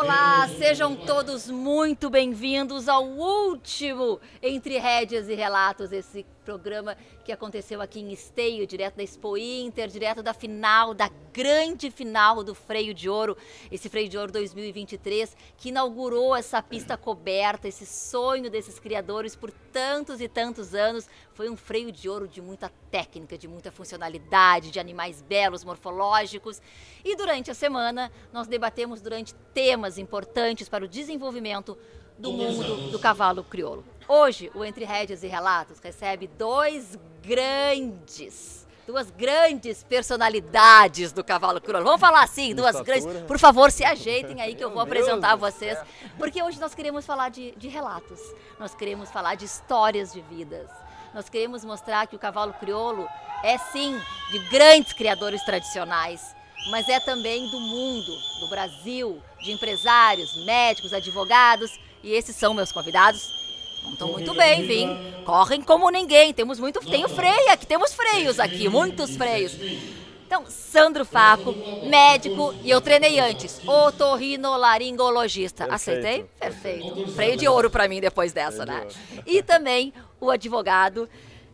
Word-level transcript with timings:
Olá, 0.00 0.46
sejam 0.56 0.94
todos 0.94 1.50
muito 1.50 2.08
bem-vindos 2.08 2.88
ao 2.88 3.04
último 3.04 4.20
Entre 4.40 4.78
Rédeas 4.78 5.28
e 5.28 5.34
Relatos, 5.34 5.90
esse 5.90 6.24
programa 6.44 6.96
que 7.24 7.32
aconteceu 7.32 7.82
aqui 7.82 7.98
em 7.98 8.12
Esteio, 8.12 8.64
direto 8.64 8.94
da 8.94 9.02
Expo 9.02 9.36
Inter, 9.36 9.88
direto 9.88 10.22
da 10.22 10.32
final, 10.32 10.94
da 10.94 11.10
grande 11.38 11.88
final 11.88 12.42
do 12.42 12.52
Freio 12.52 12.92
de 12.92 13.08
Ouro, 13.08 13.36
esse 13.70 13.88
Freio 13.88 14.08
de 14.08 14.18
Ouro 14.18 14.32
2023, 14.32 15.36
que 15.56 15.68
inaugurou 15.68 16.34
essa 16.34 16.60
pista 16.60 16.96
coberta, 16.96 17.68
esse 17.68 17.86
sonho 17.86 18.50
desses 18.50 18.80
criadores 18.80 19.36
por 19.36 19.52
tantos 19.52 20.20
e 20.20 20.26
tantos 20.26 20.74
anos. 20.74 21.06
Foi 21.34 21.48
um 21.48 21.56
freio 21.56 21.92
de 21.92 22.08
ouro 22.08 22.26
de 22.26 22.42
muita 22.42 22.68
técnica, 22.90 23.38
de 23.38 23.46
muita 23.46 23.70
funcionalidade, 23.70 24.72
de 24.72 24.80
animais 24.80 25.22
belos, 25.22 25.62
morfológicos. 25.62 26.60
E 27.04 27.14
durante 27.14 27.52
a 27.52 27.54
semana, 27.54 28.10
nós 28.32 28.48
debatemos 28.48 29.00
durante 29.00 29.32
temas 29.54 29.96
importantes 29.96 30.68
para 30.68 30.84
o 30.84 30.88
desenvolvimento 30.88 31.78
do 32.18 32.32
mundo 32.32 32.90
do 32.90 32.98
cavalo 32.98 33.44
crioulo. 33.44 33.84
Hoje, 34.08 34.50
o 34.56 34.64
Entre 34.64 34.84
Rédeas 34.84 35.22
e 35.22 35.28
Relatos 35.28 35.78
recebe 35.78 36.26
dois 36.26 36.98
grandes, 37.22 38.66
duas 38.88 39.10
grandes 39.10 39.84
personalidades 39.84 41.12
do 41.12 41.22
cavalo 41.22 41.60
crioulo. 41.60 41.84
Vamos 41.84 42.00
falar 42.00 42.22
assim, 42.22 42.54
duas 42.54 42.80
grandes. 42.80 43.06
Por 43.26 43.38
favor, 43.38 43.70
se 43.70 43.84
ajeitem 43.84 44.40
aí 44.40 44.54
que 44.54 44.64
eu 44.64 44.70
vou 44.70 44.80
apresentar 44.80 45.36
vocês, 45.36 45.78
porque 46.16 46.42
hoje 46.42 46.58
nós 46.58 46.74
queremos 46.74 47.04
falar 47.04 47.28
de, 47.28 47.52
de 47.58 47.68
relatos, 47.68 48.18
nós 48.58 48.74
queremos 48.74 49.10
falar 49.10 49.34
de 49.34 49.44
histórias 49.44 50.10
de 50.10 50.22
vidas. 50.22 50.70
Nós 51.12 51.28
queremos 51.28 51.66
mostrar 51.66 52.06
que 52.06 52.16
o 52.16 52.18
cavalo 52.18 52.54
crioulo 52.54 53.06
é 53.44 53.58
sim 53.58 53.94
de 54.30 54.38
grandes 54.48 54.94
criadores 54.94 55.44
tradicionais, 55.44 56.34
mas 56.70 56.88
é 56.88 56.98
também 56.98 57.46
do 57.50 57.60
mundo, 57.60 58.12
do 58.40 58.48
Brasil, 58.48 59.22
de 59.42 59.52
empresários, 59.52 60.34
médicos, 60.46 60.94
advogados, 60.94 61.78
e 62.02 62.12
esses 62.12 62.34
são 62.34 62.54
meus 62.54 62.72
convidados. 62.72 63.37
Estão 63.90 64.08
muito 64.12 64.34
bem, 64.34 64.66
vim. 64.66 64.96
Correm 65.24 65.60
como 65.60 65.90
ninguém. 65.90 66.32
Temos 66.32 66.58
muito. 66.58 66.80
Tenho 66.80 67.08
freio 67.08 67.50
aqui, 67.50 67.66
temos 67.66 67.92
freios 67.94 68.38
aqui, 68.38 68.68
muitos 68.68 69.16
freios. 69.16 69.56
Então, 70.26 70.44
Sandro 70.46 71.06
Faco, 71.06 71.54
médico, 71.88 72.54
e 72.62 72.68
eu 72.68 72.82
treinei 72.82 73.18
antes, 73.18 73.60
otorrinolaringologista. 73.66 75.64
Aceitei? 75.72 76.26
Perfeito. 76.38 77.08
Freio 77.12 77.36
de 77.36 77.48
ouro 77.48 77.70
para 77.70 77.88
mim 77.88 77.98
depois 77.98 78.32
dessa, 78.32 78.66
né? 78.66 78.86
E 79.26 79.42
também 79.42 79.92
o 80.20 80.30
advogado 80.30 81.08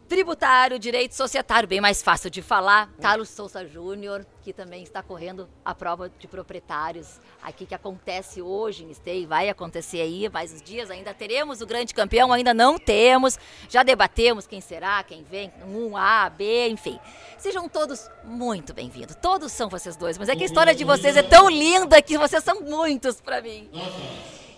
tributário, 0.08 0.78
direito 0.78 1.14
societário, 1.14 1.68
bem 1.68 1.80
mais 1.80 2.02
fácil 2.02 2.30
de 2.30 2.42
falar. 2.42 2.90
Carlos 3.00 3.28
Souza 3.28 3.66
Júnior, 3.66 4.26
que 4.42 4.52
também 4.52 4.82
está 4.82 5.02
correndo 5.02 5.48
a 5.64 5.74
prova 5.74 6.08
de 6.08 6.28
proprietários 6.28 7.18
aqui 7.42 7.66
que 7.66 7.74
acontece 7.74 8.40
hoje 8.40 8.84
em 8.84 8.94
Stay, 8.94 9.26
vai 9.26 9.48
acontecer 9.48 10.00
aí 10.00 10.28
mais 10.28 10.52
uns 10.52 10.62
dias. 10.62 10.90
Ainda 10.90 11.12
teremos 11.12 11.60
o 11.60 11.66
grande 11.66 11.94
campeão, 11.94 12.32
ainda 12.32 12.54
não 12.54 12.78
temos. 12.78 13.38
Já 13.68 13.82
debatemos 13.82 14.46
quem 14.46 14.60
será, 14.60 15.02
quem 15.02 15.22
vem, 15.22 15.52
um 15.66 15.96
A, 15.96 16.28
B, 16.30 16.68
enfim. 16.68 16.98
Sejam 17.38 17.68
todos 17.68 18.08
muito 18.24 18.72
bem-vindos. 18.72 19.16
Todos 19.16 19.52
são 19.52 19.68
vocês 19.68 19.96
dois, 19.96 20.16
mas 20.16 20.28
é 20.28 20.36
que 20.36 20.42
a 20.42 20.46
história 20.46 20.74
de 20.74 20.84
vocês 20.84 21.16
é 21.16 21.22
tão 21.22 21.50
linda 21.50 22.00
que 22.00 22.16
vocês 22.16 22.42
são 22.42 22.60
muitos 22.60 23.20
para 23.20 23.42
mim. 23.42 23.70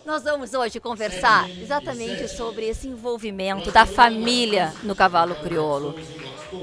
Nós 0.07 0.23
vamos 0.23 0.55
hoje 0.55 0.79
conversar 0.79 1.51
exatamente 1.51 2.29
sobre 2.29 2.65
esse 2.65 2.87
envolvimento 2.87 3.73
da 3.73 3.85
família 3.85 4.73
no 4.85 4.95
cavalo 4.95 5.35
crioulo, 5.35 5.97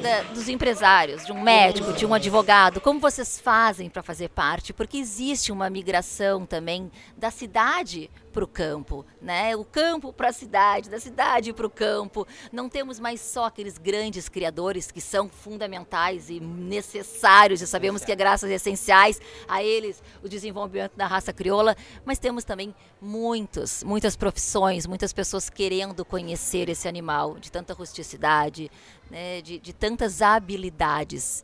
da, 0.01 0.21
dos 0.33 0.47
empresários, 0.47 1.25
de 1.25 1.33
um 1.33 1.41
médico, 1.41 1.91
de 1.91 2.05
um 2.05 2.13
advogado. 2.13 2.79
Como 2.79 3.01
vocês 3.01 3.37
fazem 3.37 3.89
para 3.89 4.01
fazer 4.01 4.29
parte? 4.29 4.71
Porque 4.71 4.97
existe 4.97 5.51
uma 5.51 5.69
migração 5.69 6.45
também 6.45 6.89
da 7.17 7.29
cidade 7.29 8.09
para 8.33 8.43
o 8.43 8.47
campo, 8.47 9.05
né? 9.21 9.55
O 9.55 9.63
campo 9.63 10.11
para 10.11 10.29
a 10.29 10.33
cidade, 10.33 10.89
da 10.89 10.99
cidade 10.99 11.53
para 11.53 11.67
o 11.67 11.69
campo. 11.69 12.27
Não 12.51 12.67
temos 12.67 12.99
mais 12.99 13.21
só 13.21 13.45
aqueles 13.45 13.77
grandes 13.77 14.27
criadores 14.27 14.91
que 14.91 14.99
são 14.99 15.29
fundamentais 15.29 16.29
e 16.29 16.39
necessários, 16.39 17.61
e 17.61 17.67
sabemos 17.67 18.03
que 18.03 18.11
é 18.11 18.15
graças 18.15 18.49
essenciais 18.49 19.21
a 19.47 19.63
eles 19.63 20.01
o 20.23 20.27
desenvolvimento 20.27 20.97
da 20.97 21.05
raça 21.05 21.31
crioula, 21.31 21.77
mas 22.03 22.17
temos 22.17 22.43
também 22.43 22.73
muitos, 22.99 23.83
muitas 23.83 24.15
profissões, 24.15 24.87
muitas 24.87 25.13
pessoas 25.13 25.49
querendo 25.49 26.03
conhecer 26.03 26.67
esse 26.69 26.87
animal 26.87 27.37
de 27.37 27.51
tanta 27.51 27.73
rusticidade, 27.73 28.71
né? 29.09 29.41
de, 29.41 29.59
de 29.59 29.71
tantas 29.71 30.21
habilidades. 30.21 31.43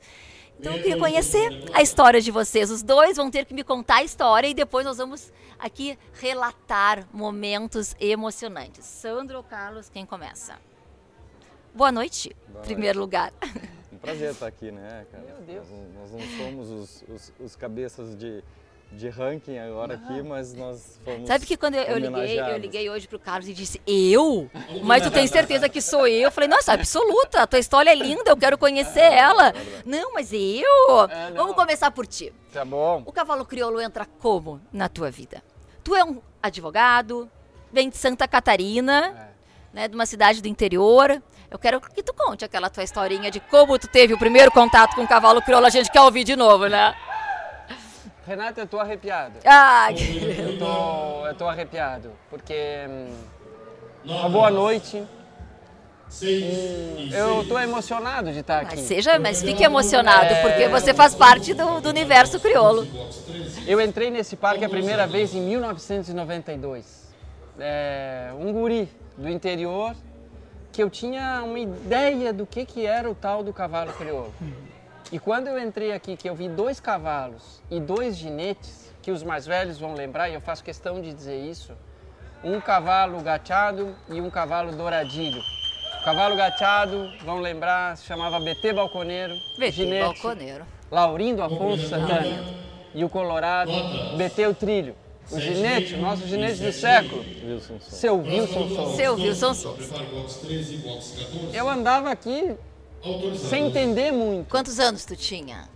Então 0.59 0.74
eu 0.74 0.84
queria 0.84 0.97
conhecer 0.97 1.64
a 1.74 1.81
história 1.81 2.20
de 2.20 2.31
vocês. 2.31 2.70
Os 2.70 2.84
dois 2.84 3.16
vão 3.16 3.31
ter 3.31 3.46
que 3.46 3.53
me 3.53 3.64
contar 3.64 3.97
a 3.97 4.03
história 4.03 4.46
e 4.46 4.53
depois 4.53 4.86
nós 4.86 4.97
vamos 4.97 5.31
aqui 5.58 5.97
relatar 6.14 7.08
momentos 7.14 7.96
emocionantes. 7.97 8.84
Sandro 8.86 9.38
ou 9.38 9.44
Carlos, 9.44 9.88
quem 9.88 10.06
começa? 10.06 10.59
Boa 11.74 11.94
noite, 11.94 12.36
em 12.50 12.62
primeiro 12.62 13.00
lugar. 13.00 13.31
Um 13.90 13.97
prazer 13.97 14.31
estar 14.31 14.47
aqui, 14.47 14.70
né, 14.70 15.06
cara? 15.09 15.24
Meu 15.24 15.38
Deus. 15.46 15.68
Nós, 15.70 16.12
nós 16.12 16.12
não 16.12 16.38
somos 16.38 16.70
os, 16.70 17.03
os, 17.08 17.34
os 17.40 17.56
cabeças 17.56 18.18
de, 18.18 18.44
de 18.91 19.07
ranking 19.07 19.57
agora 19.57 19.94
aqui, 19.94 20.22
mas 20.23 20.53
nós 20.53 21.00
fomos. 21.05 21.27
Sabe 21.27 21.45
que 21.45 21.55
quando 21.55 21.75
eu, 21.75 21.83
eu 21.83 21.97
liguei, 21.97 22.39
eu 22.39 22.57
liguei 22.57 22.89
hoje 22.89 23.07
pro 23.07 23.19
Carlos 23.19 23.47
e 23.47 23.53
disse, 23.53 23.79
eu? 23.85 24.50
Mas 24.83 25.03
tu 25.03 25.11
tem 25.11 25.27
certeza 25.27 25.69
que 25.69 25.79
sou 25.81 26.07
eu? 26.07 26.23
Eu 26.23 26.31
falei, 26.31 26.50
nossa, 26.50 26.73
absoluta, 26.73 27.44
a 27.44 27.47
tua 27.47 27.59
história 27.59 27.91
é 27.91 27.95
linda, 27.95 28.31
eu 28.31 28.38
quero 28.38 28.57
conhecer 28.57 28.99
é, 28.99 29.19
ela. 29.19 29.49
É 29.49 29.53
não, 29.85 30.13
mas 30.13 30.33
eu? 30.33 31.05
É, 31.09 31.31
Vamos 31.31 31.55
começar 31.55 31.91
por 31.91 32.07
ti. 32.07 32.33
Tá 32.51 32.66
bom. 32.66 33.03
O 33.05 33.11
cavalo 33.11 33.45
crioulo 33.45 33.79
entra 33.79 34.05
como 34.05 34.59
na 34.72 34.89
tua 34.89 35.11
vida? 35.11 35.44
Tu 35.83 35.95
é 35.95 36.03
um 36.03 36.19
advogado, 36.41 37.29
vem 37.72 37.89
de 37.89 37.97
Santa 37.97 38.28
Catarina, 38.28 39.31
é. 39.73 39.75
né, 39.75 39.88
de 39.88 39.94
uma 39.94 40.05
cidade 40.07 40.41
do 40.41 40.47
interior. 40.47 41.22
Eu 41.51 41.59
quero 41.59 41.79
que 41.79 42.03
tu 42.03 42.13
conte 42.13 42.44
aquela 42.44 42.69
tua 42.69 42.83
historinha 42.83 43.29
de 43.29 43.39
como 43.39 43.78
tu 43.78 43.88
teve 43.88 44.13
o 44.13 44.19
primeiro 44.19 44.51
contato 44.51 44.95
com 44.95 45.03
o 45.03 45.07
cavalo 45.07 45.41
crioulo. 45.41 45.67
A 45.67 45.72
gente 45.72 45.91
quer 45.91 46.01
ouvir 46.01 46.23
de 46.23 46.35
novo, 46.35 46.67
né? 46.67 46.95
Renata, 48.29 48.62
eu 48.62 48.67
tô 48.67 48.79
arrepiado. 48.79 49.40
Ah, 49.44 49.90
que... 49.91 50.40
eu, 50.40 50.59
tô, 50.59 51.25
eu 51.25 51.34
tô 51.34 51.47
arrepiado, 51.47 52.12
porque 52.29 52.53
hum, 52.88 53.07
uma 54.06 54.29
boa 54.29 54.51
noite. 54.51 55.03
Hum, 56.22 57.09
eu 57.12 57.47
tô 57.47 57.57
emocionado 57.57 58.31
de 58.31 58.41
estar 58.41 58.59
aqui. 58.59 58.75
Mas 58.75 58.85
seja, 58.85 59.17
mas 59.17 59.41
fique 59.41 59.63
emocionado, 59.63 60.31
é... 60.31 60.41
porque 60.44 60.67
você 60.67 60.94
faz 60.94 61.16
parte 61.16 61.56
do, 61.56 61.81
do 61.81 61.90
universo 61.90 62.40
crioulo. 62.40 62.88
Eu 63.66 63.81
entrei 63.81 64.12
nesse 64.12 64.35
parque 64.35 64.63
a 64.63 64.69
primeira 64.69 65.07
vez 65.07 65.34
em 65.34 65.41
1992. 65.41 67.09
É, 67.59 68.29
um 68.40 68.53
guri 68.53 68.88
do 69.17 69.28
interior 69.28 69.96
que 70.72 70.84
eu 70.84 70.90
tinha 70.90 71.41
uma 71.44 71.57
ideia 71.57 72.31
do 72.31 72.46
que, 72.46 72.63
que 72.63 72.85
era 72.85 73.09
o 73.09 73.16
tal 73.16 73.44
do 73.44 73.51
cavalo 73.51 73.91
crioulo. 73.94 74.31
E 75.12 75.18
quando 75.18 75.47
eu 75.47 75.58
entrei 75.58 75.92
aqui, 75.92 76.16
que 76.16 76.30
eu 76.30 76.36
vi 76.36 76.47
dois 76.47 76.80
cavalos 76.80 77.64
e 77.72 77.80
dois 77.80 78.16
ginetes, 78.16 78.94
que 79.02 79.09
os 79.09 79.24
mais 79.24 79.44
velhos 79.44 79.80
vão 79.80 79.96
lembrar, 79.96 80.30
e 80.30 80.36
eu 80.36 80.42
faço 80.42 80.64
questão 80.64 81.02
de 81.02 81.12
dizer 81.12 81.38
isso, 81.38 81.74
um 82.44 82.62
cavalo 82.62 83.20
gateado 83.22 83.96
e 84.08 84.22
um 84.22 84.30
cavalo 84.30 84.72
douradilho. 84.72 85.42
O 86.00 86.03
cavalo 86.03 86.36
gateado, 86.36 87.12
vão 87.25 87.40
lembrar, 87.40 87.97
se 87.97 88.06
chamava 88.06 88.40
BT 88.40 88.72
Balconeiro. 88.74 89.34
BT 89.58 89.72
ginete, 89.72 90.22
Balconeiro. 90.22 90.66
Laurindo 90.92 91.41
Afonso 91.41 91.90
Santana. 91.90 92.46
E 92.94 93.03
o 93.03 93.09
Colorado, 93.09 93.72
BT 94.16 94.46
o 94.46 94.53
Trilho. 94.53 94.96
O 95.31 95.40
ginete, 95.40 95.96
o 95.96 96.02
nosso 96.02 96.28
ginete 96.28 96.62
do 96.62 96.72
século, 96.72 97.24
seu 97.81 98.20
Wilson 98.20 98.67
Souza. 98.70 98.96
Seu 98.96 99.14
Wilson 99.16 99.53
Souza. 99.53 99.85
Eu 101.53 101.70
andava 101.70 102.09
aqui 102.09 102.55
sem 103.35 103.67
entender 103.67 104.11
muito. 104.11 104.49
Quantos 104.49 104.79
anos 104.79 105.05
tu 105.05 105.16
tinha? 105.16 105.69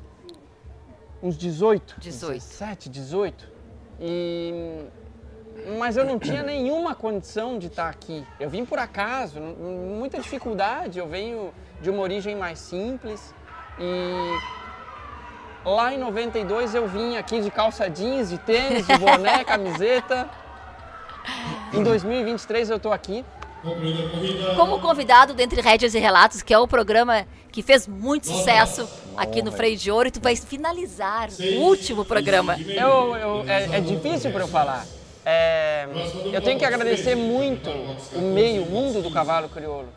Uns 1.22 1.38
18. 1.38 1.96
18. 2.00 2.34
17, 2.34 2.90
18. 2.90 3.52
E... 4.00 4.86
Mas 5.78 5.96
eu 5.96 6.04
não 6.04 6.20
tinha 6.20 6.44
nenhuma 6.44 6.94
condição 6.94 7.58
de 7.58 7.68
estar 7.68 7.88
aqui. 7.88 8.26
Eu 8.40 8.50
vim 8.50 8.66
por 8.66 8.80
acaso, 8.80 9.40
muita 9.40 10.20
dificuldade. 10.20 11.00
Eu 11.00 11.08
venho 11.08 11.54
de 11.82 11.90
uma 11.90 12.02
origem 12.02 12.36
mais 12.36 12.60
simples. 12.60 13.34
E 13.80 14.40
lá 15.64 15.94
em 15.94 15.98
92 15.98 16.76
eu 16.76 16.88
vim 16.88 17.16
aqui 17.16 17.40
de 17.40 17.50
calça 17.50 17.90
jeans, 17.90 18.30
de 18.30 18.38
tênis, 18.40 18.86
de 18.86 18.98
boné, 18.98 19.44
camiseta. 19.46 20.30
Em 21.74 21.82
2023 21.82 22.70
eu 22.70 22.78
estou 22.78 22.92
aqui 22.92 23.24
como 24.58 24.80
convidado 24.80 25.34
do 25.34 25.42
Entre 25.42 25.62
Rédeas 25.62 25.96
e 25.96 26.00
Relatos, 26.00 26.42
que 26.42 26.54
é 26.54 26.60
o 26.60 26.68
programa 26.68 27.26
que 27.50 27.62
fez 27.62 27.88
muito 27.88 28.28
sucesso 28.28 28.88
aqui 29.16 29.42
no 29.42 29.52
Freio 29.52 29.78
de 29.78 29.90
Ouro, 29.90 30.10
e 30.10 30.12
tu 30.12 30.20
vais 30.20 30.44
finalizar 30.44 31.30
o 31.30 31.62
último 31.62 32.04
programa. 32.04 32.58
Eu, 32.60 33.16
eu 33.16 33.46
é, 33.48 33.78
é, 33.78 33.80
difícil 33.80 34.32
para 34.32 34.42
eu 34.42 34.48
falar. 34.48 34.86
É, 35.26 35.88
eu 36.34 36.42
tenho 36.42 36.60
que 36.60 36.66
agradecer 36.66 37.16
muito 37.16 37.70
o 37.70 38.22
meio, 38.22 38.64
o 38.64 38.70
mundo 38.70 39.02
do 39.02 39.10
cavalo 39.10 39.48
crioulo. 39.48 39.88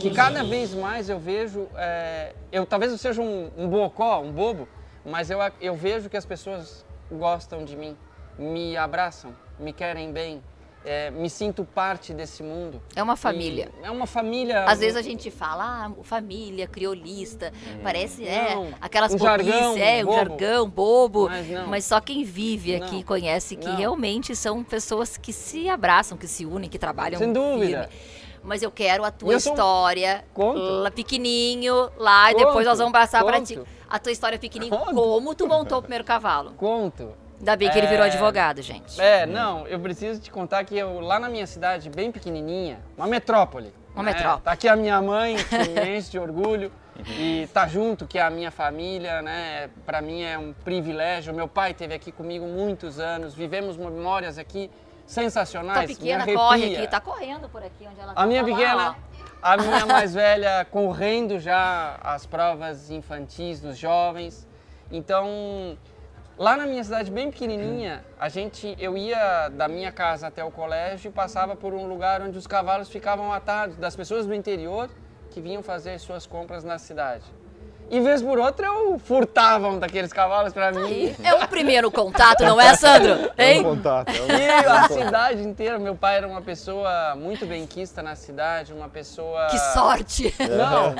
Que 0.00 0.10
cada 0.10 0.42
vez 0.42 0.74
mais 0.74 1.08
eu 1.08 1.20
vejo, 1.20 1.68
é, 1.76 2.34
eu 2.50 2.66
talvez 2.66 2.90
eu 2.90 2.98
seja 2.98 3.22
um, 3.22 3.50
um 3.56 3.68
bocó, 3.68 4.20
um 4.20 4.32
bobo, 4.32 4.66
mas 5.04 5.30
eu, 5.30 5.38
eu 5.60 5.76
vejo 5.76 6.10
que 6.10 6.16
as 6.16 6.26
pessoas 6.26 6.84
gostam 7.08 7.64
de 7.64 7.76
mim. 7.76 7.96
me 8.36 8.76
abraçam, 8.76 9.32
me 9.60 9.72
querem 9.72 10.10
bem, 10.10 10.42
é, 10.86 11.10
me 11.10 11.28
sinto 11.28 11.64
parte 11.64 12.14
desse 12.14 12.42
mundo. 12.44 12.80
É 12.94 13.02
uma 13.02 13.16
família. 13.16 13.70
E 13.82 13.86
é 13.86 13.90
uma 13.90 14.06
família. 14.06 14.64
Às 14.64 14.78
vezes 14.78 14.96
a 14.96 15.02
gente 15.02 15.30
fala, 15.32 15.86
ah, 15.86 15.92
família, 16.04 16.68
criolista, 16.68 17.52
hum. 17.52 17.80
parece, 17.82 18.24
é, 18.26 18.54
não, 18.54 18.68
aquelas 18.80 19.12
um 19.12 19.18
bobices, 19.18 19.46
jargão, 19.52 19.76
é, 19.76 20.02
um 20.02 20.06
bobo. 20.06 20.16
jargão 20.16 20.70
bobo. 20.70 21.28
Mas. 21.28 21.46
Mas 21.68 21.84
só 21.84 22.00
quem 22.00 22.22
vive 22.22 22.76
aqui 22.76 22.96
Não. 22.96 23.02
conhece 23.02 23.56
que 23.56 23.66
Não. 23.66 23.76
realmente 23.76 24.34
são 24.36 24.62
pessoas 24.62 25.16
que 25.16 25.32
se 25.32 25.68
abraçam, 25.68 26.16
que 26.16 26.28
se 26.28 26.46
unem, 26.46 26.70
que 26.70 26.78
trabalham 26.78 27.18
Sem 27.18 27.32
dúvida. 27.32 27.88
firme. 27.88 28.16
Mas 28.44 28.62
eu 28.62 28.70
quero 28.70 29.04
a 29.04 29.10
tua 29.10 29.40
sou 29.40 29.50
um- 29.50 29.54
história, 29.56 30.24
Conto. 30.32 30.60
lá 30.60 30.90
pequenininho, 30.90 31.90
lá, 31.98 32.30
e 32.30 32.34
Conto, 32.34 32.46
depois 32.46 32.64
nós 32.64 32.78
vamos 32.78 32.92
passar 32.92 33.24
pra 33.24 33.40
ti. 33.40 33.60
A 33.90 33.98
tua 33.98 34.12
história 34.12 34.38
pequenininho, 34.38 34.78
Conto. 34.78 34.94
como 34.94 35.34
tu 35.34 35.48
montou 35.48 35.78
o 35.78 35.82
primeiro 35.82 36.04
cavalo. 36.04 36.52
Conto. 36.52 37.12
Ainda 37.38 37.56
bem 37.56 37.70
que 37.70 37.78
ele 37.78 37.86
virou 37.86 38.04
É. 38.04 38.08
advogado, 38.08 38.62
gente. 38.62 39.00
É, 39.00 39.26
não, 39.26 39.66
eu 39.66 39.78
preciso 39.78 40.20
te 40.20 40.30
contar 40.30 40.64
que 40.64 40.76
eu, 40.76 41.00
lá 41.00 41.18
na 41.18 41.28
minha 41.28 41.46
cidade, 41.46 41.90
bem 41.90 42.10
pequenininha, 42.10 42.78
uma 42.96 43.06
metrópole. 43.06 43.72
Uma 43.94 44.04
né? 44.04 44.12
metrópole. 44.12 44.42
Tá 44.42 44.52
aqui 44.52 44.68
a 44.68 44.76
minha 44.76 45.00
mãe, 45.02 45.36
que 45.48 45.68
me 45.68 45.96
enche 45.98 46.10
de 46.10 46.18
orgulho. 46.18 46.72
E 47.18 47.46
tá 47.52 47.68
junto, 47.68 48.06
que 48.06 48.18
é 48.18 48.22
a 48.22 48.30
minha 48.30 48.50
família, 48.50 49.20
né? 49.20 49.68
Pra 49.84 50.00
mim 50.00 50.22
é 50.22 50.38
um 50.38 50.54
privilégio. 50.64 51.34
Meu 51.34 51.46
pai 51.46 51.72
esteve 51.72 51.92
aqui 51.94 52.10
comigo 52.10 52.46
muitos 52.46 52.98
anos, 52.98 53.34
vivemos 53.34 53.76
memórias 53.76 54.38
aqui 54.38 54.70
sensacionais. 55.06 55.86
Tua 55.86 55.96
pequena 55.96 56.24
corre 56.26 56.74
aqui, 56.76 56.88
tá 56.88 56.98
correndo 57.00 57.48
por 57.50 57.62
aqui 57.62 57.86
onde 57.86 58.00
ela 58.00 58.14
tá. 58.14 58.22
A 58.22 58.26
minha 58.26 58.42
Tá 58.42 58.48
lá, 58.50 58.56
pequena, 58.56 58.90
ó. 58.90 59.26
a 59.42 59.56
minha 59.58 59.86
mais 59.86 60.14
velha 60.14 60.66
correndo 60.70 61.38
já 61.38 61.98
as 62.02 62.24
provas 62.24 62.90
infantis 62.90 63.60
dos 63.60 63.76
jovens. 63.76 64.46
Então, 64.90 65.76
lá 66.38 66.56
na 66.56 66.66
minha 66.66 66.82
cidade 66.84 67.10
bem 67.10 67.30
pequenininha, 67.30 68.04
a 68.18 68.28
gente, 68.28 68.76
eu 68.78 68.96
ia 68.96 69.48
da 69.48 69.68
minha 69.68 69.90
casa 69.92 70.26
até 70.26 70.44
o 70.44 70.50
colégio 70.50 71.08
e 71.08 71.12
passava 71.12 71.56
por 71.56 71.72
um 71.72 71.86
lugar 71.86 72.20
onde 72.22 72.36
os 72.36 72.46
cavalos 72.46 72.88
ficavam 72.88 73.32
atados, 73.32 73.76
das 73.76 73.96
pessoas 73.96 74.26
do 74.26 74.34
interior 74.34 74.88
que 75.30 75.40
vinham 75.40 75.62
fazer 75.62 75.92
as 75.92 76.02
suas 76.02 76.26
compras 76.26 76.64
na 76.64 76.78
cidade. 76.78 77.24
E 77.88 78.00
vez 78.00 78.20
por 78.20 78.36
outra 78.36 78.66
eu 78.66 78.98
furtava 78.98 79.68
um 79.68 79.78
daqueles 79.78 80.12
cavalos 80.12 80.52
para 80.52 80.72
mim. 80.72 81.14
É 81.22 81.34
o 81.34 81.46
primeiro 81.46 81.88
contato, 81.88 82.42
não 82.42 82.60
é, 82.60 82.74
Sandro? 82.74 83.30
É 83.36 83.44
um 83.44 83.48
Hein? 83.50 83.62
contato. 83.62 84.08
É 84.08 84.22
um... 84.22 84.36
E 84.36 84.48
a 84.66 84.88
cidade 84.88 85.42
inteira, 85.42 85.78
meu 85.78 85.94
pai 85.94 86.16
era 86.16 86.26
uma 86.26 86.42
pessoa 86.42 87.14
muito 87.14 87.46
benquista 87.46 88.02
na 88.02 88.16
cidade, 88.16 88.72
uma 88.72 88.88
pessoa 88.88 89.46
Que 89.46 89.58
sorte! 89.72 90.34
Não. 90.40 90.96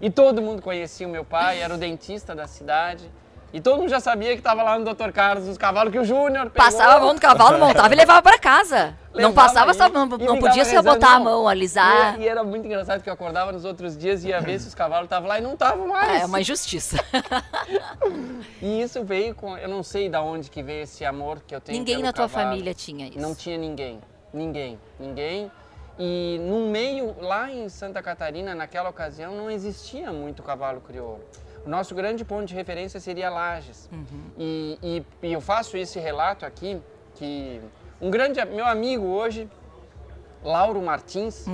E 0.00 0.08
todo 0.08 0.40
mundo 0.40 0.62
conhecia 0.62 1.06
o 1.06 1.10
meu 1.10 1.26
pai, 1.26 1.60
era 1.60 1.74
o 1.74 1.78
dentista 1.78 2.34
da 2.34 2.46
cidade. 2.46 3.10
E 3.52 3.60
todo 3.60 3.78
mundo 3.78 3.88
já 3.88 3.98
sabia 3.98 4.30
que 4.30 4.38
estava 4.38 4.62
lá 4.62 4.78
no 4.78 4.84
Dr. 4.84 5.10
Carlos 5.10 5.46
dos 5.46 5.58
Cavalos, 5.58 5.92
que 5.92 5.98
o 5.98 6.04
Júnior. 6.04 6.50
Passava 6.50 6.94
a 6.94 7.00
mão 7.00 7.14
do 7.14 7.20
cavalo, 7.20 7.58
montava 7.58 7.92
e 7.92 7.96
levava 7.96 8.22
pra 8.22 8.38
casa. 8.38 8.96
não 9.12 9.28
levava 9.28 9.34
passava, 9.34 9.70
aí 9.72 9.76
só, 9.76 9.88
não, 9.88 10.06
não 10.06 10.38
podia 10.38 10.64
só 10.64 10.80
botar 10.80 11.14
a 11.14 11.18
não. 11.18 11.24
mão, 11.24 11.48
alisar. 11.48 12.18
E, 12.20 12.22
e 12.22 12.28
era 12.28 12.44
muito 12.44 12.64
engraçado, 12.66 12.98
porque 12.98 13.10
eu 13.10 13.14
acordava 13.14 13.50
nos 13.50 13.64
outros 13.64 13.98
dias 13.98 14.24
e 14.24 14.28
ia 14.28 14.40
ver 14.40 14.60
se 14.60 14.68
os 14.68 14.74
cavalos 14.74 15.06
estavam 15.06 15.28
lá 15.28 15.38
e 15.38 15.42
não 15.42 15.54
estavam 15.54 15.88
mais. 15.88 16.22
É 16.22 16.26
uma 16.26 16.40
injustiça. 16.40 16.96
E 18.62 18.82
isso 18.82 19.02
veio 19.04 19.34
com... 19.34 19.56
Eu 19.56 19.68
não 19.68 19.82
sei 19.82 20.08
de 20.08 20.16
onde 20.18 20.50
que 20.50 20.62
veio 20.62 20.82
esse 20.82 21.04
amor 21.04 21.40
que 21.46 21.54
eu 21.54 21.60
tenho 21.60 21.78
Ninguém 21.78 22.02
na 22.02 22.12
tua 22.12 22.28
cavalo. 22.28 22.50
família 22.50 22.74
tinha 22.74 23.08
isso. 23.08 23.18
Não 23.18 23.34
tinha 23.34 23.56
ninguém. 23.56 24.00
Ninguém. 24.32 24.78
Ninguém. 24.98 25.50
E 25.98 26.38
no 26.42 26.66
meio, 26.66 27.16
lá 27.20 27.50
em 27.50 27.68
Santa 27.68 28.02
Catarina, 28.02 28.54
naquela 28.54 28.88
ocasião, 28.90 29.34
não 29.34 29.50
existia 29.50 30.12
muito 30.12 30.42
cavalo 30.42 30.80
crioulo. 30.80 31.24
O 31.64 31.68
nosso 31.68 31.94
grande 31.94 32.24
ponto 32.24 32.46
de 32.46 32.54
referência 32.54 32.98
seria 33.00 33.28
Lages. 33.30 33.88
E, 34.38 34.78
e- 34.82 35.26
e 35.28 35.32
eu 35.32 35.40
faço 35.40 35.76
esse 35.76 35.98
relato 35.98 36.44
aqui, 36.46 36.80
que 37.14 37.60
um 38.00 38.10
grande, 38.10 38.42
meu 38.46 38.66
amigo 38.66 39.04
hoje, 39.06 39.48
Lauro 40.42 40.80
Martins, 40.80 41.46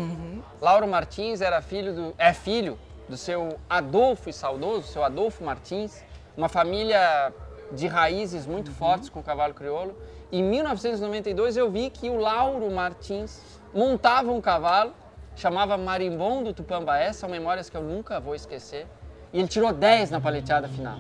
Lauro 0.61 0.87
Martins 0.87 1.41
era 1.41 1.61
filho 1.61 1.93
do, 1.95 2.15
é 2.19 2.33
filho 2.33 2.79
do 3.09 3.17
seu 3.17 3.59
Adolfo 3.69 4.31
e 4.31 4.33
saudoso, 4.33 4.87
seu 4.89 5.03
Adolfo 5.03 5.43
Martins, 5.45 6.05
uma 6.37 6.49
família 6.49 7.33
de 7.73 7.87
raízes 7.89 8.47
muito 8.47 8.71
fortes 8.71 9.09
com 9.09 9.19
o 9.21 9.23
cavalo 9.25 9.55
crioulo. 9.55 9.97
Em 10.31 10.43
1992 10.43 11.57
eu 11.57 11.69
vi 11.71 11.91
que 11.91 12.09
o 12.09 12.17
Lauro 12.19 12.71
Martins 12.71 13.41
montava 13.75 14.31
um 14.31 14.41
cavalo, 14.41 14.93
chamava 15.35 15.77
Marimbondo 15.77 16.53
Tupambaé, 16.55 17.13
são 17.13 17.29
memórias 17.29 17.69
que 17.69 17.77
eu 17.77 17.83
nunca 17.83 18.21
vou 18.21 18.35
esquecer. 18.37 18.87
E 19.37 19.39
ele 19.39 19.49
tirou 19.49 19.71
10 19.71 20.11
na 20.11 20.19
paleteada 20.19 20.67
final. 20.67 20.97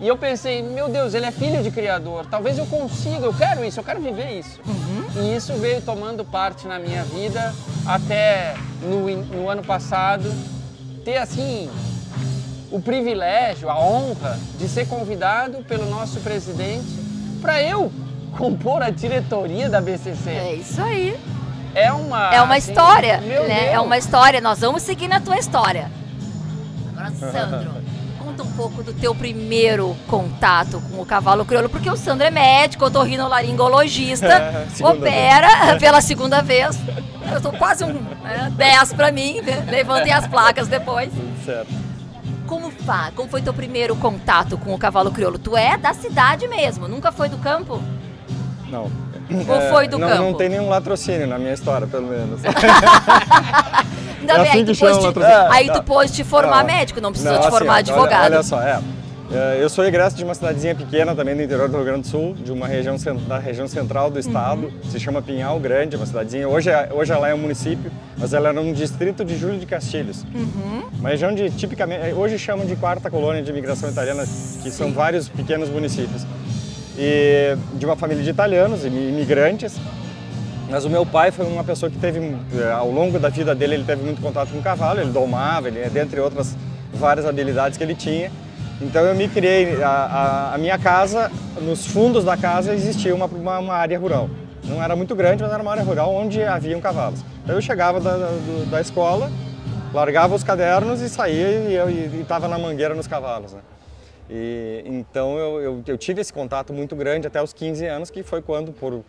E 0.00 0.08
eu 0.08 0.16
pensei, 0.16 0.60
meu 0.60 0.88
Deus, 0.88 1.14
ele 1.14 1.24
é 1.24 1.30
filho 1.30 1.62
de 1.62 1.70
criador, 1.70 2.26
talvez 2.28 2.58
eu 2.58 2.66
consiga, 2.66 3.24
eu 3.24 3.32
quero 3.32 3.64
isso, 3.64 3.78
eu 3.78 3.84
quero 3.84 4.00
viver 4.00 4.40
isso. 4.40 4.60
E 5.14 5.36
isso 5.36 5.52
veio 5.54 5.80
tomando 5.80 6.24
parte 6.24 6.66
na 6.66 6.80
minha 6.80 7.04
vida 7.04 7.54
até 7.86 8.56
no, 8.82 9.08
no 9.24 9.48
ano 9.48 9.62
passado 9.62 10.28
ter 11.04 11.18
assim 11.18 11.70
o 12.72 12.82
privilégio, 12.82 13.70
a 13.70 13.78
honra 13.78 14.36
de 14.58 14.68
ser 14.68 14.88
convidado 14.88 15.58
pelo 15.58 15.88
nosso 15.88 16.18
presidente 16.18 16.88
para 17.40 17.62
eu 17.62 17.92
compor 18.36 18.82
a 18.82 18.90
diretoria 18.90 19.70
da 19.70 19.80
BCC. 19.80 20.28
É 20.30 20.54
isso 20.54 20.82
aí. 20.82 21.16
É 21.72 21.92
uma 21.92 22.34
É 22.34 22.42
uma 22.42 22.56
assim, 22.56 22.72
história, 22.72 23.18
né? 23.18 23.28
Deus. 23.28 23.48
É 23.48 23.78
uma 23.78 23.96
história. 23.96 24.40
Nós 24.40 24.58
vamos 24.58 24.82
seguir 24.82 25.06
na 25.06 25.20
tua 25.20 25.38
história. 25.38 25.88
Agora, 26.96 27.10
Sandro, 27.10 27.70
conta 28.18 28.42
um 28.42 28.50
pouco 28.52 28.82
do 28.82 28.94
teu 28.94 29.14
primeiro 29.14 29.94
contato 30.06 30.80
com 30.90 31.02
o 31.02 31.04
cavalo 31.04 31.44
crioulo, 31.44 31.68
porque 31.68 31.90
o 31.90 31.96
Sandro 31.96 32.26
é 32.26 32.30
médico, 32.30 32.86
otorrinolaringologista, 32.86 34.26
É, 34.80 34.86
opera 34.86 35.76
pela 35.78 36.00
segunda 36.00 36.40
vez. 36.40 36.78
Eu 37.30 37.40
tô 37.40 37.52
quase 37.52 37.84
um 37.84 37.92
né, 37.92 38.50
10 38.56 38.94
pra 38.94 39.12
mim, 39.12 39.42
né? 39.42 39.66
levantem 39.70 40.12
as 40.12 40.26
placas 40.26 40.68
depois. 40.68 41.12
Certo. 41.44 41.68
Como, 42.46 42.70
fa, 42.70 43.12
como 43.14 43.28
foi 43.28 43.42
teu 43.42 43.52
primeiro 43.52 43.94
contato 43.96 44.56
com 44.56 44.72
o 44.72 44.78
cavalo 44.78 45.10
crioulo? 45.10 45.38
Tu 45.38 45.54
é 45.54 45.76
da 45.76 45.92
cidade 45.92 46.48
mesmo, 46.48 46.88
nunca 46.88 47.12
foi 47.12 47.28
do 47.28 47.36
campo? 47.36 47.82
Não. 48.70 48.90
Ou 49.48 49.60
foi 49.70 49.86
do 49.86 49.98
não, 49.98 50.08
campo? 50.08 50.22
Não 50.22 50.34
tem 50.34 50.48
nenhum 50.48 50.68
latrocínio 50.70 51.26
na 51.26 51.36
minha 51.38 51.52
história, 51.52 51.86
pelo 51.86 52.06
menos. 52.06 52.40
Ainda 54.20 54.32
É 54.32 54.36
bem, 54.36 54.48
assim 54.48 54.58
aí 54.58 54.64
que 54.64 54.72
tu 54.72 54.78
pôs 54.78 54.90
chama 54.90 55.00
te, 55.00 55.04
latrocínio. 55.06 55.52
aí 55.52 55.70
tu 55.70 55.82
pôs 55.82 56.10
te 56.10 56.24
formar 56.24 56.58
Não. 56.64 56.66
médico, 56.74 57.00
não 57.00 57.10
precisou 57.10 57.34
Não, 57.34 57.40
te 57.40 57.46
assim, 57.48 57.56
formar 57.58 57.76
advogado. 57.76 58.24
Olha, 58.24 58.34
olha 58.36 58.42
só, 58.42 58.62
é. 58.62 58.80
É, 59.28 59.58
Eu 59.60 59.68
sou 59.68 59.84
egresso 59.84 60.14
de 60.16 60.22
uma 60.22 60.34
cidadezinha 60.36 60.72
pequena 60.72 61.12
também 61.12 61.34
do 61.34 61.42
interior 61.42 61.68
do 61.68 61.74
Rio 61.76 61.84
Grande 61.84 62.02
do 62.02 62.06
Sul, 62.06 62.34
de 62.34 62.52
uma 62.52 62.68
região 62.68 62.94
da 63.26 63.38
região 63.38 63.66
central 63.66 64.08
do 64.08 64.20
estado, 64.20 64.72
se 64.88 65.00
chama 65.00 65.20
Pinhal 65.20 65.58
Grande, 65.58 65.96
é 65.96 65.98
uma 65.98 66.06
cidadezinha. 66.06 66.48
Hoje, 66.48 66.70
é- 66.70 66.90
hoje 66.92 67.12
ela 67.12 67.28
é 67.28 67.34
um 67.34 67.38
município, 67.38 67.90
mas 68.16 68.32
ela 68.32 68.50
era 68.50 68.60
um 68.60 68.72
distrito 68.72 69.24
de 69.24 69.36
Júlio 69.36 69.58
de 69.58 69.66
Castilhos. 69.66 70.24
Uma 71.00 71.08
região 71.08 71.34
de 71.34 71.50
tipicamente, 71.50 72.14
hoje 72.14 72.38
chamam 72.38 72.64
de 72.64 72.76
quarta 72.76 73.10
colônia 73.10 73.42
de 73.42 73.50
imigração 73.50 73.88
italiana, 73.90 74.24
que 74.62 74.70
são 74.70 74.92
vários 74.92 75.28
pequenos 75.28 75.68
municípios. 75.68 76.24
E 76.96 77.56
de 77.74 77.84
uma 77.84 77.96
família 77.96 78.22
de 78.22 78.30
italianos, 78.30 78.84
imi- 78.84 79.08
imigrantes, 79.08 79.74
mas 80.70 80.84
o 80.84 80.90
meu 80.90 81.04
pai 81.06 81.30
foi 81.30 81.46
uma 81.46 81.62
pessoa 81.64 81.90
que 81.90 81.98
teve, 81.98 82.18
eh, 82.54 82.72
ao 82.72 82.90
longo 82.90 83.18
da 83.18 83.28
vida 83.28 83.54
dele, 83.54 83.74
ele 83.74 83.84
teve 83.84 84.02
muito 84.02 84.20
contato 84.20 84.50
com 84.50 84.60
cavalo, 84.60 85.00
ele 85.00 85.10
domava, 85.10 85.68
ele, 85.68 85.88
dentre 85.90 86.20
outras 86.20 86.56
várias 86.92 87.24
habilidades 87.26 87.78
que 87.78 87.84
ele 87.84 87.94
tinha. 87.94 88.30
Então 88.80 89.02
eu 89.02 89.14
me 89.14 89.28
criei, 89.28 89.82
a, 89.82 89.88
a- 89.88 90.54
a 90.54 90.58
minha 90.58 90.78
casa, 90.78 91.30
nos 91.62 91.86
fundos 91.86 92.24
da 92.24 92.36
casa 92.36 92.74
existia 92.74 93.14
uma, 93.14 93.26
uma, 93.26 93.58
uma 93.58 93.74
área 93.74 93.98
rural. 93.98 94.28
Não 94.64 94.82
era 94.82 94.96
muito 94.96 95.14
grande, 95.14 95.42
mas 95.42 95.52
era 95.52 95.62
uma 95.62 95.70
área 95.70 95.84
rural 95.84 96.12
onde 96.12 96.42
haviam 96.42 96.80
cavalos. 96.80 97.20
Então 97.44 97.54
eu 97.54 97.62
chegava 97.62 98.00
da, 98.00 98.16
da, 98.16 98.28
da 98.72 98.80
escola, 98.80 99.30
largava 99.94 100.34
os 100.34 100.42
cadernos 100.42 101.00
e 101.00 101.08
saía 101.08 101.48
e 101.88 102.20
estava 102.20 102.48
na 102.48 102.58
mangueira 102.58 102.94
nos 102.94 103.06
cavalos. 103.06 103.52
Né? 103.52 103.60
E, 104.28 104.82
então 104.86 105.38
eu, 105.38 105.60
eu, 105.60 105.82
eu 105.86 105.98
tive 105.98 106.20
esse 106.20 106.32
contato 106.32 106.72
muito 106.72 106.96
grande 106.96 107.26
até 107.26 107.42
os 107.42 107.52
15 107.52 107.86
anos, 107.86 108.10
que 108.10 108.22
foi 108.22 108.42
quando, 108.42 108.72
por, 108.72 109.04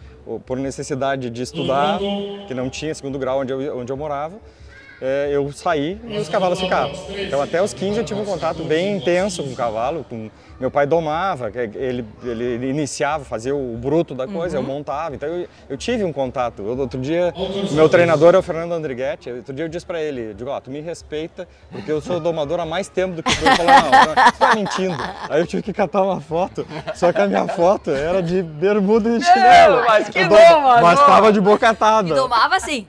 por 0.45 0.57
necessidade 0.57 1.29
de 1.29 1.41
estudar, 1.41 1.99
que 2.47 2.53
não 2.53 2.69
tinha 2.69 2.93
segundo 2.93 3.17
grau 3.17 3.39
onde 3.41 3.51
eu, 3.51 3.77
onde 3.77 3.91
eu 3.91 3.97
morava, 3.97 4.37
eh, 5.01 5.29
eu 5.31 5.51
saí 5.51 5.99
e 6.07 6.17
os 6.17 6.29
cavalos 6.29 6.59
ficavam. 6.59 6.95
Então 7.17 7.41
até 7.41 7.61
os 7.61 7.73
15 7.73 7.99
eu 7.99 8.05
tive 8.05 8.19
um 8.19 8.25
contato 8.25 8.63
bem 8.63 8.97
intenso 8.97 9.43
com 9.43 9.49
o 9.49 9.55
cavalo. 9.55 10.03
Com, 10.03 10.29
meu 10.59 10.71
pai 10.71 10.87
domava, 10.87 11.51
ele, 11.75 12.03
ele 12.23 12.69
iniciava, 12.69 13.23
fazia 13.23 13.55
o 13.55 13.77
bruto 13.77 14.15
da 14.15 14.27
coisa, 14.27 14.57
eu 14.57 14.63
montava. 14.63 15.13
Então 15.15 15.29
eu, 15.29 15.47
eu 15.69 15.77
tive 15.77 16.03
um 16.03 16.11
contato. 16.11 16.61
Eu, 16.63 16.77
outro 16.77 16.99
dia, 16.99 17.31
o 17.35 17.73
meu 17.73 17.87
treinador 17.87 18.33
é 18.33 18.37
o 18.37 18.41
Fernando 18.41 18.71
Andrighetti. 18.73 19.29
Outro 19.31 19.53
dia 19.53 19.65
eu 19.65 19.69
disse 19.69 19.85
para 19.85 20.01
ele, 20.01 20.33
digo, 20.33 20.49
ó, 20.49 20.59
tu 20.59 20.71
me 20.71 20.81
respeita, 20.81 21.47
porque 21.71 21.91
eu 21.91 22.01
sou 22.01 22.19
domador 22.19 22.59
há 22.59 22.65
mais 22.65 22.89
tempo 22.89 23.15
do 23.15 23.21
que 23.23 23.35
tu. 23.35 23.45
Ele 23.45 23.55
falou, 23.55 23.71
não, 23.71 23.91
não, 24.15 24.31
tu 24.31 24.37
tá 24.39 24.55
mentindo. 24.55 24.97
Aí 25.29 25.39
eu 25.41 25.45
tive 25.45 25.61
que 25.61 25.71
catar 25.73 26.01
uma 26.01 26.19
foto, 26.19 26.65
só 26.95 27.13
que 27.13 27.21
a 27.21 27.27
minha 27.27 27.47
foto 27.47 27.91
era 27.91 28.23
de 28.23 28.41
bermuda 28.41 29.09
e 29.09 29.21
chinelo. 29.21 29.83
mas 29.85 30.09
que 30.09 30.19
Eu 30.19 30.27
do- 30.29 30.35
doma, 30.35 30.81
Mas 30.81 30.99
tava 30.99 31.31
de 31.31 31.39
boca 31.39 31.67
E 31.67 31.69
atada. 31.69 32.15
domava 32.15 32.55
assim. 32.55 32.87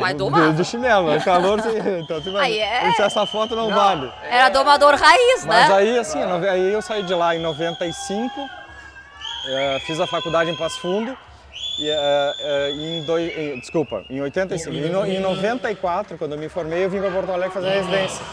Mas 0.00 0.16
de 0.56 0.64
chinelo, 0.64 1.12
é 1.12 1.20
calor, 1.20 1.60
sim. 1.60 1.68
então 2.02 2.20
tu 2.20 2.32
vai. 2.32 2.46
Aí 2.46 2.58
é- 2.58 2.88
Eu 2.98 3.04
essa 3.04 3.26
foto 3.26 3.54
não, 3.54 3.70
vale. 3.70 4.10
Era 4.28 4.48
domador 4.48 4.94
raiz, 4.94 5.44
Mas 5.44 5.68
né? 5.68 5.74
aí, 5.74 5.98
assim, 5.98 6.18
aí 6.22 6.72
eu 6.72 6.82
saí 6.82 7.03
de 7.04 7.14
lá 7.14 7.34
em 7.36 7.38
95 7.38 8.64
Uh, 9.44 9.78
fiz 9.80 10.00
a 10.00 10.06
faculdade 10.06 10.50
em 10.50 10.56
Passo 10.56 10.80
Fundo. 10.80 11.16
E, 11.78 11.90
uh, 11.90 12.70
em 12.70 13.02
dois, 13.04 13.32
desculpa, 13.60 14.04
em 14.08 14.20
85. 14.20 14.74
Em, 14.74 14.88
no, 14.88 15.04
em 15.04 15.20
94, 15.20 16.16
quando 16.16 16.32
eu 16.32 16.38
me 16.38 16.48
formei, 16.48 16.84
eu 16.84 16.90
vim 16.90 17.00
para 17.00 17.10
Porto 17.10 17.30
Alegre 17.30 17.52
fazer 17.52 17.68
residência. 17.68 18.24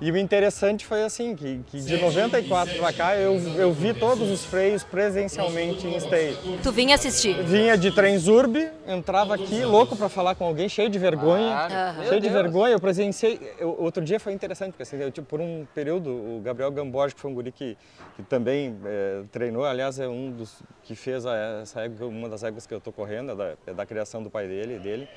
E 0.00 0.12
o 0.12 0.16
interessante 0.16 0.86
foi 0.86 1.02
assim, 1.02 1.34
que, 1.34 1.60
que 1.66 1.80
de 1.80 2.00
94 2.00 2.78
para 2.78 2.92
cá 2.92 3.16
eu, 3.16 3.36
eu 3.56 3.72
vi 3.72 3.92
todos 3.92 4.30
os 4.30 4.44
freios 4.44 4.84
presencialmente 4.84 5.88
em 5.88 5.96
esteio. 5.96 6.36
Tu 6.62 6.70
vinha 6.70 6.94
assistir? 6.94 7.42
Vinha 7.42 7.76
de 7.76 7.90
Trenzurb, 7.90 8.56
entrava 8.86 9.34
aqui 9.34 9.64
louco 9.64 9.96
para 9.96 10.08
falar 10.08 10.36
com 10.36 10.44
alguém, 10.44 10.68
cheio 10.68 10.88
de 10.88 11.00
vergonha. 11.00 11.66
Claro. 11.68 12.04
Cheio 12.06 12.20
de 12.20 12.28
vergonha, 12.28 12.74
eu 12.74 12.80
presenciei. 12.80 13.40
Eu, 13.58 13.74
outro 13.76 14.04
dia 14.04 14.20
foi 14.20 14.32
interessante, 14.32 14.70
porque 14.70 14.84
assim, 14.84 14.98
eu, 14.98 15.10
tipo, 15.10 15.26
por 15.26 15.40
um 15.40 15.66
período, 15.74 16.10
o 16.10 16.40
Gabriel 16.44 16.70
Gamboge, 16.70 17.16
que 17.16 17.20
foi 17.20 17.32
um 17.32 17.34
guri 17.34 17.50
que, 17.50 17.76
que 18.14 18.22
também 18.22 18.76
é, 18.84 19.22
treinou, 19.32 19.64
aliás, 19.64 19.98
é 19.98 20.06
um 20.06 20.30
dos 20.30 20.62
que 20.84 20.94
fez 20.94 21.26
a, 21.26 21.60
essa 21.62 21.80
égua, 21.80 22.06
uma 22.06 22.28
das 22.28 22.44
éguas 22.44 22.68
que 22.68 22.72
eu 22.72 22.78
estou 22.78 22.92
correndo, 22.92 23.32
é 23.32 23.34
da, 23.34 23.54
é 23.66 23.74
da 23.74 23.84
criação 23.84 24.22
do 24.22 24.30
pai 24.30 24.46
dele, 24.46 24.78
dele. 24.78 25.08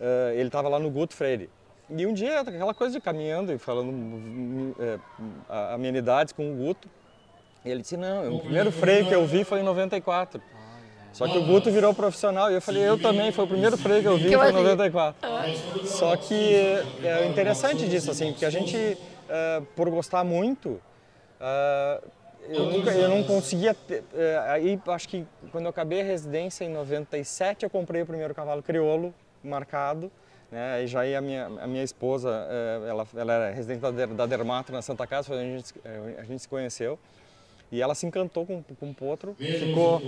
Uh, 0.00 0.32
ele 0.32 0.48
estava 0.48 0.70
lá 0.70 0.78
no 0.78 0.90
Guto 0.90 1.14
Freire. 1.14 1.50
E 1.88 2.04
um 2.04 2.12
dia, 2.12 2.40
aquela 2.40 2.74
coisa 2.74 2.94
de 2.94 3.00
caminhando 3.00 3.52
e 3.52 3.58
falando 3.58 4.74
é, 4.80 4.98
amenidades 5.72 6.32
com 6.32 6.52
o 6.52 6.56
Guto, 6.56 6.88
ele 7.64 7.82
disse, 7.82 7.96
não, 7.96 8.36
o 8.36 8.40
primeiro 8.40 8.72
freio 8.72 9.06
que 9.06 9.14
eu 9.14 9.26
vi 9.26 9.44
foi 9.44 9.60
em 9.60 9.62
94. 9.62 10.40
Só 11.12 11.26
que 11.26 11.38
o 11.38 11.46
Guto 11.46 11.70
virou 11.70 11.94
profissional 11.94 12.50
e 12.50 12.54
eu 12.54 12.60
falei, 12.60 12.82
eu 12.82 13.00
também, 13.00 13.32
foi 13.32 13.44
o 13.44 13.48
primeiro 13.48 13.78
freio 13.78 14.02
que 14.02 14.08
eu 14.08 14.18
vi, 14.18 14.34
foi 14.34 14.50
em 14.50 14.52
94. 14.52 15.28
Só 15.84 16.16
que 16.16 16.54
é 17.02 17.26
interessante 17.26 17.88
disso, 17.88 18.10
assim, 18.10 18.32
porque 18.32 18.44
a 18.44 18.50
gente, 18.50 18.76
é, 19.28 19.62
por 19.74 19.88
gostar 19.88 20.24
muito, 20.24 20.80
é, 21.40 22.00
eu, 22.48 22.66
nunca, 22.66 22.90
eu 22.90 23.08
não 23.08 23.22
conseguia. 23.22 23.74
Ter, 23.74 24.04
é, 24.14 24.44
aí 24.48 24.80
acho 24.88 25.08
que 25.08 25.26
quando 25.50 25.64
eu 25.64 25.70
acabei 25.70 26.02
a 26.02 26.04
residência 26.04 26.64
em 26.64 26.68
97, 26.68 27.64
eu 27.64 27.70
comprei 27.70 28.02
o 28.02 28.06
primeiro 28.06 28.34
cavalo 28.34 28.62
crioulo 28.62 29.14
marcado. 29.42 30.10
Né? 30.50 30.84
E 30.84 30.86
já 30.86 31.00
aí 31.00 31.14
a 31.14 31.20
minha, 31.20 31.46
a 31.46 31.66
minha 31.66 31.82
esposa, 31.82 32.30
eh, 32.48 32.88
ela, 32.88 33.06
ela 33.16 33.32
era 33.32 33.50
residente 33.50 33.80
da, 33.80 33.90
da 33.90 34.26
Dermato 34.26 34.72
na 34.72 34.80
Santa 34.80 35.06
Casa, 35.06 35.26
foi 35.26 35.36
onde 35.38 35.46
a 35.46 35.56
gente, 35.56 35.74
eh, 35.84 36.14
a 36.18 36.24
gente 36.24 36.42
se 36.42 36.48
conheceu. 36.48 36.98
E 37.70 37.82
ela 37.82 37.94
se 37.94 38.06
encantou 38.06 38.46
com, 38.46 38.62
com 38.62 38.90
o 38.90 38.94
potro, 38.94 39.34
ficou, 39.34 40.00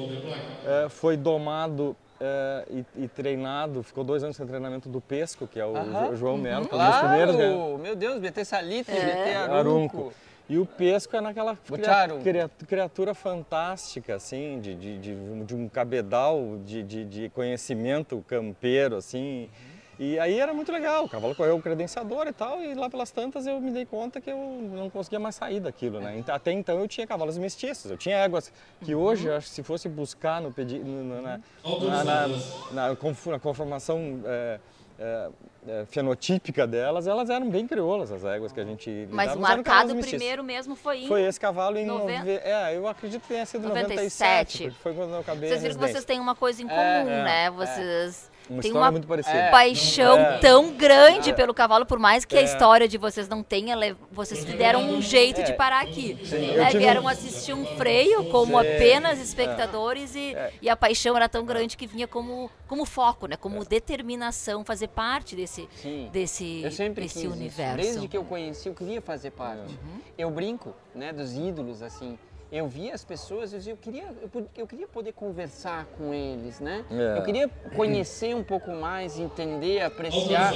é, 0.64 0.88
foi 0.88 1.16
domado 1.16 1.96
é, 2.20 2.64
e, 2.70 3.04
e, 3.04 3.08
treinado, 3.08 3.82
ficou 3.82 4.04
dois 4.04 4.22
anos 4.22 4.38
no 4.38 4.46
treinamento 4.46 4.88
do 4.88 5.00
Pesco, 5.00 5.44
que 5.44 5.58
é 5.58 5.66
o 5.66 5.76
Aham. 5.76 6.14
João 6.14 6.36
Melo, 6.36 6.62
uhum. 6.62 6.68
claro, 6.68 7.08
primeiros, 7.08 7.34
né? 7.34 7.78
meu 7.82 7.96
Deus, 7.96 8.20
BT 8.20 8.44
Salitre, 8.44 8.96
é. 8.96 9.06
BT 9.06 9.34
Arunco. 9.34 9.96
Arunco. 9.96 10.12
E 10.48 10.56
o 10.56 10.64
Pesco 10.64 11.16
é 11.16 11.20
naquela 11.20 11.56
criatura, 11.56 12.50
criatura 12.66 13.12
fantástica, 13.12 14.14
assim, 14.14 14.60
de, 14.60 14.74
de, 14.76 14.98
de, 14.98 15.44
de 15.44 15.54
um 15.54 15.68
cabedal 15.68 16.58
de, 16.64 16.82
de, 16.84 17.04
de, 17.04 17.28
conhecimento 17.30 18.24
campeiro, 18.26 18.96
assim. 18.96 19.42
Uhum 19.42 19.67
e 19.98 20.18
aí 20.18 20.38
era 20.38 20.54
muito 20.54 20.70
legal, 20.70 21.04
o 21.04 21.08
cavalo 21.08 21.34
correu 21.34 21.56
o 21.56 21.62
credenciador 21.62 22.28
e 22.28 22.32
tal, 22.32 22.62
e 22.62 22.72
lá 22.72 22.88
pelas 22.88 23.10
tantas 23.10 23.46
eu 23.46 23.60
me 23.60 23.72
dei 23.72 23.84
conta 23.84 24.20
que 24.20 24.30
eu 24.30 24.38
não 24.72 24.88
conseguia 24.88 25.18
mais 25.18 25.34
sair 25.34 25.58
daquilo, 25.58 26.00
né? 26.00 26.22
Até 26.28 26.52
então 26.52 26.78
eu 26.78 26.86
tinha 26.86 27.04
cavalos 27.06 27.36
mestiços, 27.36 27.90
eu 27.90 27.96
tinha 27.96 28.16
éguas 28.16 28.52
que 28.80 28.94
uhum. 28.94 29.02
hoje, 29.02 29.28
acho 29.28 29.48
que 29.48 29.54
se 29.54 29.62
fosse 29.64 29.88
buscar 29.88 30.40
no 30.40 30.52
pedi, 30.52 30.78
no, 30.78 31.20
na, 31.20 31.40
na, 31.40 32.28
na, 32.72 32.88
na, 32.90 32.96
conformação 33.40 34.20
é, 34.24 34.60
é, 35.00 35.28
é, 35.66 35.84
fenotípica 35.86 36.64
delas, 36.64 37.08
elas 37.08 37.28
eram 37.28 37.50
bem 37.50 37.66
crioulas, 37.66 38.12
as 38.12 38.24
éguas 38.24 38.52
que 38.52 38.60
a 38.60 38.64
gente 38.64 39.08
Mas 39.10 39.34
o 39.34 39.40
marcado 39.40 39.96
primeiro 39.96 40.44
mesmo 40.44 40.76
foi 40.76 41.04
em... 41.04 41.08
Foi 41.08 41.22
esse 41.22 41.40
cavalo 41.40 41.76
em... 41.76 41.86
Nove... 41.86 42.12
É, 42.12 42.76
eu 42.76 42.86
acredito 42.86 43.22
que 43.22 43.28
tenha 43.28 43.46
sido 43.46 43.66
97, 43.66 44.64
97 44.64 44.70
foi 44.82 44.94
quando 44.94 45.14
eu 45.14 45.20
acabei 45.20 45.48
Vocês 45.48 45.62
viram 45.62 45.74
que 45.74 45.80
vocês 45.80 46.04
têm 46.04 46.20
uma 46.20 46.36
coisa 46.36 46.62
em 46.62 46.68
comum, 46.68 46.78
é, 46.78 47.04
né? 47.04 47.44
É. 47.46 47.50
Vocês 47.50 48.30
uma 48.48 48.62
tem 48.62 48.72
uma 48.72 48.90
muito 48.90 49.06
parecida. 49.06 49.36
É. 49.36 49.50
paixão 49.50 50.18
é. 50.18 50.38
tão 50.38 50.72
grande 50.72 51.30
é. 51.30 51.32
pelo 51.32 51.52
cavalo, 51.52 51.84
por 51.84 51.98
mais 51.98 52.24
que 52.24 52.36
a 52.36 52.40
é. 52.40 52.44
história 52.44 52.88
de 52.88 52.96
vocês 52.96 53.28
não 53.28 53.42
tenha, 53.42 53.76
vocês 54.10 54.44
deram 54.44 54.82
um 54.82 55.02
jeito 55.02 55.42
de 55.42 55.52
é. 55.52 55.54
parar 55.54 55.82
aqui. 55.82 56.18
Sim, 56.24 56.56
né? 56.56 56.70
Vieram 56.70 57.04
um... 57.04 57.08
assistir 57.08 57.52
um 57.52 57.64
freio 57.76 58.24
como 58.26 58.60
Sim. 58.60 58.66
apenas 58.66 59.18
espectadores 59.18 60.14
e, 60.14 60.34
e, 60.62 60.68
a 60.68 60.76
paixão 60.76 61.16
era 61.16 61.28
tão 61.28 61.44
grande 61.44 61.76
que 61.76 61.86
vinha 61.86 62.06
como, 62.06 62.50
como 62.66 62.84
foco, 62.84 63.26
né? 63.26 63.36
como 63.36 63.64
determinação, 63.64 64.64
fazer 64.64 64.88
parte 64.88 65.36
desse, 65.36 65.68
desse, 66.12 66.62
desse 66.94 67.26
universo. 67.26 67.76
Desde 67.76 68.08
que 68.08 68.16
eu 68.16 68.24
conheci, 68.24 68.68
eu 68.68 68.74
queria 68.74 69.00
fazer 69.00 69.30
parte. 69.30 69.72
Uhum. 69.72 70.00
Eu 70.16 70.30
brinco 70.30 70.74
né, 70.94 71.12
dos 71.12 71.34
ídolos, 71.34 71.82
assim 71.82 72.18
eu 72.50 72.66
via 72.66 72.94
as 72.94 73.04
pessoas, 73.04 73.66
eu, 73.66 73.76
queria, 73.76 74.04
eu, 74.22 74.48
eu, 74.56 74.66
queria 74.66 74.88
poder 74.88 75.12
conversar 75.12 75.84
com 75.98 76.14
eles, 76.14 76.60
né? 76.60 76.84
É. 76.90 77.18
Eu 77.18 77.22
queria 77.22 77.48
conhecer 77.76 78.34
um 78.34 78.42
pouco 78.42 78.70
mais, 78.70 79.18
entender, 79.18 79.82
apreciar. 79.82 80.54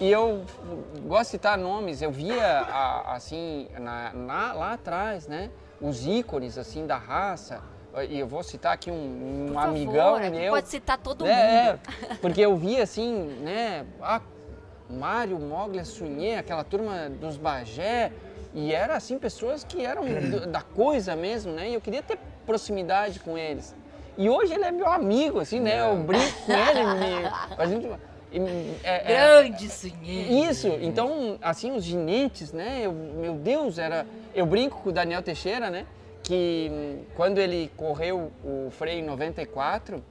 E 0.00 0.10
eu 0.10 0.44
gosto 1.06 1.24
de 1.24 1.30
citar 1.32 1.58
nomes, 1.58 2.00
eu 2.00 2.10
via 2.10 2.60
assim, 3.06 3.68
na, 3.78 4.12
na, 4.14 4.52
lá 4.54 4.72
atrás, 4.72 5.26
né? 5.26 5.50
Os 5.78 6.06
ícones 6.06 6.56
assim 6.56 6.86
da 6.86 6.96
raça. 6.96 7.62
E 8.08 8.18
eu 8.18 8.26
vou 8.26 8.42
citar 8.42 8.72
aqui 8.72 8.90
um, 8.90 9.46
um 9.50 9.54
favor, 9.54 9.68
amigão 9.68 10.18
é 10.18 10.30
meu. 10.30 10.52
Pode 10.52 10.68
citar 10.68 10.98
todo 10.98 11.26
é, 11.26 11.72
mundo. 11.72 11.80
É, 12.10 12.14
porque 12.20 12.40
eu 12.40 12.56
via 12.56 12.82
assim, 12.82 13.14
né? 13.42 13.86
Ah, 14.00 14.20
Mário, 14.88 15.38
Moglia, 15.38 15.84
Sunhê, 15.84 16.36
aquela 16.36 16.62
turma 16.64 17.08
dos 17.10 17.36
Bagé, 17.36 18.12
e 18.56 18.72
era 18.72 18.96
assim, 18.96 19.18
pessoas 19.18 19.62
que 19.62 19.84
eram 19.84 20.02
da 20.50 20.62
coisa 20.62 21.14
mesmo, 21.14 21.52
né? 21.52 21.68
E 21.68 21.74
eu 21.74 21.80
queria 21.80 22.02
ter 22.02 22.18
proximidade 22.46 23.20
com 23.20 23.36
eles. 23.36 23.76
E 24.16 24.30
hoje 24.30 24.54
ele 24.54 24.64
é 24.64 24.72
meu 24.72 24.90
amigo, 24.90 25.40
assim, 25.40 25.60
né? 25.60 25.80
Eu 25.80 25.94
brinco 25.98 26.32
com 26.46 26.52
ele, 26.52 26.84
me, 26.96 27.30
a 27.58 27.66
gente... 27.66 27.86
É, 28.82 29.12
é, 29.12 29.42
Grande 29.42 29.68
sunhê. 29.68 30.48
Isso, 30.48 30.68
então, 30.80 31.38
assim, 31.42 31.72
os 31.72 31.84
ginetes, 31.84 32.50
né? 32.50 32.80
Eu, 32.82 32.92
meu 32.92 33.34
Deus, 33.34 33.78
era. 33.78 34.06
Eu 34.34 34.46
brinco 34.46 34.80
com 34.82 34.88
o 34.88 34.92
Daniel 34.92 35.22
Teixeira, 35.22 35.70
né? 35.70 35.86
Que 36.22 37.04
quando 37.14 37.38
ele 37.38 37.70
correu 37.76 38.32
o 38.42 38.70
freio 38.70 38.98
em 38.98 39.04
94, 39.04 40.02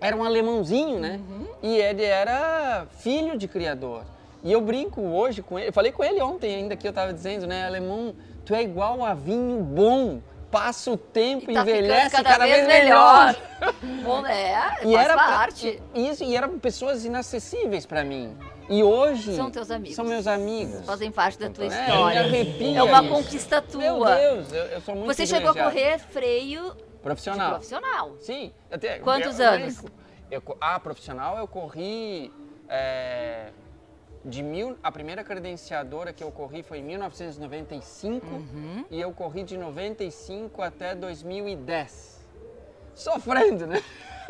era 0.00 0.16
um 0.16 0.22
alemãozinho, 0.22 1.00
né? 1.00 1.20
Uhum. 1.28 1.46
E 1.62 1.76
ele 1.76 2.04
era 2.04 2.86
filho 2.90 3.38
de 3.38 3.48
criador. 3.48 4.04
E 4.42 4.50
eu 4.50 4.60
brinco 4.60 5.00
hoje 5.00 5.42
com 5.42 5.58
ele, 5.58 5.68
eu 5.68 5.72
falei 5.72 5.92
com 5.92 6.02
ele 6.02 6.20
ontem 6.20 6.54
ainda 6.54 6.76
que 6.76 6.86
eu 6.86 6.90
estava 6.90 7.12
dizendo, 7.12 7.46
né, 7.46 7.64
alemão, 7.64 8.14
tu 8.44 8.54
é 8.54 8.62
igual 8.62 9.04
a 9.04 9.14
vinho 9.14 9.62
bom, 9.62 10.20
passa 10.50 10.90
o 10.90 10.96
tempo, 10.96 11.50
e 11.50 11.54
tá 11.54 11.60
envelhece 11.60 12.10
cada, 12.10 12.30
cada 12.30 12.46
vez, 12.46 12.66
vez 12.66 12.82
melhor. 12.82 13.36
bom, 14.04 14.26
é, 14.26 14.84
e 14.84 14.94
era 14.94 15.14
parte. 15.14 15.80
Isso, 15.94 16.24
e 16.24 16.36
eram 16.36 16.58
pessoas 16.58 17.04
inacessíveis 17.04 17.86
para 17.86 18.02
mim. 18.04 18.36
E 18.68 18.82
hoje 18.82 19.34
são 19.34 19.50
teus 19.50 19.70
amigos. 19.70 19.94
São 19.94 20.04
meus 20.04 20.26
amigos. 20.26 20.84
Fazem 20.86 21.10
parte 21.10 21.38
da 21.38 21.50
tua 21.50 21.64
é, 21.64 21.68
história. 21.68 22.18
É, 22.76 22.82
uma 22.82 23.08
conquista 23.08 23.60
tua. 23.60 23.80
Meu 23.80 24.04
Deus, 24.04 24.52
eu, 24.52 24.64
eu 24.64 24.80
sou 24.80 24.94
muito 24.94 25.14
Você 25.14 25.26
chegou 25.26 25.50
a 25.50 25.54
correr 25.54 25.98
freio 25.98 26.74
profissional. 27.02 27.50
profissional. 27.50 28.16
Sim. 28.20 28.52
Até, 28.70 28.98
Quantos 28.98 29.38
eu, 29.38 29.48
anos? 29.48 29.84
Eu, 30.30 30.42
ah, 30.60 30.80
profissional 30.80 31.36
eu 31.38 31.46
corri 31.46 32.32
é, 32.68 33.48
de 34.24 34.42
mil, 34.42 34.78
a 34.82 34.92
primeira 34.92 35.24
credenciadora 35.24 36.12
que 36.12 36.22
eu 36.22 36.30
corri 36.30 36.62
foi 36.62 36.78
em 36.78 36.84
1995 36.84 38.26
uhum. 38.26 38.84
e 38.90 39.00
eu 39.00 39.12
corri 39.12 39.42
de 39.42 39.56
95 39.56 40.62
até 40.62 40.94
2010. 40.94 42.20
Sofrendo, 42.94 43.66
né? 43.66 43.82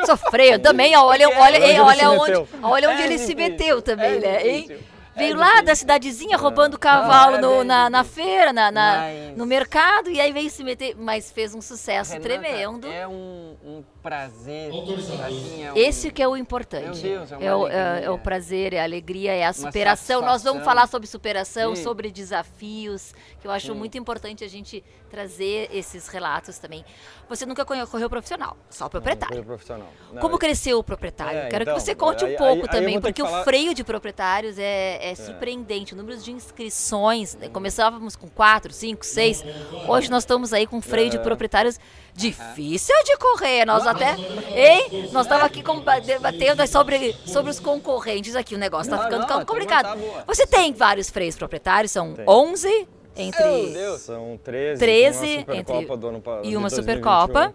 Sofreu 0.06 0.58
também, 0.58 0.96
olha, 0.96 1.28
olha, 1.28 1.60
olha, 1.60 1.84
olha 1.84 2.10
onde, 2.10 2.32
olha 2.62 2.90
onde 2.90 3.02
é 3.02 3.04
ele 3.04 3.18
se 3.18 3.34
meteu 3.34 3.82
também, 3.82 4.16
é 4.16 4.20
né? 4.20 4.48
Hein? 4.48 4.78
Veio 5.14 5.34
é 5.34 5.36
lá 5.36 5.60
da 5.60 5.74
cidadezinha 5.74 6.36
roubando 6.36 6.78
cavalo 6.78 7.38
no, 7.38 7.60
é 7.60 7.64
na, 7.64 7.90
na 7.90 8.04
feira, 8.04 8.52
na, 8.52 8.70
na 8.70 8.96
mas... 8.96 9.36
no 9.36 9.44
mercado, 9.44 10.10
e 10.10 10.20
aí 10.20 10.32
veio 10.32 10.48
se 10.48 10.64
meter, 10.64 10.96
mas 10.96 11.30
fez 11.30 11.54
um 11.54 11.60
sucesso 11.60 12.12
Renata, 12.12 12.28
tremendo. 12.28 12.86
É 12.86 13.06
um, 13.06 13.56
um 13.64 13.84
prazer. 14.02 14.70
Assim, 14.70 15.64
é 15.64 15.72
um... 15.72 15.76
Esse 15.76 16.10
que 16.10 16.22
é 16.22 16.28
o 16.28 16.36
importante. 16.36 17.06
Meu 17.06 17.26
Deus, 17.26 17.32
é, 17.32 17.44
é, 17.44 17.54
o, 17.54 17.68
é, 17.68 18.04
é, 18.04 18.10
o 18.10 18.18
prazer, 18.18 18.72
é 18.72 18.80
a 18.80 18.84
alegria, 18.84 19.32
é 19.32 19.44
a 19.44 19.52
superação. 19.52 20.22
Nós 20.22 20.42
vamos 20.42 20.64
falar 20.64 20.86
sobre 20.88 21.06
superação, 21.06 21.76
Sim. 21.76 21.82
sobre 21.82 22.10
desafios, 22.10 23.14
que 23.40 23.46
eu 23.46 23.50
acho 23.50 23.68
Sim. 23.68 23.78
muito 23.78 23.98
importante 23.98 24.42
a 24.42 24.48
gente 24.48 24.82
trazer 25.10 25.68
esses 25.72 26.08
relatos 26.08 26.58
também. 26.58 26.84
Você 27.28 27.44
nunca 27.44 27.64
correu 27.64 28.08
profissional, 28.08 28.56
só 28.70 28.88
proprietário. 28.88 29.36
Não, 29.36 29.44
profissional. 29.44 29.88
Não, 30.10 30.20
Como 30.20 30.38
cresceu 30.38 30.78
o 30.78 30.84
proprietário? 30.84 31.38
É, 31.38 31.48
Quero 31.48 31.62
então, 31.64 31.74
que 31.74 31.80
você 31.80 31.94
conte 31.94 32.24
aí, 32.24 32.34
um 32.34 32.36
pouco 32.38 32.62
aí, 32.62 32.68
também, 32.68 32.96
aí 32.96 33.00
porque 33.00 33.22
falar... 33.22 33.42
o 33.42 33.44
freio 33.44 33.74
de 33.74 33.84
proprietários 33.84 34.58
é, 34.58 34.98
é, 35.02 35.10
é, 35.10 35.14
surpreendente. 35.16 35.94
O 35.94 35.96
número 35.96 36.16
de 36.16 36.30
inscrições, 36.30 37.34
né? 37.34 37.48
começávamos 37.48 38.14
com 38.14 38.28
quatro, 38.28 38.72
cinco, 38.72 39.04
seis. 39.04 39.44
Hoje 39.88 40.08
nós 40.08 40.22
estamos 40.22 40.52
aí 40.52 40.66
com 40.66 40.80
freio 40.80 41.10
de 41.10 41.16
é. 41.16 41.20
proprietários 41.20 41.78
difícil 42.14 42.94
de 43.04 43.16
correr. 43.18 43.64
Nós 43.64 43.84
até, 43.86 44.14
hein? 44.54 45.10
Nós 45.12 45.26
estamos 45.26 45.44
aqui 45.44 45.62
debatendo 46.06 46.66
sobre, 46.68 47.14
sobre 47.26 47.50
os 47.50 47.58
concorrentes 47.58 48.36
aqui. 48.36 48.54
O 48.54 48.58
negócio 48.58 48.92
está 48.92 49.04
ficando 49.04 49.26
não, 49.26 49.44
complicado. 49.44 49.98
Tá 49.98 50.24
você 50.26 50.46
tem 50.46 50.72
vários 50.72 51.10
freios 51.10 51.36
proprietários, 51.36 51.90
são 51.90 52.14
tem. 52.14 52.24
11 52.26 52.88
entre. 53.16 53.98
São 53.98 54.38
13. 54.42 54.78
13 54.78 55.44
uma 55.46 55.56
entre, 55.56 55.96
do 55.96 56.08
ano, 56.08 56.22
e 56.44 56.56
uma 56.56 56.70
Supercopa. 56.70 57.54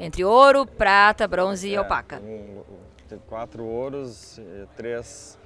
Entre 0.00 0.24
ouro, 0.24 0.64
prata, 0.64 1.26
bronze 1.26 1.68
e 1.68 1.74
É, 1.74 1.80
um- 1.80 2.58
quatro 3.26 3.64
ouros, 3.64 4.38
eh, 4.38 4.66
três. 4.76 5.37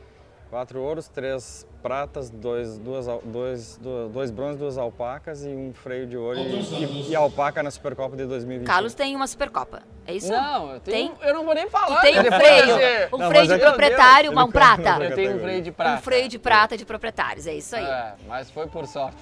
Quatro 0.52 0.82
ouros, 0.82 1.08
três 1.08 1.66
pratas, 1.82 2.28
dois, 2.28 2.76
duas, 2.76 3.06
dois, 3.24 3.78
dois, 3.78 4.12
dois 4.12 4.30
bronzes, 4.30 4.58
duas 4.58 4.76
alpacas 4.76 5.46
e 5.46 5.48
um 5.48 5.72
freio 5.72 6.06
de 6.06 6.14
ouro 6.14 6.38
e, 6.38 6.42
e, 6.42 7.08
e 7.08 7.16
alpaca 7.16 7.62
na 7.62 7.70
Supercopa 7.70 8.14
de 8.18 8.26
2021. 8.26 8.66
Carlos 8.70 8.92
tem 8.92 9.16
uma 9.16 9.26
Supercopa. 9.26 9.80
É 10.06 10.12
isso? 10.14 10.30
Não, 10.30 10.74
eu 10.74 10.80
tenho. 10.80 11.14
Tem? 11.16 11.26
Eu 11.26 11.32
não 11.32 11.46
vou 11.46 11.54
nem 11.54 11.70
falar. 11.70 11.96
Tu 11.96 12.02
tem 12.02 12.20
um 12.20 12.24
freio, 12.24 13.08
um 13.14 13.16
Não, 13.16 13.30
freio 13.30 13.46
de 13.46 13.52
é 13.54 13.58
que- 13.58 13.64
proprietário, 13.64 14.30
uma 14.30 14.44
um 14.44 14.50
prata. 14.50 15.02
Eu 15.02 15.14
tenho 15.14 15.36
um 15.36 15.40
freio 15.40 15.62
de 15.62 15.72
prata. 15.72 15.98
Um 15.98 16.02
freio 16.02 16.28
de 16.28 16.38
prata 16.38 16.76
de 16.76 16.84
proprietários, 16.84 17.46
é 17.46 17.54
isso 17.54 17.74
aí. 17.74 17.86
É, 17.86 18.12
mas 18.28 18.50
foi 18.50 18.66
por 18.66 18.86
sorte. 18.86 19.16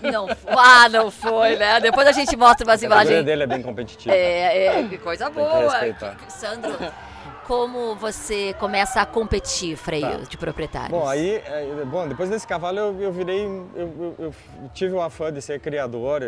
Não, 0.00 0.28
ah, 0.46 0.88
não 0.88 1.10
foi, 1.10 1.56
né? 1.56 1.80
Depois 1.80 2.06
a 2.06 2.12
gente 2.12 2.36
mostra 2.36 2.64
umas 2.64 2.80
A 2.80 2.86
imagens. 2.86 3.24
dele 3.24 3.42
é 3.42 3.46
bem 3.48 3.60
competitiva. 3.60 4.14
É, 4.14 4.66
é, 4.82 4.82
que 4.88 4.98
coisa 4.98 5.26
que 5.26 5.32
boa. 5.32 5.68
respeitar. 5.68 6.16
Sandro, 6.28 6.70
como 7.46 7.94
você 7.94 8.52
começa 8.58 9.00
a 9.00 9.06
competir 9.06 9.76
freio 9.76 10.18
Tá. 10.18 10.24
de 10.28 10.36
proprietários? 10.36 10.90
Bom, 10.90 11.06
aí, 11.06 11.36
é, 11.36 11.84
bom, 11.84 12.08
depois 12.08 12.28
desse 12.28 12.46
cavalo 12.46 12.78
eu, 12.78 13.00
eu 13.00 13.12
virei, 13.12 13.44
eu, 13.44 13.70
eu- 13.76 14.14
eu 14.18 14.34
tive 14.74 14.94
o 14.94 15.00
afã 15.00 15.32
de 15.32 15.40
ser 15.40 15.60
criador, 15.60 16.22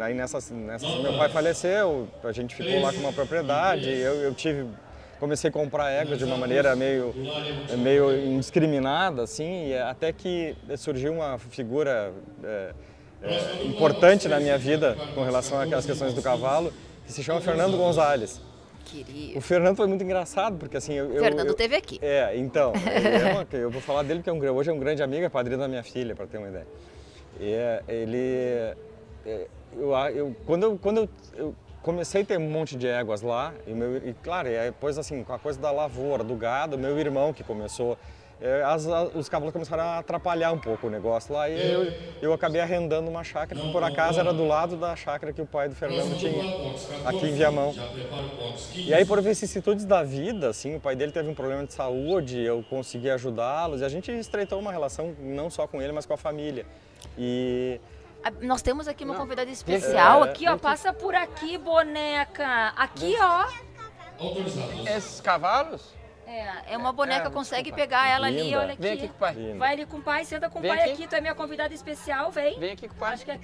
aí 0.00 0.14
nessas, 0.14 0.50
nessas, 0.50 0.88
meu 1.00 1.16
pai 1.16 1.28
faleceu, 1.28 2.08
a 2.24 2.32
gente 2.32 2.54
ficou 2.56 2.80
lá 2.80 2.92
com 2.92 2.98
uma 2.98 3.12
propriedade, 3.12 3.88
eu, 3.88 4.34
tive, 4.34 4.66
comecei 5.20 5.48
a 5.48 5.52
comprar 5.52 5.90
éguas 5.90 6.18
de 6.18 6.24
uma 6.24 6.36
maneira 6.36 6.74
meio, 6.74 7.14
meio 7.78 8.12
indiscriminada, 8.26 9.22
assim, 9.22 9.68
e 9.68 9.78
até 9.78 10.12
que 10.12 10.56
surgiu 10.76 11.12
uma 11.12 11.38
figura 11.38 12.12
é, 12.42 12.72
é, 13.22 13.64
importante 13.64 14.26
na 14.28 14.40
minha 14.40 14.58
vida 14.58 14.96
com 15.14 15.22
relação 15.22 15.60
àquelas 15.60 15.86
questões 15.86 16.12
do 16.14 16.20
cavalo, 16.20 16.72
que 17.06 17.12
se 17.12 17.22
chama 17.22 17.40
Fernando 17.40 17.76
Gonzalez. 17.76 18.40
Queria. 18.94 19.36
O 19.36 19.40
Fernando 19.40 19.76
foi 19.76 19.86
muito 19.88 20.04
engraçado, 20.04 20.56
porque 20.56 20.76
assim... 20.76 20.94
Eu, 20.94 21.12
eu- 21.12 21.22
Fernando 21.22 21.48
eu- 21.48 21.54
teve 21.54 21.74
aqui. 21.74 21.98
é, 22.00 22.36
então, 22.36 22.72
é 22.86 23.32
uma- 23.32 23.46
eu 23.52 23.70
vou 23.70 23.80
falar 23.80 24.04
dele 24.04 24.20
porque 24.22 24.30
é 24.30 24.32
um, 24.52 24.54
hoje 24.56 24.70
é 24.70 24.72
um 24.72 24.78
grande 24.78 25.02
amigo, 25.02 25.24
é 25.24 25.28
padrinho 25.28 25.58
da 25.58 25.66
minha 25.66 25.82
filha, 25.82 26.14
para 26.14 26.26
ter 26.26 26.38
uma 26.38 26.48
ideia. 26.48 26.66
É, 27.40 27.82
ele, 27.88 28.76
é, 29.26 29.46
eu, 29.76 29.90
eu- 30.14 30.36
quando, 30.46 30.62
eu, 30.62 30.78
quando 30.78 31.08
eu, 31.36 31.54
comecei 31.82 32.22
a 32.22 32.24
ter 32.24 32.38
um 32.38 32.48
monte 32.48 32.76
de 32.76 32.86
éguas 32.86 33.20
lá, 33.20 33.52
e, 33.66 33.72
meu, 33.72 33.96
e 33.96 34.14
claro, 34.22 34.48
e 34.48 34.56
aí 34.56 34.70
depois 34.70 34.96
assim, 34.96 35.24
com 35.24 35.32
a 35.32 35.38
coisa 35.38 35.58
da 35.60 35.70
lavoura, 35.72 36.22
do 36.22 36.34
gado, 36.36 36.78
meu 36.78 36.96
irmão 36.98 37.32
que 37.32 37.42
começou, 37.42 37.98
é, 38.46 38.62
as- 38.62 38.86
a- 38.86 39.04
os 39.14 39.28
cavalos 39.28 39.52
começaram 39.52 39.82
a 39.82 39.98
atrapalhar 39.98 40.52
um 40.52 40.58
pouco 40.58 40.86
o 40.86 40.90
negócio 40.90 41.32
lá, 41.34 41.48
e 41.48 41.54
eu, 41.72 41.92
eu 42.20 42.32
acabei 42.34 42.60
arrendando 42.60 43.08
uma 43.10 43.24
chácara, 43.24 43.58
que 43.60 43.72
por 43.72 43.82
acaso 43.82 44.20
era 44.20 44.32
do 44.34 44.46
lado 44.46 44.76
da 44.76 44.94
chácara 44.94 45.32
que 45.32 45.40
o 45.40 45.46
pai 45.46 45.68
do 45.68 45.74
Fernando 45.74 46.16
tinha, 46.18 46.44
aqui 47.08 47.26
em 47.26 47.32
Viamão. 47.32 47.74
E 48.74 48.92
aí, 48.92 49.04
por 49.04 49.20
vicissitudes 49.22 49.84
da 49.86 50.02
vida, 50.02 50.50
assim, 50.50 50.76
o 50.76 50.80
pai 50.80 50.94
dele 50.94 51.10
teve 51.10 51.28
um 51.28 51.34
problema 51.34 51.64
de 51.66 51.72
saúde, 51.72 52.38
eu 52.38 52.62
consegui 52.68 53.10
ajudá-los 53.10 53.80
e 53.80 53.84
a 53.84 53.88
gente 53.88 54.12
estreitou 54.12 54.58
uma 54.60 54.70
relação 54.70 55.14
não 55.20 55.48
só 55.48 55.66
com 55.66 55.80
ele, 55.80 55.92
mas 55.92 56.04
com 56.04 56.12
a 56.12 56.18
família. 56.18 56.66
E 57.18 57.80
Ah, 58.22 58.32
Nós 58.42 58.62
temos 58.62 58.88
aqui 58.88 59.04
uma 59.04 59.14
convidada 59.16 59.50
especial. 59.50 60.24
É, 60.24 60.30
aqui, 60.30 60.48
ó. 60.48 60.56
Passa 60.58 60.92
por 60.92 61.14
aqui, 61.14 61.56
boneca. 61.58 62.72
Aqui, 62.76 63.14
ó. 63.20 63.46
Esses 64.96 65.20
cavalos? 65.20 65.94
É, 66.34 66.74
é 66.74 66.76
uma 66.76 66.92
boneca, 66.92 67.28
É, 67.28 67.30
consegue 67.30 67.70
pegar 67.72 68.08
ela 68.08 68.26
ali, 68.26 68.42
Linda. 68.42 68.58
olha 68.60 68.72
aqui. 68.72 68.82
Vem 68.82 68.92
aqui 68.94 69.08
com 69.08 69.14
o 69.14 69.18
pai. 69.18 69.34
Linda. 69.34 69.58
Vai 69.58 69.72
ali 69.72 69.86
com 69.86 69.96
o 69.98 70.02
pai, 70.02 70.24
senta 70.24 70.50
com 70.50 70.58
o 70.58 70.62
pai 70.62 70.80
aqui. 70.80 70.90
aqui. 70.92 71.06
Tu 71.06 71.14
é 71.14 71.20
minha 71.20 71.34
convidada 71.34 71.72
especial, 71.72 72.30
vem. 72.32 72.58
Vem 72.58 72.72
aqui 72.72 72.88
com 72.88 72.94
o 72.94 72.98
pai. 72.98 73.14
Acho 73.14 73.24
que 73.24 73.30
é- 73.30 73.40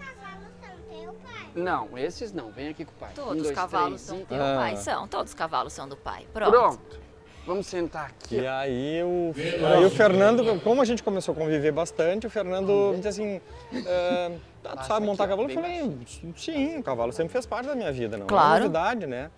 Não, 1.54 1.96
esses 1.98 2.32
não. 2.32 2.50
Vem 2.50 2.68
aqui 2.68 2.84
com 2.84 2.92
o 2.92 2.94
pai. 2.94 3.10
Um, 3.10 3.14
todos 3.14 3.36
os 3.36 3.42
dois, 3.44 3.54
cavalos 3.54 4.02
três, 4.06 4.20
são 4.20 4.26
teu 4.26 4.42
Ah. 4.44 4.56
pai. 4.58 4.76
São, 4.76 5.08
todos 5.08 5.30
os 5.32 5.34
cavalos 5.34 5.72
são 5.72 5.88
do 5.88 5.96
pai. 5.96 6.26
Pronto. 6.32 6.50
Pronto. 6.50 7.00
Vamos 7.46 7.66
sentar 7.66 8.06
aqui. 8.06 8.36
E 8.36 8.46
aí 8.46 9.02
o, 9.02 9.32
aí 9.74 9.84
o 9.84 9.90
Fernando, 9.90 10.60
como 10.62 10.82
a 10.82 10.84
gente 10.84 11.02
começou 11.02 11.32
a 11.32 11.36
conviver 11.36 11.72
bastante, 11.72 12.26
o 12.26 12.30
Fernando 12.30 12.92
disse 12.96 13.08
assim, 13.08 13.40
é, 13.86 14.32
tá, 14.62 14.76
tu 14.76 14.86
sabe 14.86 15.06
montar 15.06 15.24
aqui, 15.24 15.30
cavalo? 15.32 15.50
Eu 15.50 15.54
falei, 15.54 15.98
sim, 16.36 16.78
o 16.78 16.82
cavalo 16.82 17.12
sempre 17.12 17.32
fez 17.32 17.46
parte 17.46 17.66
da 17.66 17.74
minha 17.74 17.90
vida, 17.90 18.16
não 18.18 18.26
é 18.26 18.28
Claro. 18.28 18.48
uma 18.48 18.58
novidade, 18.60 19.06
né? 19.06 19.30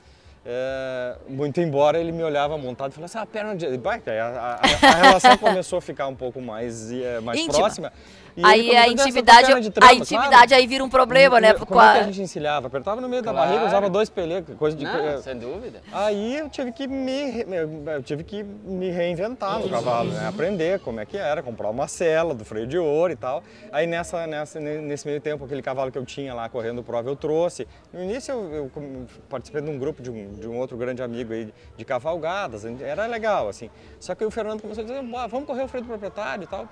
É, 0.45 1.17
muito 1.29 1.61
embora 1.61 1.99
ele 2.01 2.11
me 2.11 2.23
olhava 2.25 2.59
montado 2.59 2.91
e 2.91 2.95
falava 2.95 3.05
assim, 3.07 3.19
a 3.19 3.27
perna 3.27 3.55
de... 3.55 3.67
Aí 4.11 4.19
a, 4.19 4.27
a- 4.27 4.61
a 4.89 4.95
relação 4.97 5.39
começou 5.39 5.79
a 5.79 5.83
ficar 5.83 6.09
um 6.09 6.17
pouco 6.17 6.41
mais, 6.41 6.91
é, 6.91 7.21
mais 7.21 7.39
Íntima. 7.39 7.59
próxima. 7.59 7.93
E 8.35 8.43
Aí 8.45 8.61
a 8.61 8.85
começou, 8.85 8.95
"Essa 8.95 9.09
intimidade, 9.09 9.53
a 9.53 9.95
intimidade 9.95 10.55
aí 10.55 10.67
vira 10.67 10.83
um 10.83 10.89
problema, 10.89 11.39
né? 11.39 11.53
Como 11.53 11.67
Com 11.67 11.81
é 11.83 11.87
a- 11.87 11.93
que 11.93 11.99
a 11.99 12.03
gente 12.05 12.23
encilhava? 12.23 12.67
Apertava 12.67 12.99
no 13.01 13.09
meio 13.09 13.23
da 13.23 13.31
Claro. 13.31 13.49
barriga, 13.49 13.67
usava 13.67 13.91
dois 13.91 14.09
pelecos, 14.09 14.57
coisa 14.57 14.75
de... 14.77 14.85
Não, 14.85 15.21
sem 15.23 15.39
dúvida. 15.39 15.83
Aí 15.93 16.39
eu 16.39 16.49
tive 16.49 16.73
que 16.73 16.87
me, 16.87 17.43
eu- 17.43 18.03
tive 18.03 18.25
que 18.25 18.43
me 18.43 18.91
reinventar 18.91 19.59
no 19.59 19.69
cavalo, 19.69 20.11
né? 20.13 20.27
Aprender 20.27 20.81
como 20.81 20.99
é 21.01 21.05
que 21.05 21.19
era, 21.19 21.43
comprar 21.43 21.69
uma 21.69 21.87
cela 21.87 22.35
do 22.35 22.43
freio 22.45 22.67
de 22.67 22.79
ouro 22.79 23.13
e 23.13 23.17
tal. 23.17 23.43
Aí 23.71 23.87
nessa, 23.87 24.27
nessa, 24.27 24.59
ne- 24.59 24.79
nesse 24.81 25.07
meio 25.07 25.21
tempo, 25.21 25.45
aquele 25.45 25.61
cavalo 25.63 25.93
que 25.93 25.99
eu 25.99 26.07
tinha 26.07 26.33
lá 26.33 26.49
correndo 26.49 26.83
prova 26.83 27.11
eu 27.11 27.17
trouxe. 27.17 27.69
No 27.93 28.03
início 28.03 28.33
eu, 28.33 28.71
eu 28.75 29.07
participei 29.29 29.61
de 29.61 29.69
um 29.71 29.79
grupo 29.79 30.03
de 30.03 30.11
um, 30.11 30.33
de 30.33 30.49
um 30.49 30.57
outro 30.59 30.77
grande 30.79 31.03
amigo 31.03 31.35
aí 31.35 31.53
de 31.77 31.85
cavalgadas, 31.85 32.65
era 32.81 33.05
legal 33.07 33.49
assim. 33.49 33.69
Só 34.01 34.15
que 34.15 34.25
o 34.25 34.31
Fernando 34.31 34.63
começou 34.63 34.83
a 34.83 34.87
dizer, 34.87 35.03
"Bora, 35.03 35.29
vamos 35.29 35.47
correr 35.47 35.65
o 35.65 35.69
freio 35.69 35.85
do 35.85 35.89
proprietário 35.89 36.45
e 36.45 36.47
tal. 36.47 36.67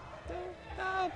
Ah, 0.78 1.08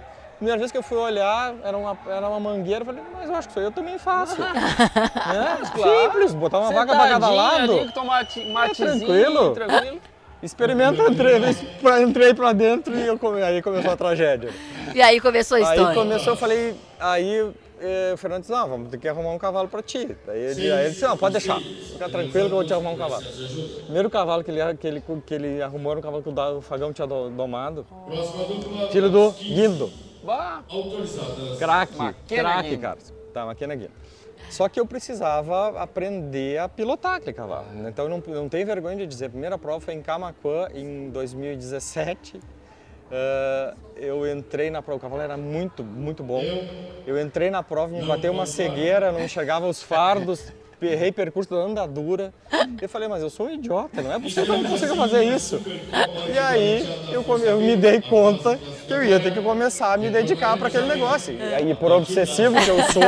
Primeira 0.45 0.59
vez 0.59 0.71
que 0.71 0.77
eu 0.77 0.83
fui 0.83 0.99
olhar, 0.99 1.55
era 1.65 1.75
uma, 1.75 1.97
era 2.07 2.29
uma 2.29 2.39
mangueira, 2.39 2.83
eu 2.83 2.85
falei, 2.85 3.03
mas 3.15 3.31
eu 3.31 3.35
acho 3.35 3.49
que 3.49 3.53
isso 3.53 3.61
aí 3.61 3.65
eu 3.65 3.73
também 3.73 3.97
faço. 3.99 4.37
né? 4.45 5.59
Simples, 5.75 6.35
botar 6.35 6.59
uma 6.59 6.71
vaca 6.71 6.95
pra 6.95 7.09
cada 7.09 7.31
lado. 7.31 7.73
ali, 7.73 7.87
com 7.87 7.91
tomate, 7.93 8.45
matezinho, 8.45 9.07
tranquilo. 9.07 9.51
tranquilo. 9.55 10.01
Experimenta, 10.43 11.03
entrei, 11.11 11.41
pra- 11.81 12.03
entrei 12.03 12.35
pra 12.35 12.53
dentro 12.53 12.95
e 12.95 13.07
eu 13.07 13.19
come- 13.19 13.43
aí 13.43 13.63
começou 13.63 13.91
a 13.93 13.97
tragédia. 13.97 14.51
E 14.95 15.01
aí 15.01 15.19
começou 15.19 15.57
a 15.57 15.61
história. 15.63 15.89
Aí 15.89 15.95
começou, 15.95 16.35
eu 16.35 16.37
falei, 16.37 16.77
aí 17.01 17.51
eh, 17.81 18.11
o 18.13 18.17
Fernando 18.19 18.41
disse, 18.43 18.53
não, 18.53 18.69
vamos 18.69 18.91
ter 18.91 18.99
que 18.99 19.09
arrumar 19.09 19.31
um 19.31 19.39
cavalo 19.39 19.67
pra 19.69 19.81
ti. 19.83 20.15
Aí 20.29 20.39
ele, 20.39 20.71
aí 20.71 20.81
ele 20.85 20.91
disse, 20.91 21.03
não, 21.07 21.17
pode 21.17 21.33
deixar, 21.33 21.59
fica 21.59 22.11
tranquilo 22.11 22.31
que 22.49 22.53
eu 22.53 22.57
vou 22.59 22.65
te 22.67 22.75
arrumar 22.75 22.91
um 22.91 22.99
cavalo. 22.99 23.25
Primeiro 23.85 24.11
cavalo 24.11 24.45
que 24.45 24.51
ele, 24.51 24.75
que 24.77 24.87
ele, 24.87 25.03
que 25.25 25.35
ele 25.35 25.63
arrumou 25.63 25.93
era 25.93 26.01
um 26.01 26.03
cavalo 26.03 26.23
que 26.23 26.29
o 26.29 26.61
Fagão 26.61 26.93
tinha 26.93 27.07
do- 27.07 27.31
domado, 27.31 27.87
filho 28.93 29.09
do 29.09 29.31
Guindo, 29.41 29.91
Bah, 30.25 30.63
craque, 31.59 31.95
craque, 32.27 32.77
cara. 32.79 32.99
Tá, 33.33 33.47
maquina 33.47 33.75
Guindo. 33.75 33.93
Só 34.51 34.69
que 34.69 34.79
eu 34.79 34.87
precisava 34.87 35.81
aprender 35.81 36.59
a 36.59 36.69
pilotar 36.69 37.15
aquele 37.17 37.33
cavalo. 37.33 37.67
Então 37.87 38.09
não, 38.09 38.23
não 38.27 38.49
tenho 38.49 38.67
vergonha 38.67 38.97
de 38.97 39.07
dizer, 39.07 39.27
a 39.27 39.31
primeira 39.31 39.59
prova 39.59 39.81
foi 39.81 39.95
em 39.95 40.03
Camacuã 40.03 40.69
em 40.75 41.11
2017. 41.11 42.41
Ah, 43.11 43.75
eu 43.97 44.27
entrei 44.31 44.71
na 44.71 44.83
prova, 44.83 44.99
o 44.99 45.01
cavalo 45.01 45.23
era 45.23 45.37
muito, 45.37 45.85
muito 45.85 46.23
bom. 46.23 46.43
Eu 47.07 47.21
entrei 47.21 47.51
na 47.51 47.63
prova, 47.63 47.93
me 47.93 48.05
bateu 48.05 48.33
uma 48.33 48.47
cegueira, 48.47 49.13
não 49.13 49.21
enxergava 49.21 49.67
os 49.67 49.83
fardos, 49.83 50.53
errei 50.87 51.11
percurso 51.13 51.51
da 51.51 51.57
andadura. 51.57 52.33
Eu 52.81 52.89
falei, 52.89 53.09
mas 53.09 53.23
eu 53.23 53.31
sou 53.31 53.47
um 53.47 53.51
idiota, 53.55 54.01
não 54.03 54.13
é 54.13 54.19
possível 54.19 54.45
que 54.45 54.51
eu 54.51 54.59
não 54.63 54.71
consiga 54.71 54.95
fazer 54.97 55.25
isso. 55.25 55.61
E 56.33 56.39
aí 56.39 56.89
eu, 57.13 57.25
eu 57.45 57.61
me 57.61 57.77
dei 57.77 58.01
conta 58.01 58.59
que 58.87 58.93
eu 58.93 59.03
ia 59.05 59.19
ter 59.21 59.33
que 59.33 59.41
começar 59.41 59.93
a 59.95 59.97
me 59.97 60.11
dedicar 60.11 60.57
para 60.57 60.69
aquele 60.69 60.87
negócio. 60.87 61.35
E 61.35 61.55
aí, 61.55 61.75
por 61.75 61.91
obsessivo 61.93 62.55
que 62.63 62.69
eu 62.69 62.83
sou, 62.93 63.03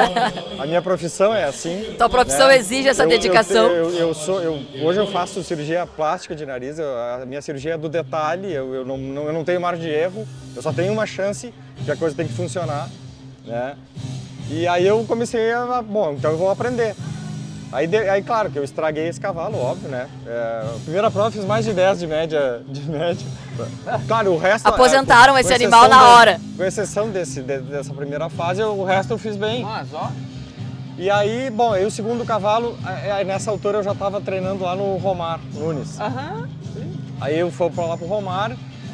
a 0.58 0.66
minha 0.66 0.80
profissão 0.82 1.34
é 1.34 1.44
assim. 1.44 1.94
Tua 1.96 2.08
profissão 2.08 2.48
né? 2.48 2.56
exige 2.56 2.88
essa 2.88 3.04
Eu- 3.04 3.08
dedicação. 3.08 3.66
Eu, 3.68 3.90
eu 3.94 4.14
sou, 4.14 4.36
hoje 4.82 4.98
eu 4.98 5.06
faço 5.06 5.42
cirurgia 5.42 5.86
plástica 5.86 6.34
de 6.34 6.44
nariz, 6.46 6.78
a 6.80 7.24
minha 7.26 7.42
cirurgia 7.42 7.74
é 7.74 7.78
do 7.78 7.88
detalhe, 7.88 8.52
eu, 8.52 8.74
eu, 8.74 8.84
não, 8.84 8.96
não- 8.96 9.24
eu 9.26 9.32
não 9.32 9.44
tenho 9.44 9.60
margem 9.60 9.84
de 9.84 9.90
erro, 9.90 10.26
eu 10.54 10.62
só 10.62 10.72
tenho 10.72 10.92
uma 10.92 11.06
chance 11.06 11.52
que 11.84 11.90
a 11.90 11.96
coisa 11.96 12.16
tem 12.16 12.26
que 12.26 12.32
funcionar. 12.32 12.88
Né? 13.44 13.76
E 14.50 14.66
aí 14.66 14.86
eu 14.86 15.04
comecei 15.06 15.52
a, 15.52 15.82
bom, 15.82 16.12
então 16.12 16.30
eu 16.30 16.36
vou 16.38 16.50
aprender. 16.50 16.94
Aí, 17.72 17.86
de- 17.86 17.96
aí 18.08 18.22
claro 18.22 18.50
que 18.50 18.58
eu 18.58 18.64
estraguei 18.64 19.08
esse 19.08 19.20
cavalo, 19.20 19.58
óbvio, 19.58 19.88
né? 19.88 20.06
É, 20.26 20.62
a 20.76 20.78
primeira 20.84 21.10
prova 21.10 21.28
eu 21.28 21.32
fiz 21.32 21.44
mais 21.44 21.64
de 21.64 21.72
10 21.72 21.98
de 21.98 22.06
média. 22.06 22.60
De 22.68 22.80
média. 22.88 23.26
Claro, 24.06 24.32
o 24.34 24.38
resto... 24.38 24.66
Aposentaram 24.66 25.36
é, 25.36 25.40
esse 25.40 25.48
com 25.50 25.54
animal 25.56 25.88
na 25.88 25.98
de- 25.98 26.04
hora. 26.04 26.40
Com 26.56 26.64
exceção 26.64 27.10
desse, 27.10 27.42
de- 27.42 27.58
dessa 27.60 27.92
primeira 27.92 28.28
fase, 28.30 28.62
o 28.62 28.84
resto 28.84 29.12
eu 29.14 29.18
fiz 29.18 29.36
bem. 29.36 29.62
mas 29.64 29.88
ó, 29.92 30.10
E 30.96 31.10
aí, 31.10 31.50
bom, 31.50 31.72
aí 31.72 31.84
o 31.84 31.90
segundo 31.90 32.24
cavalo, 32.24 32.76
aí 32.84 33.10
aí 33.10 33.24
nessa 33.24 33.50
altura 33.50 33.78
eu 33.78 33.82
já 33.82 33.92
estava 33.92 34.20
treinando 34.20 34.62
lá 34.64 34.74
no 34.76 34.96
Romar 34.96 35.40
Nunes. 35.52 36.00
aham. 36.00 36.48
Aí 37.20 37.38
eu 37.38 37.50
fui 37.50 37.68
pra 37.70 37.84
lá 37.86 37.96
pro 37.96 38.06
Romar 38.06 38.52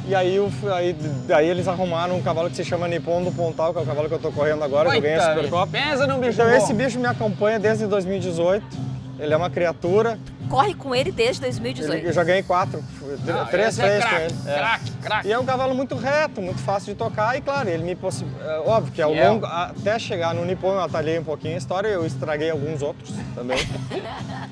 e 0.09 0.15
aí, 0.15 0.35
eu 0.37 0.51
aí, 0.75 0.97
aí 1.33 1.49
eles 1.49 1.69
arrumaram 1.69 2.17
um 2.17 2.23
cavalo 2.23 2.51
que 2.51 2.57
se 2.57 2.65
chama 2.65 2.89
Nippon 2.89 3.23
do 3.23 3.31
Pontal, 3.33 3.73
que 3.73 3.79
é 3.79 3.83
o 3.83 3.87
cavalo 3.87 4.09
que 4.09 4.15
eu 4.15 4.19
tô 4.19 4.33
correndo 4.33 4.63
agora, 4.65 4.91
que 4.91 4.97
eu 4.97 5.01
ganhei 5.03 5.17
a 5.17 5.29
Supercopa. 5.35 5.67
Pensa 5.73 6.07
num 6.07 6.19
bicho 6.19 6.33
Então 6.33 6.47
bom. 6.47 6.57
esse 6.57 6.75
bicho 6.75 6.99
me 6.99 7.07
acompanha 7.07 7.59
desde 7.59 7.87
2018. 7.87 8.65
Ele 9.19 9.33
é 9.33 9.37
uma 9.37 9.51
criatura. 9.51 10.19
Corre 10.53 10.75
com 10.75 10.95
ele 10.95 11.11
desde 11.11 11.41
2018. 11.41 11.95
Ele, 11.99 12.09
eu 12.09 12.13
já 12.13 12.23
ganhei 12.23 12.43
quatro, 12.43 12.85
Ah, 13.27 13.47
três 13.51 13.79
é 13.79 13.83
freios 13.83 14.05
com 14.05 14.11
craque, 14.11 14.25
ele. 14.25 14.35
É. 14.51 14.59
craque, 14.59 14.91
craque. 15.03 15.29
E 15.29 15.33
é 15.33 15.39
um 15.39 15.45
cavalo 15.47 15.75
muito 15.75 15.95
reto, 15.97 16.43
muito 16.43 16.59
fácil 16.61 16.93
de 16.93 16.99
tocar 16.99 17.35
e 17.39 17.41
claro, 17.41 17.71
ele 17.71 17.83
me 17.83 17.95
possibilita. 17.95 18.61
Óbvio 18.67 18.93
que 18.93 19.01
ao 19.01 19.13
Fiel. 19.13 19.33
longo, 19.33 19.47
até 19.47 19.99
chegar 19.99 20.35
no 20.35 20.45
Nippon 20.45 20.75
eu 20.75 20.81
atalhei 20.81 21.19
um 21.19 21.25
pouquinho 21.25 21.55
a 21.55 21.59
história, 21.59 21.89
eu 21.89 22.05
estraguei 22.05 22.51
alguns 22.51 22.83
outros 22.83 23.11
também. 23.35 23.59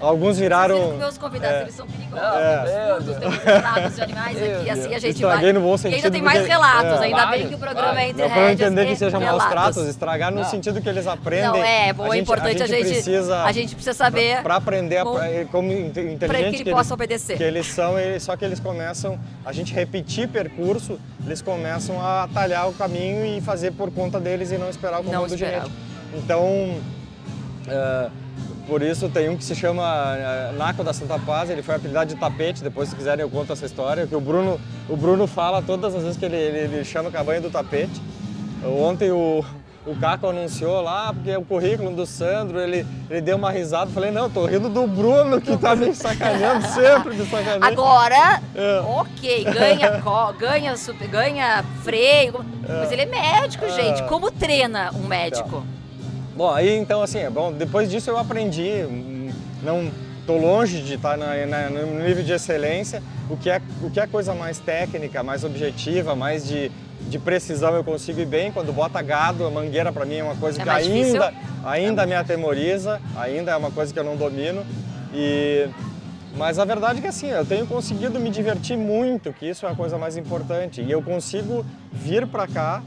Alguns 0.00 0.38
viraram. 0.38 0.96
Meus 0.96 1.18
convidados, 1.18 1.56
é. 1.58 1.62
eles 1.62 1.74
são 1.74 1.86
perigosos. 1.86 2.26
É. 2.40 2.94
Surdos, 2.94 3.16
temos 3.18 3.36
relatos 3.44 3.94
de 3.96 4.00
animais 4.02 4.36
aqui, 4.42 4.70
assim 4.70 4.94
a 4.94 4.98
gente 4.98 5.14
Estraguei 5.16 5.42
vai... 5.42 5.52
no 5.52 5.60
bom 5.60 5.66
e 5.66 5.70
ainda 5.72 5.78
sentido, 5.78 6.10
tem 6.12 6.22
mais 6.22 6.38
porque- 6.38 6.52
relatos, 6.52 7.00
é. 7.00 7.04
ainda 7.04 7.26
bem 7.26 7.48
que 7.48 7.54
o 7.54 7.58
programa 7.58 7.90
é 7.90 7.94
vários. 7.94 8.10
entre 8.10 8.22
Não 8.22 8.30
para 8.30 8.40
rédeas 8.46 8.60
entender 8.70 8.86
que 8.86 8.92
e 8.92 8.96
seja 8.96 9.20
maus 9.20 9.44
tratos, 9.44 9.86
estragar 9.86 10.32
no 10.32 10.42
sentido 10.46 10.80
que 10.80 10.88
eles 10.88 11.06
aprendem. 11.06 11.48
Não, 11.50 11.56
é, 11.62 11.92
bom, 11.92 12.04
a 12.04 12.06
é 12.06 12.10
gente- 12.12 12.22
importante 12.22 12.62
a 12.62 12.66
gente, 12.66 12.88
precisa, 12.88 13.42
a 13.44 13.52
gente 13.52 13.74
precisa 13.74 13.92
saber 13.94 14.42
Para 14.42 14.56
aprender 14.56 14.96
a, 14.96 15.02
como- 15.02 15.18
inteligente 15.90 16.56
que 16.56 16.62
ele 16.62 16.70
possa 16.70 16.94
obedecer. 16.94 17.36
Que 17.36 17.42
eles 17.42 17.66
são, 17.66 17.98
eles, 17.98 18.22
só 18.22 18.36
que 18.36 18.44
eles 18.44 18.60
começam, 18.60 19.18
a 19.44 19.52
gente 19.52 19.72
repetir 19.74 20.28
percurso, 20.28 20.98
eles 21.24 21.42
começam 21.42 22.00
a 22.00 22.28
talhar 22.32 22.68
o 22.68 22.72
caminho 22.72 23.24
e 23.24 23.40
fazer 23.40 23.72
por 23.72 23.90
conta 23.90 24.20
deles 24.20 24.50
e 24.52 24.58
não 24.58 24.68
esperar 24.70 25.00
o 25.00 25.04
Não 25.04 25.12
comando 25.12 25.34
esperar. 25.34 25.52
genético. 25.52 25.76
Então, 26.14 26.76
é, 27.68 28.10
por 28.66 28.82
isso 28.82 29.08
tem 29.08 29.28
um 29.28 29.36
que 29.36 29.44
se 29.44 29.54
chama 29.54 30.16
é, 30.16 30.52
Naco 30.56 30.84
da 30.84 30.92
Santa 30.92 31.18
Paz, 31.18 31.50
ele 31.50 31.62
foi 31.62 31.74
apelidado 31.74 32.12
de 32.14 32.20
tapete, 32.20 32.62
depois 32.62 32.88
se 32.88 32.96
quiserem 32.96 33.22
eu 33.22 33.30
conto 33.30 33.52
essa 33.52 33.66
história, 33.66 34.06
que 34.06 34.14
o 34.14 34.20
Bruno, 34.20 34.60
o 34.88 34.96
Bruno 34.96 35.26
fala 35.26 35.60
todas 35.60 35.94
as 35.94 36.02
vezes 36.02 36.16
que 36.16 36.24
ele, 36.24 36.36
ele, 36.36 36.58
ele 36.76 36.84
chama 36.84 37.08
o 37.08 37.12
cabanho 37.12 37.42
do 37.42 37.50
tapete. 37.50 38.00
Ontem 38.62 39.10
o, 39.10 39.42
o 39.86 39.96
Caco 39.96 40.28
anunciou 40.28 40.80
lá, 40.82 41.12
porque 41.12 41.30
é 41.30 41.38
o 41.38 41.42
currículo 41.44 41.90
do 41.94 42.04
Sandro, 42.04 42.60
ele, 42.60 42.86
ele 43.08 43.20
deu 43.22 43.36
uma 43.36 43.50
risada, 43.50 43.90
falei, 43.90 44.10
não, 44.10 44.28
tô 44.28 44.44
rindo 44.44 44.68
do 44.68 44.86
Bruno 44.86 45.40
que 45.40 45.56
tá 45.56 45.74
me 45.74 45.94
sacaneando, 45.94 46.66
sempre 46.68 47.14
me 47.14 47.24
sacaneando. 47.26 47.64
Agora, 47.64 48.40
É. 48.54 48.80
ok, 48.80 49.44
ganha, 49.44 50.00
ganha, 50.32 50.74
ganha 51.08 51.64
freio, 51.82 52.44
mas 52.68 52.92
ele 52.92 53.02
é 53.02 53.06
médico, 53.06 53.66
gente. 53.70 54.02
Como 54.04 54.30
treina 54.30 54.90
um 54.94 55.06
médico? 55.06 55.64
Bom, 56.36 56.50
aí 56.52 56.76
então 56.76 57.02
assim, 57.02 57.18
é 57.18 57.30
bom, 57.30 57.50
depois 57.52 57.90
disso 57.90 58.10
eu 58.10 58.18
aprendi, 58.18 58.84
hum, 58.88 59.30
não 59.62 59.90
tô 60.26 60.36
longe 60.36 60.82
de 60.82 60.94
estar 60.94 61.16
na, 61.16 61.34
na- 61.46 61.70
no 61.70 62.00
nível 62.04 62.22
de 62.22 62.32
excelência, 62.32 63.02
o 63.28 63.36
que, 63.36 63.50
é, 63.50 63.60
o 63.82 63.90
que 63.90 63.98
é 63.98 64.06
coisa 64.06 64.34
mais 64.34 64.58
técnica, 64.58 65.22
mais 65.22 65.42
objetiva, 65.44 66.14
mais 66.14 66.46
de, 66.46 66.70
de 67.10 67.18
precisão 67.18 67.74
eu 67.74 67.84
consigo 67.84 68.20
ir 68.20 68.24
bem, 68.26 68.50
quando 68.52 68.72
bota 68.72 69.02
gado, 69.02 69.44
a 69.44 69.50
mangueira 69.50 69.92
para 69.92 70.04
mim 70.06 70.16
é 70.16 70.22
uma 70.24 70.36
coisa 70.36 70.62
É 70.62 70.64
que 70.64 70.82
difícil? 70.88 71.22
ainda, 71.22 71.34
ainda 71.64 72.06
me 72.06 72.14
atemoriza, 72.14 73.00
ainda 73.16 73.50
é 73.50 73.56
uma 73.56 73.70
coisa 73.70 73.92
que 73.92 73.98
eu 73.98 74.04
não 74.04 74.16
domino, 74.16 74.64
e... 75.12 75.68
Mas 76.36 76.60
a 76.60 76.64
verdade 76.64 77.00
é 77.00 77.02
que 77.02 77.08
assim, 77.08 77.26
eu 77.28 77.44
tenho 77.44 77.66
conseguido 77.66 78.20
me 78.20 78.30
divertir 78.30 78.76
muito, 78.78 79.32
que 79.32 79.46
isso 79.46 79.66
é 79.66 79.68
a 79.70 79.74
coisa 79.74 79.98
mais 79.98 80.16
importante. 80.16 80.80
E 80.80 80.88
eu 80.88 81.02
consigo 81.02 81.66
vir 81.92 82.24
para 82.24 82.46
cá 82.46 82.82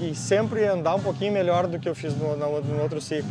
e, 0.00 0.10
e 0.10 0.14
sempre 0.14 0.64
andar 0.64 0.96
um 0.96 1.00
pouquinho 1.00 1.32
melhor 1.32 1.68
do 1.68 1.78
que 1.78 1.88
eu 1.88 1.94
fiz 1.94 2.12
no, 2.16 2.36
no- 2.36 2.60
no 2.60 2.82
outro 2.82 3.00
ciclo. 3.00 3.30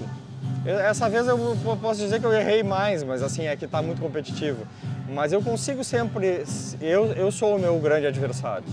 Eu- 0.66 0.80
Essa 0.80 1.10
vez 1.10 1.28
eu 1.28 1.38
po- 1.62 1.76
posso 1.76 2.00
dizer 2.00 2.22
que 2.22 2.26
eu 2.26 2.32
errei 2.34 2.64
mais, 2.64 3.04
mas 3.04 3.22
assim, 3.22 3.46
é 3.46 3.56
que 3.58 3.66
está 3.66 3.82
muito 3.82 4.02
competitivo. 4.02 4.66
Mas 5.14 5.34
eu 5.34 5.42
consigo 5.42 5.84
sempre, 5.84 6.44
eu, 6.80 7.08
eu 7.08 7.30
sou 7.30 7.58
o 7.58 7.60
meu 7.60 7.78
grande 7.80 8.08
adversário, 8.08 8.64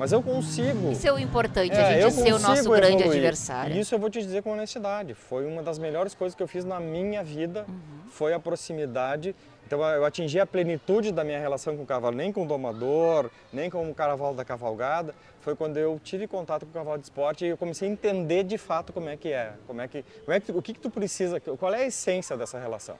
mas 0.00 0.12
eu 0.12 0.22
consigo... 0.22 0.90
Isso 0.92 1.06
é 1.06 1.12
o 1.12 1.18
importante, 1.18 1.74
É, 1.74 1.98
a 1.98 2.00
gente 2.08 2.14
ser 2.14 2.32
o 2.32 2.38
nosso 2.38 2.46
consigo 2.46 2.74
grande 2.74 2.94
evoluir. 3.02 3.18
adversário. 3.18 3.76
Isso 3.76 3.94
eu 3.94 3.98
vou 3.98 4.08
te 4.08 4.18
dizer 4.22 4.42
com 4.42 4.50
honestidade. 4.52 5.12
Foi 5.12 5.44
uma 5.46 5.62
das 5.62 5.78
melhores 5.78 6.14
coisas 6.14 6.34
que 6.34 6.42
eu 6.42 6.48
fiz 6.48 6.64
na 6.64 6.80
minha 6.80 7.22
vida. 7.22 7.66
Foi 8.10 8.32
a 8.32 8.40
proximidade. 8.40 9.36
Então 9.66 9.84
eu 9.84 10.02
atingi 10.02 10.40
a 10.40 10.46
plenitude 10.46 11.12
da 11.12 11.22
minha 11.22 11.38
relação 11.38 11.76
com 11.76 11.82
o 11.82 11.86
cavalo, 11.86 12.16
nem 12.16 12.32
com 12.32 12.44
o 12.44 12.46
domador, 12.46 13.30
nem 13.52 13.68
com 13.68 13.90
o 13.90 13.94
cavalo 13.94 14.34
da 14.34 14.42
cavalgada. 14.42 15.14
Foi 15.42 15.54
quando 15.54 15.76
eu 15.76 16.00
tive 16.02 16.26
contato 16.26 16.62
com 16.64 16.70
o 16.70 16.72
cavalo 16.72 16.96
de 16.96 17.04
esporte 17.04 17.44
e 17.44 17.48
eu 17.48 17.58
comecei 17.58 17.86
a 17.86 17.92
entender 17.92 18.42
de 18.42 18.56
fato 18.56 18.94
como 18.94 19.10
é 19.10 19.18
que 19.18 19.28
é, 19.28 19.52
como 19.66 19.82
é 19.82 19.86
que, 19.86 20.02
como 20.24 20.34
é 20.34 20.40
que 20.40 20.50
o 20.50 20.62
que, 20.62 20.72
que 20.72 20.80
tu 20.80 20.88
precisa, 20.88 21.38
qual 21.38 21.74
é 21.74 21.82
a 21.82 21.86
essência 21.86 22.38
dessa 22.38 22.58
relação. 22.58 22.96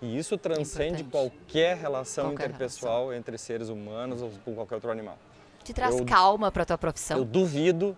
E 0.00 0.18
isso 0.18 0.38
transcende 0.38 1.02
Importante. 1.02 1.32
qualquer 1.38 1.76
relação 1.76 2.30
Qualquer 2.30 2.46
interpessoal 2.48 3.12
entre 3.12 3.36
seres 3.36 3.68
humanos 3.68 4.22
ou 4.22 4.30
com 4.42 4.54
qualquer 4.54 4.76
outro 4.76 4.90
animal. 4.90 5.18
Te 5.64 5.72
traz 5.72 5.98
eu- 5.98 6.04
calma 6.04 6.52
para 6.52 6.64
tua 6.64 6.78
profissão. 6.78 7.18
Eu 7.18 7.24
duvido, 7.24 7.96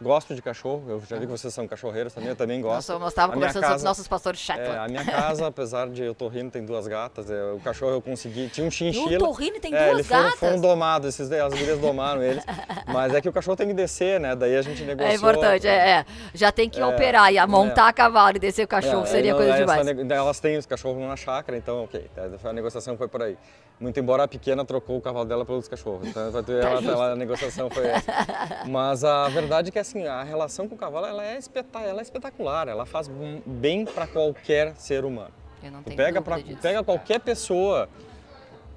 gosto 0.00 0.34
de 0.34 0.40
cachorro, 0.42 0.84
eu 0.88 1.00
já 1.08 1.16
vi 1.16 1.26
que 1.26 1.32
vocês 1.32 1.52
são 1.52 1.66
cachorreiros 1.66 2.12
também, 2.14 2.30
eu 2.30 2.36
também 2.36 2.60
gosto. 2.60 2.98
nós 2.98 3.08
estávamos 3.12 3.34
conversando 3.34 3.54
sobre 3.62 3.66
casa- 3.68 3.76
os 3.76 3.82
nossos 3.82 4.08
pastores 4.08 4.40
É, 4.40 4.54
Shetland. 4.54 4.78
a 4.78 4.88
minha 4.88 5.04
casa, 5.40 5.46
apesar 5.46 5.88
de 5.88 6.02
eu 6.02 6.14
tô 6.14 6.28
rindo, 6.28 6.50
tem 6.50 6.64
duas 6.64 6.86
gatas. 6.86 7.30
é, 7.30 7.52
o 7.52 7.60
cachorro 7.60 7.92
eu 7.92 8.00
consegui. 8.02 8.48
Tinha 8.48 8.66
um 8.66 8.70
chinchila. 8.70 9.10
E 9.12 9.16
o 9.16 9.18
Torrini 9.18 9.58
tem 9.60 9.74
é, 9.74 9.78
duas 9.84 9.92
eles 9.94 10.06
foram, 10.06 10.22
gatas? 10.22 10.38
foram 10.38 10.60
domados, 10.60 11.08
esses, 11.08 11.30
as 11.32 11.52
gurias 11.52 11.78
domaram 11.78 12.22
eles. 12.22 12.44
Mas 12.86 13.14
é 13.14 13.20
que 13.20 13.28
o 13.28 13.32
cachorro 13.32 13.56
tem 13.56 13.66
que 13.68 13.74
descer, 13.74 14.20
né? 14.20 14.36
Daí 14.36 14.56
a 14.56 14.62
gente 14.62 14.82
negociou. 14.84 15.10
É 15.10 15.14
importante, 15.14 15.66
é, 15.66 15.90
é. 15.90 16.06
Já 16.34 16.52
tem 16.52 16.68
que 16.68 16.80
É, 16.80 16.86
operar, 16.86 17.32
e 17.32 17.46
montar 17.46 17.88
a 17.88 17.92
cavalo 17.92 18.36
e 18.36 18.38
descer 18.40 18.64
o 18.64 18.68
cachorro 18.68 19.02
É, 19.04 19.06
seria 19.06 19.32
não, 19.32 19.38
coisa 19.38 19.52
é, 19.52 19.62
essa 19.62 19.62
demais. 19.82 19.86
nego- 19.86 20.12
Elas 20.12 20.38
têm 20.40 20.56
os 20.58 20.66
cachorros 20.66 21.02
na 21.02 21.16
chácara, 21.16 21.56
então 21.56 21.84
ok. 21.84 22.08
tá, 22.14 22.48
A 22.48 22.52
negociação 22.52 22.96
foi 22.96 23.08
por 23.08 23.22
aí. 23.22 23.36
Muito 23.80 23.98
embora 23.98 24.22
a 24.22 24.28
pequena 24.28 24.64
trocou 24.64 24.96
o 24.98 25.00
cavalo 25.00 25.24
dela 25.24 25.44
pelos 25.44 25.66
cachorros. 25.66 26.06
Então 26.06 26.30
ter- 26.44 26.62
ela- 26.62 26.80
ela- 26.80 27.12
a 27.12 27.16
negociação 27.16 27.68
foi 27.68 27.84
essa. 27.88 28.12
Mas 28.68 29.02
a 29.02 29.28
verdade 29.28 29.70
é 29.70 29.71
que 29.72 29.78
assim, 29.78 30.06
a 30.06 30.22
relação 30.22 30.68
com 30.68 30.74
o 30.74 30.78
cavalo 30.78 31.06
ela 31.06 31.24
é, 31.24 31.36
espeta- 31.38 31.80
ela 31.80 32.00
é 32.00 32.02
espetacular. 32.02 32.68
Ela 32.68 32.84
faz 32.86 33.08
bem 33.46 33.84
para 33.84 34.06
qualquer 34.06 34.76
ser 34.76 35.04
humano. 35.04 35.32
Eu 35.62 35.70
não 35.72 35.80
Tu 35.82 35.86
tenho 35.86 35.96
pega, 35.96 36.20
pra, 36.22 36.38
disso. 36.38 36.58
pega 36.60 36.82
qualquer 36.84 37.20
pessoa 37.20 37.88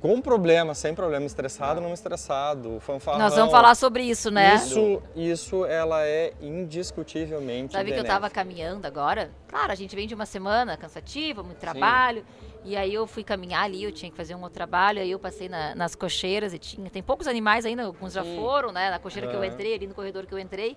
com 0.02 0.22
problema, 0.22 0.76
sem 0.76 0.94
problema, 0.94 1.26
estressado, 1.26 1.82
não 1.82 1.92
estressado, 1.92 2.80
fanfarrão. 2.80 3.20
Nós 3.20 3.34
vamos 3.36 3.52
falar 3.52 3.74
sobre 3.74 4.04
isso, 4.04 4.30
né? 4.30 4.54
Isso, 4.56 5.02
isso 5.16 5.66
ela 5.66 6.06
é 6.06 6.32
indiscutivelmente 6.40 7.74
Sabe 7.74 7.86
que 7.86 7.92
eu 7.92 7.96
benéfica. 8.04 8.14
tava 8.14 8.30
caminhando 8.30 8.86
agora? 8.86 9.32
Claro, 9.48 9.72
a 9.72 9.76
gente 9.76 9.96
vem 9.96 10.08
de 10.08 10.14
uma 10.14 10.26
semana 10.28 10.78
cansativa, 10.78 11.42
muito 11.42 11.58
trabalho. 11.58 12.24
E 12.68 12.76
aí 12.76 12.92
eu 12.92 13.06
fui 13.06 13.24
caminhar 13.24 13.64
ali, 13.64 13.84
eu 13.84 13.92
tinha 13.92 14.10
que 14.10 14.18
fazer 14.18 14.34
um 14.34 14.40
outro 14.42 14.56
trabalho, 14.56 15.00
aí 15.00 15.12
eu 15.12 15.20
passei 15.20 15.48
na- 15.48 15.76
nas 15.76 15.94
cocheiras 15.94 16.52
e 16.52 16.58
tinha. 16.58 16.90
Tem 16.90 17.04
poucos 17.04 17.28
animais 17.28 17.64
ainda, 17.64 17.84
alguns 17.84 18.14
já 18.14 18.24
Sim. 18.24 18.36
foram, 18.36 18.72
né? 18.72 18.90
Na 18.90 18.98
cocheira 18.98 19.28
que 19.28 19.36
eu 19.36 19.44
entrei, 19.44 19.76
ali 19.76 19.86
no 19.86 19.94
corredor 19.94 20.26
que 20.26 20.34
eu 20.34 20.40
entrei. 20.40 20.76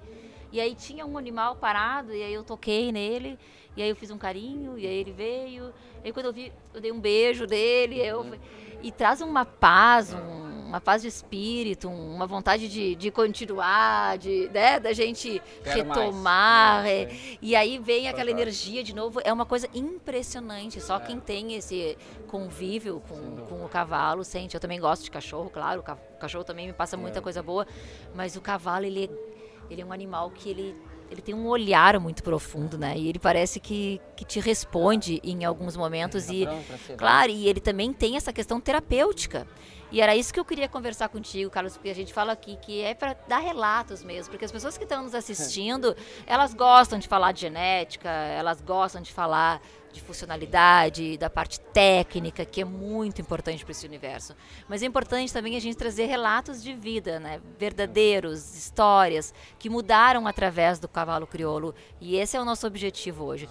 E 0.52 0.60
aí 0.60 0.74
tinha 0.74 1.06
um 1.06 1.16
animal 1.16 1.56
parado, 1.56 2.14
e 2.14 2.22
aí 2.22 2.32
eu 2.32 2.44
toquei 2.44 2.92
nele, 2.92 3.38
e 3.74 3.82
aí 3.82 3.88
eu 3.88 3.96
fiz 3.96 4.10
um 4.10 4.18
carinho, 4.18 4.78
e 4.78 4.86
aí 4.86 4.96
ele 4.96 5.12
veio. 5.12 5.72
E 6.04 6.08
aí 6.08 6.12
quando 6.12 6.26
eu 6.26 6.32
vi, 6.32 6.52
eu 6.74 6.80
dei 6.80 6.92
um 6.92 7.00
beijo 7.00 7.46
dele, 7.46 7.98
eu 8.00 8.20
Uhum. 8.20 8.38
E 8.82 8.90
traz 8.92 9.20
uma 9.20 9.44
paz, 9.44 10.12
um- 10.12 10.48
uma 10.68 10.80
paz 10.82 11.00
de 11.02 11.08
espírito, 11.08 11.88
um- 11.88 12.14
uma 12.14 12.26
vontade 12.26 12.68
de, 12.68 12.94
de 12.94 13.10
continuar, 13.10 14.18
de, 14.18 14.50
né, 14.52 14.78
da 14.78 14.92
gente 14.92 15.40
Quero 15.64 15.86
mais. 15.86 15.98
retomar. 16.00 16.86
É, 16.86 17.02
é, 17.04 17.16
e 17.40 17.56
aí 17.56 17.78
vem 17.78 18.06
aquela 18.08 18.30
energia 18.30 18.84
de 18.84 18.94
novo. 18.94 19.18
É 19.24 19.32
uma 19.32 19.46
coisa 19.46 19.66
impressionante. 19.74 20.80
Só 20.80 20.98
quem 20.98 21.18
tem 21.18 21.54
esse 21.54 21.96
convívio 22.26 23.02
com, 23.08 23.46
com 23.46 23.64
o 23.64 23.68
cavalo 23.68 24.22
sente. 24.24 24.54
Eu 24.54 24.60
também 24.60 24.78
gosto 24.80 25.04
de 25.04 25.10
cachorro, 25.10 25.48
claro. 25.50 25.80
O 25.80 25.82
ca- 25.82 25.96
o 26.16 26.18
cachorro 26.18 26.44
também 26.44 26.66
me 26.66 26.72
passa 26.72 26.96
muita 26.96 27.22
coisa 27.22 27.42
boa. 27.42 27.66
Mas 28.14 28.36
o 28.36 28.40
cavalo, 28.40 28.84
ele 28.84 29.04
é, 29.06 29.72
ele 29.72 29.80
é 29.80 29.84
um 29.84 29.92
animal 29.92 30.30
que 30.30 30.50
ele, 30.50 30.76
ele 31.10 31.22
tem 31.22 31.34
um 31.34 31.46
olhar 31.46 31.98
muito 31.98 32.22
profundo, 32.22 32.76
né? 32.76 32.94
E 32.96 33.08
ele 33.08 33.18
parece 33.18 33.58
que, 33.60 34.00
que 34.16 34.24
te 34.24 34.40
responde 34.40 35.20
em 35.24 35.44
alguns 35.44 35.76
momentos. 35.76 36.26
Tá 36.26 36.32
e, 36.32 36.46
ser 36.86 36.96
Claro, 36.96 37.30
e 37.30 37.48
ele 37.48 37.60
também 37.60 37.92
tem 37.92 38.16
essa 38.16 38.32
questão 38.32 38.60
terapêutica. 38.60 39.46
E 39.90 40.02
era 40.02 40.14
isso 40.14 40.32
que 40.34 40.38
eu 40.38 40.44
queria 40.44 40.68
conversar 40.68 41.08
contigo, 41.08 41.50
Carlos, 41.50 41.74
porque 41.74 41.88
a 41.88 41.94
gente 41.94 42.12
fala 42.12 42.32
aqui 42.32 42.56
que 42.56 42.82
é 42.82 42.94
para 42.94 43.16
dar 43.26 43.38
relatos 43.38 44.04
mesmo, 44.04 44.30
porque 44.30 44.44
as 44.44 44.52
pessoas 44.52 44.76
que 44.76 44.84
estão 44.84 45.02
nos 45.02 45.14
assistindo, 45.14 45.96
elas 46.26 46.52
gostam 46.52 46.98
de 46.98 47.08
falar 47.08 47.32
de 47.32 47.40
genética, 47.40 48.10
elas 48.10 48.60
gostam 48.60 49.00
de 49.00 49.12
falar 49.12 49.62
de 49.98 50.04
funcionalidade, 50.04 51.18
da 51.18 51.28
parte 51.28 51.60
técnica, 51.60 52.44
que 52.44 52.60
é 52.60 52.64
muito 52.64 53.20
importante 53.20 53.64
para 53.64 53.72
esse 53.72 53.86
universo. 53.86 54.34
Mas 54.68 54.82
é 54.82 54.86
importante 54.86 55.32
também 55.32 55.56
a 55.56 55.60
gente 55.60 55.76
trazer 55.76 56.06
relatos 56.06 56.62
de 56.62 56.72
vida, 56.74 57.20
né? 57.20 57.40
Verdadeiros, 57.58 58.56
histórias 58.56 59.34
que 59.58 59.68
mudaram 59.68 60.26
através 60.26 60.78
do 60.78 60.88
cavalo 60.88 61.26
crioulo. 61.26 61.74
E 62.00 62.16
esse 62.16 62.36
é 62.36 62.40
o 62.40 62.44
nosso 62.44 62.66
objetivo 62.66 63.24
hoje. 63.24 63.48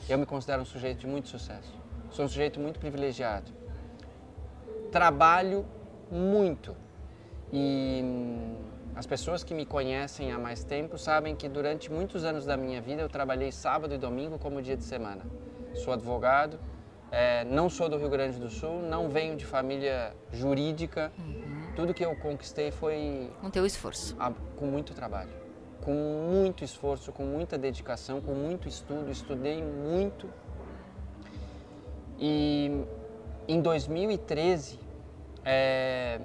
Eu 0.09 0.17
me 0.17 0.25
considero 0.25 0.61
um 0.61 0.65
sujeito 0.65 0.99
de 0.99 1.07
muito 1.07 1.29
sucesso. 1.29 1.73
Sou 2.09 2.25
um 2.25 2.27
sujeito 2.27 2.59
muito 2.59 2.79
privilegiado. 2.79 3.51
Trabalho 4.91 5.65
muito. 6.11 6.75
E 7.53 8.01
hum, 8.03 8.55
as 8.95 9.05
pessoas 9.05 9.43
que 9.43 9.53
me 9.53 9.65
conhecem 9.65 10.31
há 10.31 10.37
mais 10.37 10.63
tempo 10.63 10.97
sabem 10.97 11.35
que 11.35 11.47
durante 11.47 11.91
muitos 11.91 12.25
anos 12.25 12.45
da 12.45 12.57
minha 12.57 12.81
vida 12.81 13.01
eu 13.01 13.09
trabalhei 13.09 13.51
sábado 13.51 13.93
e 13.93 13.97
domingo 13.97 14.37
como 14.39 14.61
dia 14.61 14.75
de 14.75 14.83
semana. 14.83 15.21
Sou 15.75 15.93
advogado, 15.93 16.59
é, 17.11 17.45
não 17.45 17.69
sou 17.69 17.87
do 17.87 17.97
Rio 17.97 18.09
Grande 18.09 18.39
do 18.39 18.49
Sul, 18.49 18.81
não 18.81 19.09
venho 19.09 19.37
de 19.37 19.45
família 19.45 20.13
jurídica. 20.31 21.11
Tudo 21.75 21.93
que 21.93 22.03
eu 22.03 22.15
conquistei 22.15 22.71
foi 22.71 23.31
Com 23.39 23.49
teu 23.49 23.65
esforço. 23.65 24.15
a- 24.19 24.31
com 24.57 24.65
muito 24.65 24.93
trabalho, 24.93 25.31
com 25.81 25.93
muito 25.93 26.63
esforço, 26.63 27.11
com 27.11 27.23
muita 27.23 27.57
dedicação, 27.57 28.19
com 28.21 28.33
muito 28.33 28.67
estudo. 28.67 29.09
Estudei 29.09 29.63
muito. 29.63 30.29
E 32.19 32.83
em 33.47 33.61
2013 33.61 34.79
é, 35.45 36.19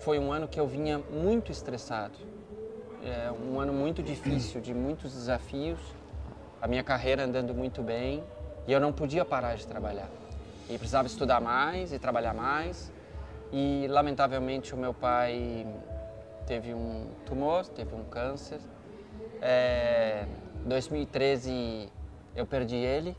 foi 0.00 0.18
um 0.18 0.32
ano 0.32 0.48
que 0.48 0.58
eu 0.58 0.66
vinha 0.66 0.98
muito 0.98 1.50
estressado. 1.52 2.14
É 3.04 3.30
um 3.32 3.60
ano 3.60 3.72
muito 3.72 4.02
difícil, 4.02 4.60
de 4.60 4.72
muitos 4.72 5.12
desafios. 5.12 5.78
A 6.62 6.66
minha 6.68 6.82
carreira 6.82 7.24
andando 7.24 7.52
muito 7.52 7.82
bem 7.82 8.24
e 8.66 8.72
eu 8.72 8.80
não 8.80 8.92
podia 8.92 9.24
parar 9.24 9.54
de 9.56 9.66
trabalhar. 9.66 10.08
E 10.70 10.78
precisava 10.78 11.06
estudar 11.06 11.40
mais 11.40 11.92
e 11.92 11.98
trabalhar 11.98 12.32
mais. 12.32 12.90
E 13.56 13.86
lamentavelmente 13.88 14.74
o 14.74 14.76
meu 14.76 14.92
pai 14.92 15.64
teve 16.44 16.74
um 16.74 17.06
tumor, 17.24 17.64
teve 17.68 17.94
um 17.94 18.02
câncer. 18.02 18.58
É, 19.40 20.24
2013 20.66 21.88
eu 22.34 22.44
perdi 22.46 22.74
ele, 22.74 23.16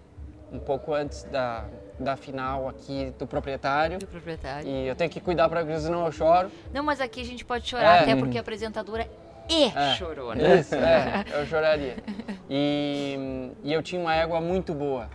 um 0.51 0.59
pouco 0.59 0.93
antes 0.93 1.23
da, 1.23 1.63
da 1.97 2.17
final 2.17 2.67
aqui 2.67 3.13
do 3.17 3.25
proprietário. 3.25 3.97
Do 3.97 4.07
proprietário. 4.07 4.67
E 4.67 4.85
eu 4.85 4.93
tenho 4.93 5.09
que 5.09 5.21
cuidar 5.21 5.47
para 5.47 5.63
que 5.63 5.79
senão 5.79 6.05
eu 6.05 6.11
choro. 6.11 6.51
Não, 6.73 6.83
mas 6.83 6.99
aqui 6.99 7.21
a 7.21 7.25
gente 7.25 7.45
pode 7.45 7.65
chorar, 7.65 7.99
É. 7.99 8.01
até 8.01 8.15
porque 8.17 8.37
a 8.37 8.41
apresentadora 8.41 9.07
é, 9.49 9.91
É. 9.91 9.93
chorona. 9.95 10.41
Isso, 10.59 10.75
é, 10.75 11.23
eu 11.33 11.45
choraria. 11.45 11.95
E, 12.49 13.51
e 13.63 13.71
eu 13.71 13.81
tinha 13.81 14.01
uma 14.01 14.13
égua 14.13 14.41
muito 14.41 14.73
boa. 14.73 15.09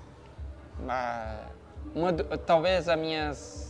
Uma, 0.82 1.40
uma 1.94 2.10
talvez 2.38 2.88
a 2.88 2.96
minhas. 2.96 3.68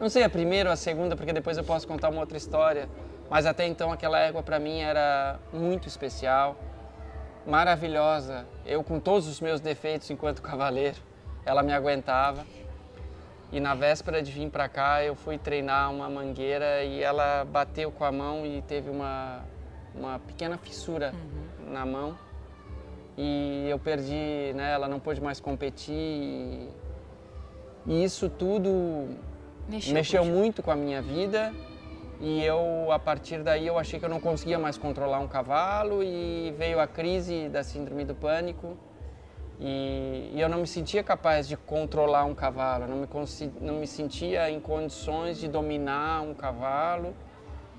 Não 0.00 0.08
sei 0.08 0.22
a 0.24 0.30
primeira 0.30 0.70
ou 0.70 0.72
a 0.72 0.76
segunda, 0.76 1.14
porque 1.14 1.30
depois 1.30 1.58
eu 1.58 1.64
posso 1.64 1.86
contar 1.86 2.08
uma 2.08 2.20
outra 2.20 2.38
história. 2.38 2.88
Mas 3.28 3.44
até 3.44 3.66
então 3.66 3.92
aquela 3.92 4.18
égua 4.18 4.42
para 4.42 4.58
mim 4.58 4.80
era 4.80 5.38
muito 5.52 5.86
especial, 5.86 6.56
maravilhosa. 7.46 8.46
Eu 8.64 8.82
com 8.82 8.98
todos 8.98 9.28
os 9.28 9.42
meus 9.42 9.60
defeitos 9.60 10.10
enquanto 10.10 10.40
cavaleiro, 10.42 10.96
ela 11.44 11.62
me 11.62 11.74
aguentava. 11.74 12.46
E 13.52 13.60
na 13.60 13.74
véspera 13.74 14.22
de 14.22 14.32
vir 14.32 14.48
para 14.48 14.70
cá, 14.70 15.04
eu 15.04 15.14
fui 15.14 15.36
treinar 15.36 15.92
uma 15.92 16.08
mangueira 16.08 16.82
e 16.82 17.02
ela 17.02 17.44
bateu 17.44 17.92
com 17.92 18.04
a 18.04 18.10
mão 18.10 18.46
e 18.46 18.62
teve 18.62 18.88
uma, 18.88 19.44
uma 19.94 20.18
pequena 20.18 20.56
fissura 20.56 21.12
na 21.68 21.84
mão. 21.84 22.16
E 23.18 23.66
eu 23.68 23.78
perdi, 23.78 24.54
né, 24.54 24.72
ela 24.72 24.88
não 24.88 24.98
pôde 24.98 25.20
mais 25.20 25.40
competir. 25.40 25.92
E, 25.92 26.68
e 27.86 28.04
isso 28.04 28.30
tudo 28.30 29.08
Mexeu, 29.68 29.94
mexeu 29.94 30.24
muito 30.24 30.62
com 30.62 30.70
a 30.70 30.76
minha 30.76 31.00
vida. 31.00 31.52
E 32.20 32.44
eu, 32.44 32.92
a 32.92 32.98
partir 32.98 33.42
daí, 33.42 33.66
eu 33.66 33.78
achei 33.78 33.98
que 33.98 34.04
eu 34.04 34.10
não 34.10 34.20
conseguia 34.20 34.58
mais 34.58 34.76
controlar 34.76 35.20
um 35.20 35.28
cavalo 35.28 36.02
e 36.02 36.54
veio 36.58 36.78
a 36.78 36.86
crise 36.86 37.48
da 37.48 37.64
síndrome 37.64 38.04
do 38.04 38.14
pânico. 38.14 38.76
E, 39.58 40.30
e 40.34 40.40
eu 40.40 40.48
não 40.48 40.58
me 40.58 40.66
sentia 40.66 41.02
capaz 41.02 41.46
de 41.46 41.56
controlar 41.56 42.24
um 42.24 42.34
cavalo, 42.34 42.86
não 42.86 42.96
me, 42.96 43.08
não 43.60 43.74
me 43.74 43.86
sentia 43.86 44.50
em 44.50 44.58
condições 44.58 45.38
de 45.38 45.48
dominar 45.48 46.22
um 46.22 46.34
cavalo. 46.34 47.14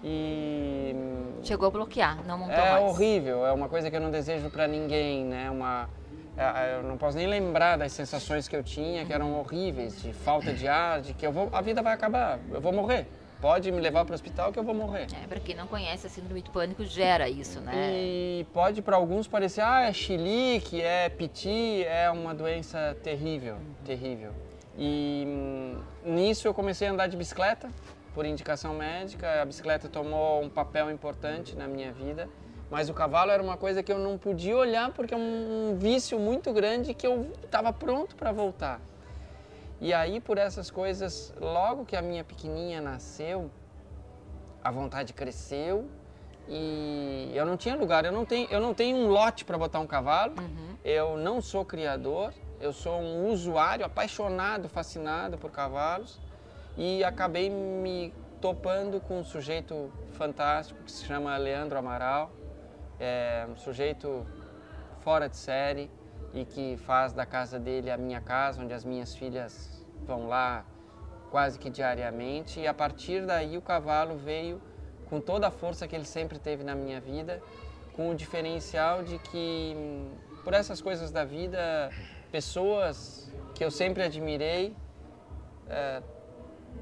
E 0.03 0.95
Chegou 1.43 1.67
a 1.67 1.71
bloquear, 1.71 2.25
não 2.25 2.37
montou 2.37 2.55
é 2.55 2.71
mais. 2.71 2.85
horrível, 2.85 3.45
é 3.45 3.51
uma 3.51 3.69
coisa 3.69 3.89
que 3.89 3.95
eu 3.95 4.01
não 4.01 4.09
desejo 4.09 4.49
para 4.49 4.67
ninguém, 4.67 5.25
né? 5.25 5.49
Uma, 5.49 5.83
é, 5.83 6.20
eu 6.37 6.83
não 6.83 6.97
posso 6.97 7.17
nem 7.17 7.27
lembrar 7.27 7.77
das 7.77 7.91
sensações 7.91 8.47
que 8.47 8.55
eu 8.55 8.63
tinha, 8.63 9.05
que 9.05 9.13
eram 9.13 9.39
horríveis, 9.39 10.01
de 10.01 10.13
falta 10.13 10.53
de 10.53 10.67
ar, 10.67 11.01
de 11.01 11.13
que 11.13 11.25
eu 11.25 11.31
vou, 11.31 11.49
a 11.51 11.61
vida 11.61 11.81
vai 11.81 11.93
acabar, 11.93 12.39
eu 12.51 12.61
vou 12.61 12.71
morrer. 12.71 13.07
Pode 13.41 13.71
me 13.71 13.81
levar 13.81 14.05
para 14.05 14.11
o 14.11 14.15
hospital 14.15 14.51
que 14.51 14.59
eu 14.59 14.63
vou 14.63 14.75
morrer. 14.75 15.07
É, 15.23 15.27
pra 15.27 15.39
quem 15.39 15.55
não 15.55 15.65
conhece, 15.65 16.05
a 16.05 16.09
síndrome 16.09 16.43
do 16.43 16.51
pânico 16.51 16.85
gera 16.85 17.27
isso, 17.27 17.59
né? 17.59 17.91
E 17.91 18.45
pode 18.53 18.83
para 18.83 18.95
alguns 18.95 19.27
parecer, 19.27 19.61
ah, 19.61 19.81
é 19.81 19.91
chilique, 19.91 20.79
é 20.79 21.09
piti, 21.09 21.83
é 21.83 22.11
uma 22.11 22.35
doença 22.35 22.95
terrível, 23.01 23.57
terrível. 23.83 24.31
E 24.77 25.23
hum, 25.27 25.81
nisso 26.05 26.47
eu 26.47 26.53
comecei 26.53 26.87
a 26.87 26.91
andar 26.91 27.07
de 27.07 27.17
bicicleta, 27.17 27.67
por 28.13 28.25
indicação 28.25 28.75
médica. 28.75 29.41
A 29.41 29.45
bicicleta 29.45 29.89
tomou 29.89 30.43
um 30.43 30.49
papel 30.49 30.91
importante 30.91 31.55
na 31.55 31.67
minha 31.67 31.91
vida, 31.91 32.29
mas 32.71 32.89
o 32.89 32.93
cavalo 32.93 33.31
era 33.31 33.43
uma 33.43 33.57
coisa 33.57 33.83
que 33.83 33.91
eu 33.91 33.99
não 33.99 34.17
podia 34.17 34.55
olhar 34.55 34.91
porque 34.93 35.13
é 35.13 35.17
um, 35.17 35.75
vício 35.77 36.17
muito 36.17 36.53
grande 36.53 36.93
que 36.93 37.05
eu 37.05 37.29
estava 37.43 37.73
pronto 37.73 38.15
para 38.15 38.31
voltar. 38.31 38.79
E 39.81 39.93
aí, 39.93 40.21
por 40.21 40.37
essas 40.37 40.71
coisas, 40.71 41.33
logo 41.39 41.83
que 41.83 41.97
a 41.97 42.01
minha 42.01 42.23
pequenininha 42.23 42.79
nasceu, 42.79 43.51
a 44.63 44.71
vontade 44.71 45.11
cresceu 45.11 45.85
e 46.47 47.31
eu 47.33 47.45
não 47.45 47.57
tinha 47.57 47.75
lugar. 47.75 48.05
Eu 48.05 48.11
não 48.11 48.23
tenho, 48.23 48.47
eu 48.49 48.61
não 48.61 48.73
tenho 48.73 48.95
um 48.95 49.09
lote 49.09 49.43
para 49.43 49.57
botar 49.57 49.79
um 49.79 49.87
cavalo. 49.87 50.35
Eu 50.85 51.17
não 51.17 51.41
sou 51.41 51.65
criador. 51.65 52.33
Eu 52.59 52.71
sou 52.71 53.01
um 53.01 53.29
usuário 53.31 53.83
apaixonado, 53.83 54.69
fascinado 54.69 55.37
por 55.37 55.51
cavalos 55.51 56.19
e 56.77 57.03
acabei 57.03 57.49
me 57.49 58.13
topando 58.39 58.99
com 59.01 59.19
um 59.19 59.23
sujeito 59.23 59.91
fantástico 60.13 60.81
que 60.83 60.91
se 60.91 61.05
chama 61.05 61.35
Leandro 61.37 61.77
Amaral. 61.77 62.31
É 63.03 63.47
um 63.49 63.57
sujeito 63.57 64.23
fora 64.99 65.27
de 65.27 65.35
série 65.35 65.89
e 66.35 66.45
que 66.45 66.77
faz 66.77 67.13
da 67.13 67.25
casa 67.25 67.59
dele 67.59 67.89
a 67.89 67.97
minha 67.97 68.21
casa, 68.21 68.61
onde 68.61 68.75
as 68.75 68.85
minhas 68.85 69.15
filhas 69.15 69.83
vão 70.05 70.27
lá 70.27 70.63
quase 71.31 71.57
que 71.57 71.67
diariamente. 71.67 72.59
E 72.59 72.67
a 72.67 72.73
partir 72.75 73.25
daí 73.25 73.57
o 73.57 73.61
cavalo 73.61 74.17
veio 74.17 74.61
com 75.09 75.19
toda 75.19 75.47
a 75.47 75.51
força 75.51 75.87
que 75.87 75.95
ele 75.95 76.05
sempre 76.05 76.37
teve 76.37 76.63
na 76.63 76.75
minha 76.75 77.01
vida, 77.01 77.41
com 77.93 78.11
o 78.11 78.15
diferencial 78.15 79.01
de 79.01 79.17
que, 79.17 79.73
hum, 79.75 80.11
por 80.43 80.53
essas 80.53 80.79
coisas 80.79 81.09
da 81.09 81.25
vida, 81.25 81.89
pessoas 82.31 83.33
que 83.55 83.65
eu 83.65 83.71
sempre 83.71 84.03
admirei 84.03 84.75
eh, 85.67 86.03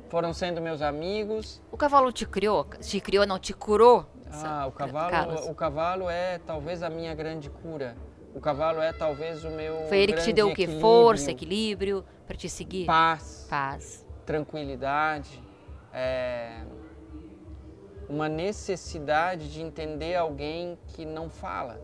foram 0.10 0.34
sendo 0.34 0.62
meus 0.62 0.82
amigos. 0.82 1.62
O 1.72 1.78
cavalo 1.78 2.12
te 2.12 2.26
criou? 2.26 2.66
Te 2.66 3.00
criou, 3.00 3.26
não, 3.26 3.40
te 3.40 3.54
curou? 3.54 4.06
Ah, 4.32 4.66
o 4.68 4.72
Carlos. 4.72 5.02
cavalo, 5.02 5.52
o 5.52 5.56
cavalo 5.56 6.10
é 6.10 6.40
talvez 6.40 6.84
a 6.84 6.90
minha 6.90 7.14
grande 7.16 7.50
cura. 7.50 7.96
O 8.34 8.40
cavalo 8.40 8.80
é 8.82 8.94
talvez 8.94 9.44
o 9.44 9.50
meu 9.50 9.88
Foi 9.88 9.98
ele 9.98 10.14
que 10.14 10.22
te 10.22 10.32
deu 10.34 10.50
o 10.50 10.54
quê? 10.56 10.64
equilíbrio, 10.64 10.82
Força, 10.82 11.32
equilíbrio, 11.32 12.06
pra 12.28 12.36
te 12.38 12.48
seguir? 12.48 12.86
paz, 12.86 13.48
Paz. 13.50 14.06
tranquilidade, 14.26 15.42
é, 15.92 16.62
uma 18.08 18.30
necessidade 18.30 19.52
de 19.52 19.62
entender 19.62 20.16
alguém 20.16 20.78
que 20.88 21.06
não 21.06 21.30
fala 21.30 21.80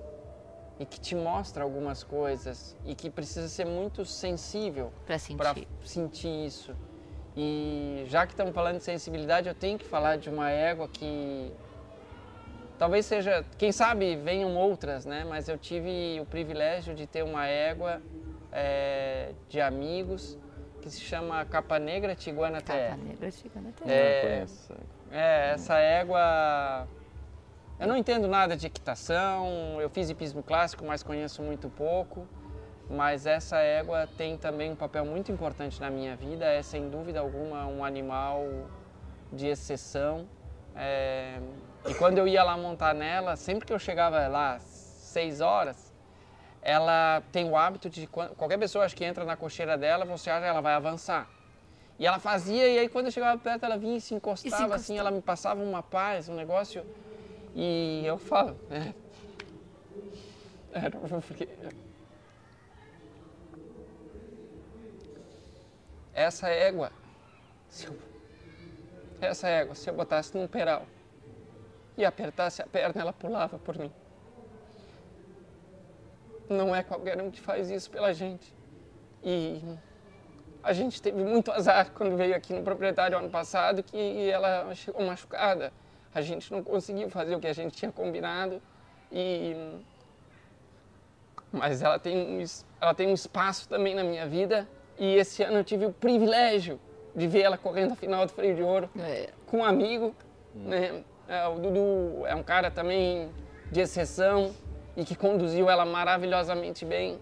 e 0.79 0.85
que 0.85 0.99
te 0.99 1.15
mostra 1.15 1.63
algumas 1.63 2.03
coisas 2.03 2.75
e 2.85 2.93
que 2.93 3.09
precisa 3.09 3.47
ser 3.47 3.65
muito 3.65 4.05
sensível 4.05 4.91
Pra 5.05 5.17
sentir. 5.17 5.37
para 5.37 5.55
sentir 5.83 6.45
isso. 6.45 6.75
E 7.35 8.03
já 8.07 8.25
que 8.25 8.33
estamos 8.33 8.53
falando 8.53 8.77
de 8.77 8.83
sensibilidade, 8.83 9.47
eu 9.49 9.55
tenho 9.55 9.77
que 9.77 9.85
falar 9.85 10.17
de 10.17 10.29
uma 10.29 10.49
égua 10.51 10.87
que 10.87 11.51
talvez 12.77 13.05
seja, 13.05 13.45
quem 13.57 13.71
sabe 13.71 14.15
venham 14.15 14.55
outras, 14.55 15.05
né? 15.05 15.25
Mas 15.27 15.47
eu 15.47 15.57
tive 15.57 16.19
o 16.21 16.25
privilégio 16.25 16.93
de 16.93 17.07
ter 17.07 17.23
uma 17.23 17.47
égua 17.47 18.01
é, 18.51 19.33
de 19.49 19.59
amigos 19.59 20.37
que 20.81 20.89
se 20.89 21.01
chama 21.01 21.43
Capa 21.45 21.79
Negra 21.79 22.15
Tiguana 22.15 22.61
TR. 22.61 22.67
Capa 22.71 22.97
negra 22.97 23.27
até. 23.69 23.91
É, 23.91 24.45
é, 25.11 25.51
essa 25.53 25.77
égua. 25.77 26.87
Eu 27.79 27.87
não 27.87 27.97
entendo 27.97 28.27
nada 28.27 28.55
de 28.55 28.67
equitação, 28.67 29.81
eu 29.81 29.89
fiz 29.89 30.09
hipismo 30.09 30.41
clássico, 30.41 30.85
mas 30.85 31.03
conheço 31.03 31.41
muito 31.41 31.69
pouco. 31.69 32.27
Mas 32.89 33.25
essa 33.25 33.57
égua 33.57 34.07
tem 34.15 34.37
também 34.37 34.71
um 34.71 34.75
papel 34.75 35.03
muito 35.05 35.31
importante 35.31 35.81
na 35.81 35.89
minha 35.89 36.15
vida, 36.15 36.45
é 36.45 36.61
sem 36.61 36.87
dúvida 36.87 37.19
alguma 37.19 37.65
um 37.65 37.83
animal 37.83 38.45
de 39.33 39.47
exceção. 39.47 40.27
É, 40.75 41.39
E 41.87 41.93
quando 41.93 42.17
eu 42.17 42.27
ia 42.27 42.43
lá 42.43 42.57
montar 42.57 42.93
nela, 42.93 43.35
sempre 43.35 43.65
que 43.65 43.73
eu 43.73 43.79
chegava 43.79 44.27
lá 44.27 44.55
às 44.55 44.63
seis 44.63 45.39
horas, 45.39 45.93
ela 46.61 47.21
tem 47.31 47.47
o 47.49 47.55
hábito 47.55 47.89
de 47.89 48.07
qualquer 48.07 48.57
pessoa 48.57 48.85
acho 48.85 48.95
que 48.95 49.05
entra 49.05 49.23
na 49.23 49.37
cocheira 49.37 49.77
dela, 49.77 50.03
você 50.03 50.29
acha 50.29 50.41
que 50.41 50.47
ela 50.47 50.61
vai 50.61 50.73
avançar. 50.73 51.29
E 51.99 52.05
ela 52.05 52.19
fazia, 52.19 52.67
e 52.67 52.79
aí 52.79 52.89
quando 52.89 53.05
eu 53.05 53.11
chegava 53.11 53.39
perto, 53.39 53.63
ela 53.65 53.77
vinha 53.77 53.97
e 53.97 54.01
se 54.01 54.13
encostava, 54.15 54.47
e 54.47 54.57
se 54.57 54.63
encostava. 54.63 54.75
assim, 54.75 54.97
ela 54.97 55.11
me 55.11 55.21
passava 55.21 55.61
uma 55.63 55.83
paz, 55.83 56.27
um 56.27 56.35
negócio. 56.35 56.85
E 57.53 58.03
eu 58.05 58.17
falo, 58.17 58.57
é. 58.69 58.93
Era 60.73 60.91
porque. 61.21 61.47
Essa 66.13 66.49
égua, 66.49 66.91
se 67.69 67.87
eu, 67.87 67.95
essa 69.21 69.47
égua, 69.49 69.75
se 69.75 69.89
eu 69.89 69.93
botasse 69.93 70.35
num 70.35 70.47
peral 70.47 70.87
e 71.97 72.05
apertasse 72.05 72.61
a 72.61 72.67
perna, 72.67 73.01
ela 73.01 73.13
pulava 73.13 73.57
por 73.57 73.77
mim. 73.77 73.91
Não 76.49 76.75
é 76.75 76.83
qualquer 76.83 77.19
um 77.21 77.31
que 77.31 77.41
faz 77.41 77.69
isso 77.69 77.89
pela 77.89 78.13
gente. 78.13 78.53
E 79.23 79.61
a 80.61 80.73
gente 80.73 81.01
teve 81.01 81.23
muito 81.23 81.51
azar 81.51 81.91
quando 81.91 82.15
veio 82.15 82.35
aqui 82.35 82.53
no 82.53 82.63
proprietário 82.63 83.17
ano 83.17 83.29
passado 83.29 83.81
que 83.81 84.29
ela 84.29 84.73
chegou 84.75 85.05
machucada. 85.05 85.71
A 86.13 86.21
gente 86.21 86.51
não 86.51 86.63
conseguiu 86.63 87.09
fazer 87.09 87.35
o 87.35 87.39
que 87.39 87.47
a 87.47 87.53
gente 87.53 87.75
tinha 87.75 87.91
combinado 87.91 88.61
e 89.11 89.55
mas 91.51 91.81
ela 91.81 91.97
tem 91.97 92.17
um, 92.17 92.43
ela 92.81 92.93
tem 92.93 93.07
um 93.07 93.13
espaço 93.13 93.69
também 93.69 93.95
na 93.95 94.03
minha 94.03 94.27
vida 94.27 94.67
e 94.97 95.15
esse 95.15 95.41
ano 95.41 95.57
eu 95.57 95.63
tive 95.63 95.85
o 95.85 95.93
privilégio 95.93 96.79
de 97.15 97.27
ver 97.27 97.41
ela 97.41 97.57
correndo 97.57 97.93
a 97.93 97.95
final 97.95 98.25
do 98.25 98.31
Freio 98.31 98.55
de 98.55 98.61
Ouro 98.61 98.89
é. 98.99 99.29
com 99.47 99.59
um 99.59 99.63
amigo, 99.63 100.13
hum. 100.55 100.67
né? 100.67 101.03
É, 101.27 101.47
o 101.47 101.55
Dudu 101.55 102.25
é 102.25 102.35
um 102.35 102.43
cara 102.43 102.69
também 102.69 103.29
de 103.71 103.81
exceção 103.81 104.53
e 104.95 105.03
que 105.03 105.15
conduziu 105.15 105.69
ela 105.69 105.85
maravilhosamente 105.85 106.85
bem 106.85 107.19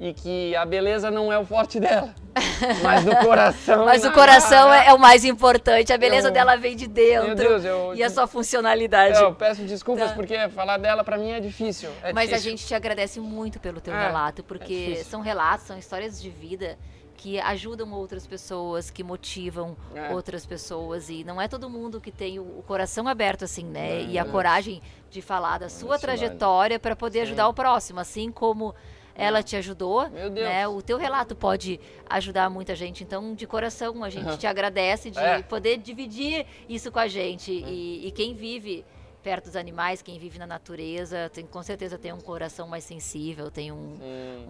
e 0.00 0.12
que 0.12 0.56
a 0.56 0.64
beleza 0.64 1.10
não 1.10 1.32
é 1.32 1.38
o 1.38 1.44
forte 1.44 1.78
dela, 1.78 2.12
mas 2.82 3.06
o 3.06 3.16
coração. 3.24 3.84
mas 3.84 4.04
o 4.04 4.10
coração 4.10 4.72
é, 4.72 4.88
é, 4.88 4.92
o 4.92 4.98
mais 4.98 5.24
importante, 5.24 5.92
a 5.92 5.98
beleza 5.98 6.28
eu, 6.28 6.32
dela 6.32 6.56
vem 6.56 6.74
de 6.74 6.88
dentro. 6.88 7.26
Meu 7.26 7.34
Deus, 7.36 7.64
eu, 7.64 7.94
e 7.94 8.02
a 8.02 8.10
sua 8.10 8.26
funcionalidade. 8.26 9.20
Eu 9.20 9.34
peço 9.34 9.62
desculpas 9.62 10.10
tá. 10.10 10.14
porque 10.14 10.48
falar 10.48 10.78
dela 10.78 11.04
para 11.04 11.16
mim 11.16 11.30
é 11.30 11.38
difícil. 11.38 11.90
É 12.02 12.12
mas 12.12 12.28
difícil. 12.28 12.48
a 12.48 12.50
gente 12.50 12.66
te 12.66 12.74
agradece 12.74 13.20
muito 13.20 13.60
pelo 13.60 13.80
teu 13.80 13.94
é, 13.94 14.06
relato, 14.06 14.42
porque 14.42 14.96
é 14.98 15.04
são 15.04 15.20
relatos, 15.20 15.66
são 15.66 15.78
histórias 15.78 16.20
de 16.20 16.30
vida 16.30 16.76
que 17.22 17.38
ajudam 17.38 17.92
outras 17.92 18.26
pessoas, 18.26 18.90
que 18.90 19.04
motivam 19.04 19.76
é. 19.94 20.12
outras 20.12 20.44
pessoas 20.44 21.08
e 21.08 21.22
não 21.22 21.40
é 21.40 21.46
todo 21.46 21.70
mundo 21.70 22.00
que 22.00 22.10
tem 22.10 22.40
o, 22.40 22.64
coração 22.66 23.06
aberto 23.06 23.44
assim, 23.44 23.64
né? 23.64 24.00
É, 24.00 24.04
e 24.06 24.18
a 24.18 24.24
coragem 24.24 24.82
de 25.08 25.22
falar 25.22 25.58
da 25.58 25.68
sua 25.68 26.00
trajetória 26.00 26.80
para 26.80 26.96
poder 26.96 27.20
Sim. 27.20 27.26
ajudar 27.26 27.46
o 27.46 27.54
próximo, 27.54 28.00
assim 28.00 28.32
como 28.32 28.74
ela 29.14 29.40
te 29.40 29.54
ajudou, 29.54 30.08
né? 30.08 30.66
O 30.66 30.82
teu 30.82 30.98
relato 30.98 31.36
pode 31.36 31.78
ajudar 32.10 32.50
muita 32.50 32.74
gente. 32.74 33.04
Então, 33.04 33.36
de 33.36 33.46
coração, 33.46 34.02
a 34.02 34.10
gente 34.10 34.36
te 34.36 34.48
agradece 34.48 35.08
de 35.08 35.20
é. 35.20 35.42
poder 35.42 35.76
dividir 35.76 36.44
isso 36.68 36.90
com 36.90 36.98
a 36.98 37.06
gente. 37.06 37.52
É. 37.52 37.68
E, 37.68 38.08
e, 38.08 38.10
quem 38.10 38.34
vive 38.34 38.84
perto 39.22 39.44
dos 39.44 39.56
animais, 39.56 40.02
quem 40.02 40.18
vive 40.18 40.38
na 40.38 40.46
natureza, 40.46 41.30
tem, 41.32 41.46
com 41.46 41.62
certeza 41.62 41.96
tem 41.96 42.12
um 42.12 42.20
coração 42.20 42.66
mais 42.66 42.84
sensível, 42.84 43.50
tem 43.50 43.70
um, 43.70 43.98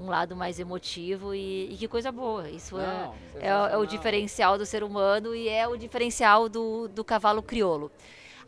um 0.00 0.06
lado 0.08 0.34
mais 0.34 0.58
emotivo 0.58 1.34
e, 1.34 1.72
e, 1.72 1.76
que 1.76 1.86
coisa 1.86 2.10
boa. 2.10 2.48
Isso 2.48 2.78
é, 2.78 2.86
Não, 2.86 3.14
é, 3.36 3.46
é, 3.46 3.74
é, 3.74 3.76
o 3.76 3.84
diferencial 3.84 4.56
do 4.56 4.64
ser 4.64 4.82
humano 4.82 5.34
e 5.34 5.48
é 5.48 5.68
o 5.68 5.76
diferencial 5.76 6.48
do, 6.48 6.88
do 6.88 7.04
cavalo 7.04 7.42
crioulo. 7.42 7.90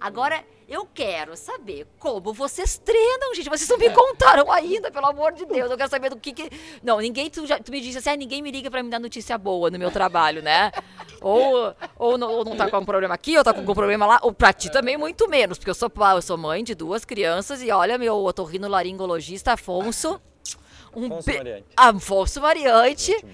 Agora, 0.04 0.44
eu 0.68 0.86
quero 0.92 1.34
saber 1.34 1.86
como 1.98 2.30
vocês 2.34 2.76
treinam, 2.76 3.34
gente. 3.34 3.48
Vocês 3.48 3.66
não 3.70 3.78
me 3.78 3.88
contaram 3.88 4.52
ainda, 4.52 4.90
pelo 4.90 5.06
amor 5.06 5.32
de 5.32 5.46
Deus. 5.46 5.70
Eu 5.70 5.78
quero 5.78 5.88
saber 5.88 6.10
do 6.10 6.16
que 6.18 6.30
que. 6.34 6.50
Não, 6.82 6.98
ninguém. 6.98 7.30
Tu, 7.30 7.46
já, 7.46 7.58
tu 7.58 7.72
me 7.72 7.80
disse 7.80 7.96
assim, 7.96 8.10
ah, 8.10 8.16
ninguém 8.16 8.42
me 8.42 8.50
liga 8.50 8.70
pra 8.70 8.82
me 8.82 8.90
dar 8.90 8.98
notícia 8.98 9.38
boa 9.38 9.70
no 9.70 9.78
meu 9.78 9.90
trabalho, 9.90 10.42
né? 10.42 10.70
Ou, 11.22 11.74
ou, 11.96 12.18
não, 12.18 12.30
ou 12.30 12.44
não 12.44 12.54
tá 12.54 12.70
com 12.70 12.76
um 12.76 12.84
problema 12.84 13.14
aqui, 13.14 13.38
ou 13.38 13.42
tá 13.42 13.54
com 13.54 13.62
um 13.62 13.74
problema 13.74 14.04
lá. 14.04 14.18
Ou 14.20 14.30
pra 14.30 14.52
ti 14.52 14.70
também, 14.70 14.98
muito 14.98 15.26
menos, 15.26 15.56
porque 15.56 15.70
eu 15.70 15.74
sou, 15.74 15.90
eu 16.14 16.20
sou 16.20 16.36
mãe 16.36 16.62
de 16.62 16.74
duas 16.74 17.02
crianças 17.02 17.62
e 17.62 17.70
olha, 17.70 17.96
meu 17.96 18.14
otorrino 18.16 18.68
laringologista 18.68 19.54
Afonso 19.54 20.20
um 20.96 21.07
Afonso 21.07 21.30
be... 21.30 21.37
Mariante. 21.37 21.66
Afonso 21.76 22.40
Mariante. 22.40 23.26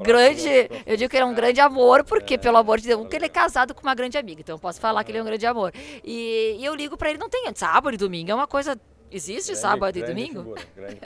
grande, 0.00 0.48
eu 0.86 0.96
digo 0.96 1.10
que 1.10 1.16
ele 1.16 1.24
é 1.24 1.26
um 1.26 1.34
grande 1.34 1.60
amor, 1.60 2.04
porque, 2.04 2.34
é, 2.34 2.38
pelo 2.38 2.56
amor 2.56 2.78
de 2.78 2.88
Deus, 2.88 3.00
porque 3.00 3.16
ele 3.16 3.26
é 3.26 3.28
casado 3.28 3.74
com 3.74 3.82
uma 3.82 3.94
grande 3.94 4.16
amiga, 4.16 4.40
então 4.40 4.54
eu 4.54 4.60
posso 4.60 4.80
falar 4.80 5.02
que 5.04 5.10
ele 5.10 5.18
é 5.18 5.22
um 5.22 5.24
grande 5.26 5.46
amor. 5.46 5.72
E, 6.04 6.56
e 6.58 6.64
eu 6.64 6.74
ligo 6.74 6.96
para 6.96 7.10
ele, 7.10 7.18
não 7.18 7.28
tem 7.28 7.44
sábado 7.54 7.94
e 7.94 7.96
domingo, 7.96 8.30
é 8.30 8.34
uma 8.34 8.46
coisa. 8.46 8.78
Existe 9.10 9.52
grande, 9.52 9.60
sábado 9.60 9.98
e 9.98 10.02
domingo? 10.02 10.40
Figura, 10.40 10.62
grande, 10.76 11.00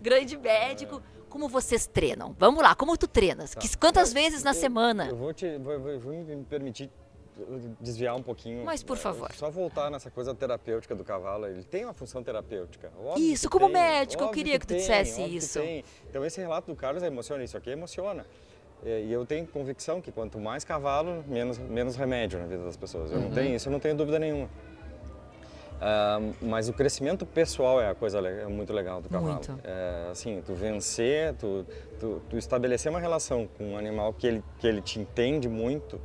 grande 0.00 0.36
médico. 0.38 1.02
É. 1.12 1.16
Como 1.28 1.48
vocês 1.48 1.86
treinam? 1.86 2.34
Vamos 2.38 2.62
lá, 2.62 2.74
como 2.74 2.96
tu 2.96 3.06
treinas? 3.06 3.54
Tá. 3.54 3.60
Quantas 3.78 4.10
vezes 4.10 4.42
na 4.42 4.50
eu, 4.50 4.54
semana? 4.54 5.08
Eu 5.08 5.16
vou, 5.16 5.34
te, 5.34 5.58
vou, 5.58 5.78
vou, 5.78 6.00
vou 6.00 6.12
me 6.14 6.44
permitir 6.44 6.90
desviar 7.80 8.16
um 8.16 8.22
pouquinho. 8.22 8.64
Mas 8.64 8.82
por 8.82 8.96
favor. 8.96 9.30
Só 9.34 9.50
voltar 9.50 9.90
nessa 9.90 10.10
coisa 10.10 10.34
terapêutica 10.34 10.94
do 10.94 11.04
cavalo. 11.04 11.46
Ele 11.46 11.62
tem 11.62 11.84
uma 11.84 11.94
função 11.94 12.22
terapêutica. 12.22 12.90
Óbvio 12.98 13.32
isso, 13.32 13.50
como 13.50 13.66
tem, 13.66 13.74
médico, 13.74 14.22
eu 14.22 14.30
queria 14.30 14.54
que, 14.54 14.60
que 14.60 14.66
tu 14.66 14.70
tem, 14.70 14.78
dissesse 14.78 15.22
isso. 15.22 15.60
Então 16.08 16.24
esse 16.24 16.40
relato 16.40 16.70
do 16.70 16.76
Carlos 16.76 17.02
emociona. 17.02 17.44
Isso 17.44 17.56
aqui 17.56 17.70
emociona. 17.70 18.26
E 18.84 19.10
eu 19.10 19.24
tenho 19.24 19.46
convicção 19.46 20.00
que 20.00 20.12
quanto 20.12 20.38
mais 20.38 20.64
cavalo, 20.64 21.24
menos, 21.26 21.58
menos 21.58 21.96
remédio 21.96 22.38
na 22.38 22.46
vida 22.46 22.64
das 22.64 22.76
pessoas. 22.76 23.10
Eu 23.10 23.18
uhum. 23.18 23.24
não 23.24 23.30
tenho, 23.30 23.56
isso 23.56 23.68
eu 23.68 23.72
não 23.72 23.80
tenho 23.80 23.96
dúvida 23.96 24.18
nenhuma. 24.18 24.48
Uh, 25.76 26.34
mas 26.40 26.70
o 26.70 26.72
crescimento 26.72 27.26
pessoal 27.26 27.80
é 27.80 27.90
a 27.90 27.94
coisa 27.94 28.18
é 28.18 28.46
muito 28.46 28.72
legal 28.72 29.02
do 29.02 29.08
cavalo. 29.08 29.34
Muito. 29.34 29.58
É, 29.62 30.08
assim, 30.10 30.42
tu 30.44 30.54
vencer, 30.54 31.34
tu, 31.34 31.66
tu, 32.00 32.22
tu, 32.30 32.38
estabelecer 32.38 32.90
uma 32.90 33.00
relação 33.00 33.46
com 33.58 33.72
um 33.72 33.78
animal 33.78 34.12
que 34.14 34.26
ele, 34.26 34.44
que 34.58 34.66
ele 34.66 34.80
te 34.80 34.98
entende 34.98 35.48
muito, 35.48 36.00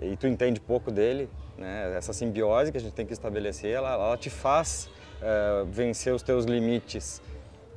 e 0.00 0.16
tu 0.16 0.26
entende 0.26 0.60
pouco 0.60 0.90
dele, 0.90 1.28
né? 1.56 1.94
Essa 1.96 2.12
simbiose 2.12 2.72
que 2.72 2.78
a 2.78 2.80
gente 2.80 2.92
tem 2.92 3.06
que 3.06 3.12
estabelecer, 3.12 3.70
ela, 3.70 3.92
ela 3.92 4.16
te 4.16 4.30
faz 4.30 4.88
uh, 5.20 5.64
vencer 5.66 6.12
os 6.14 6.22
teus 6.22 6.44
limites 6.44 7.22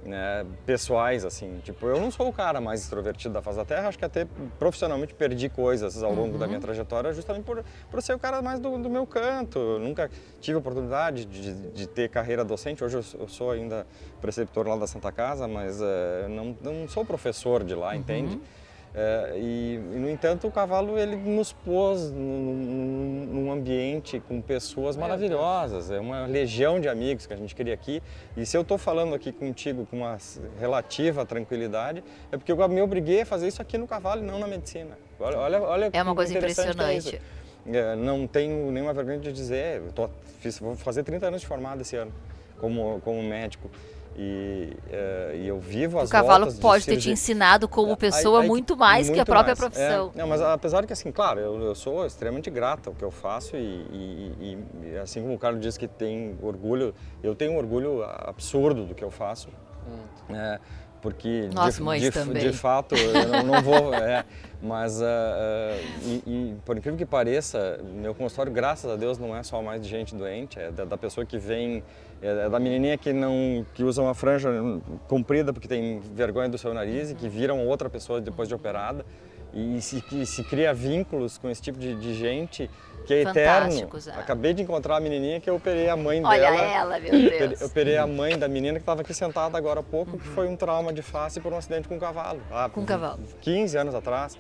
né, 0.07 0.45
pessoais, 0.65 1.25
assim. 1.25 1.59
Tipo, 1.63 1.87
eu 1.87 1.99
não 1.99 2.09
sou 2.09 2.29
o 2.29 2.33
cara 2.33 2.61
mais 2.61 2.81
extrovertido 2.81 3.33
da 3.33 3.41
face 3.41 3.57
da 3.57 3.65
Terra, 3.65 3.89
acho 3.89 3.99
que 3.99 4.05
até 4.05 4.25
profissionalmente 4.57 5.13
perdi 5.13 5.49
coisas 5.49 6.01
ao 6.01 6.13
longo 6.13 6.33
uhum. 6.33 6.39
da 6.39 6.47
minha 6.47 6.59
trajetória 6.59 7.13
justamente 7.13 7.43
por, 7.43 7.63
por 7.91 8.01
ser 8.01 8.13
o 8.13 8.19
cara 8.19 8.41
mais 8.41 8.59
do, 8.59 8.77
do 8.77 8.89
meu 8.89 9.05
canto. 9.05 9.59
Eu 9.59 9.79
nunca 9.79 10.09
tive 10.39 10.57
oportunidade 10.57 11.25
de, 11.25 11.53
de, 11.71 11.87
ter 11.87 12.09
carreira 12.09 12.43
docente, 12.43 12.83
hoje 12.83 12.97
eu, 12.97 13.21
eu, 13.21 13.27
sou 13.27 13.51
ainda 13.51 13.85
preceptor 14.21 14.67
lá 14.67 14.77
da 14.77 14.87
Santa 14.87 15.11
Casa, 15.11 15.47
mas 15.47 15.81
uh, 15.81 16.29
não, 16.29 16.55
não 16.61 16.87
sou 16.87 17.03
professor 17.05 17.63
de 17.63 17.75
lá, 17.75 17.89
uhum. 17.89 17.95
entende? 17.95 18.39
É, 18.95 19.33
e, 19.35 19.75
e, 19.75 19.99
no 19.99 20.09
entanto, 20.09 20.47
o 20.47 20.51
cavalo 20.51 20.97
ele 20.97 21.15
nos 21.15 21.53
pôs 21.53 22.11
num, 22.11 23.27
num 23.31 23.51
ambiente 23.51 24.19
com 24.27 24.41
pessoas 24.41 24.97
maravilhosas. 24.97 25.91
É 25.91 25.99
uma 25.99 26.25
legião 26.25 26.79
de 26.79 26.89
amigos 26.89 27.25
que 27.25 27.33
a 27.33 27.37
gente 27.37 27.53
cria 27.53 27.73
aqui. 27.73 28.01
E 28.35 28.45
se 28.45 28.57
eu 28.57 28.61
estou 28.61 28.77
falando 28.77 29.13
aqui 29.13 29.31
contigo 29.31 29.85
com 29.85 29.97
uma 29.97 30.17
relativa 30.59 31.25
tranquilidade, 31.25 32.03
é 32.31 32.37
porque 32.37 32.51
eu 32.51 32.69
me 32.69 32.81
obriguei 32.81 33.21
a 33.21 33.25
fazer 33.25 33.47
isso 33.47 33.61
aqui 33.61 33.77
no 33.77 33.87
cavalo 33.87 34.23
e 34.23 34.25
não 34.25 34.39
na 34.39 34.47
medicina. 34.47 34.97
Olha, 35.19 35.37
olha, 35.37 35.61
olha 35.61 35.89
é 35.93 36.03
uma 36.03 36.15
coisa 36.15 36.33
é 36.33 36.37
impressionante. 36.37 37.21
É, 37.69 37.95
não 37.95 38.25
tenho 38.25 38.71
nenhuma 38.71 38.93
vergonha 38.93 39.19
de 39.19 39.31
dizer. 39.31 39.81
Tô, 39.93 40.09
fiz, 40.39 40.57
vou 40.59 40.75
fazer 40.75 41.03
30 41.03 41.27
anos 41.27 41.41
de 41.41 41.47
formado 41.47 41.81
esse 41.81 41.95
ano 41.95 42.11
como, 42.59 42.99
como 43.01 43.21
médico. 43.23 43.69
E, 44.19 44.73
uh, 44.87 45.35
e, 45.35 45.47
eu 45.47 45.59
vivo 45.59 45.99
as 45.99 46.09
O 46.09 46.11
cavalo 46.11 46.51
pode 46.55 46.85
ter 46.85 46.97
te 46.97 47.11
ensinado 47.11 47.67
como 47.67 47.95
pessoa 47.95 48.39
aí, 48.39 48.43
aí, 48.43 48.47
muito 48.47 48.75
mais 48.75 49.07
muito 49.07 49.15
que 49.15 49.21
a 49.21 49.25
própria 49.25 49.55
mais. 49.55 49.59
profissão. 49.59 50.11
É, 50.15 50.17
não, 50.17 50.27
mas 50.27 50.41
apesar 50.41 50.81
de 50.81 50.87
que, 50.87 50.93
assim, 50.93 51.11
claro, 51.11 51.39
eu, 51.39 51.61
eu 51.61 51.75
sou 51.75 52.03
extremamente 52.03 52.49
grato 52.49 52.89
ao 52.89 52.95
que 52.95 53.03
eu 53.03 53.11
faço 53.11 53.55
e, 53.55 53.59
e, 53.59 54.57
e, 54.83 54.97
assim 54.97 55.21
como 55.21 55.35
o 55.35 55.37
Carlos 55.37 55.61
diz 55.61 55.77
que 55.77 55.87
tem 55.87 56.35
orgulho, 56.41 56.95
eu 57.21 57.35
tenho 57.35 57.51
um 57.51 57.57
orgulho 57.57 58.03
absurdo 58.03 58.85
do 58.85 58.95
que 58.95 59.03
eu 59.03 59.11
faço. 59.11 59.49
Hum. 59.87 60.35
É, 60.35 60.59
porque 61.01 61.49
Nós 61.53 61.77
de, 61.77 61.99
de, 61.99 62.11
também. 62.11 62.41
de 62.41 62.51
fato 62.51 62.95
eu 62.95 63.27
não, 63.27 63.43
não 63.43 63.61
vou 63.61 63.93
é, 63.95 64.25
mas 64.61 64.99
uh, 64.99 65.03
uh, 65.03 66.01
e, 66.03 66.23
e, 66.25 66.55
por 66.65 66.75
incrível 66.77 66.97
que 66.97 67.05
pareça 67.05 67.79
meu 67.83 68.15
consultório 68.15 68.51
graças 68.51 68.89
a 68.89 68.95
Deus 68.95 69.17
não 69.17 69.35
é 69.35 69.43
só 69.43 69.61
mais 69.61 69.81
de 69.81 69.87
gente 69.87 70.15
doente 70.15 70.59
é 70.59 70.71
da, 70.71 70.85
da 70.85 70.97
pessoa 70.97 71.25
que 71.25 71.37
vem 71.37 71.83
é, 72.21 72.45
é 72.45 72.49
da 72.49 72.59
menininha 72.59 72.97
que 72.97 73.13
não 73.13 73.65
que 73.73 73.83
usa 73.83 74.01
uma 74.01 74.13
franja 74.13 74.49
comprida 75.07 75.53
porque 75.53 75.67
tem 75.67 75.99
vergonha 75.99 76.49
do 76.49 76.57
seu 76.57 76.73
nariz 76.73 77.11
e 77.11 77.15
que 77.15 77.27
vira 77.27 77.53
outra 77.53 77.89
pessoa 77.89 78.19
depois 78.21 78.47
de 78.47 78.55
operada 78.55 79.05
e 79.53 79.81
se, 79.81 80.01
se 80.25 80.43
cria 80.43 80.73
vínculos 80.73 81.37
com 81.37 81.49
esse 81.49 81.61
tipo 81.61 81.79
de, 81.79 81.95
de 81.95 82.13
gente 82.13 82.69
que 83.05 83.13
é 83.13 83.21
eterno. 83.21 83.89
É. 84.07 84.19
Acabei 84.19 84.53
de 84.53 84.61
encontrar 84.61 84.97
a 84.97 84.99
menininha 84.99 85.39
que 85.39 85.49
eu 85.49 85.55
operei 85.55 85.89
a 85.89 85.95
mãe 85.95 86.21
Olha 86.23 86.41
dela. 86.41 86.55
Olha 86.57 86.65
ela, 86.65 86.99
meu 86.99 87.11
Deus. 87.11 87.61
Eu 87.61 87.67
operei 87.67 87.97
a 87.97 88.05
mãe 88.05 88.37
da 88.37 88.47
menina 88.47 88.73
que 88.73 88.83
estava 88.83 89.01
aqui 89.01 89.13
sentada 89.13 89.57
agora 89.57 89.79
há 89.79 89.83
pouco, 89.83 90.11
uhum. 90.11 90.17
que 90.17 90.27
foi 90.27 90.47
um 90.47 90.55
trauma 90.55 90.91
de 90.91 91.01
face 91.01 91.39
por 91.39 91.53
um 91.53 91.57
acidente 91.57 91.87
com 91.87 91.95
um 91.95 91.99
cavalo. 91.99 92.41
com 92.73 92.81
um 92.81 92.85
cavalo. 92.85 93.19
15 93.41 93.77
anos 93.77 93.95
atrás. 93.95 94.37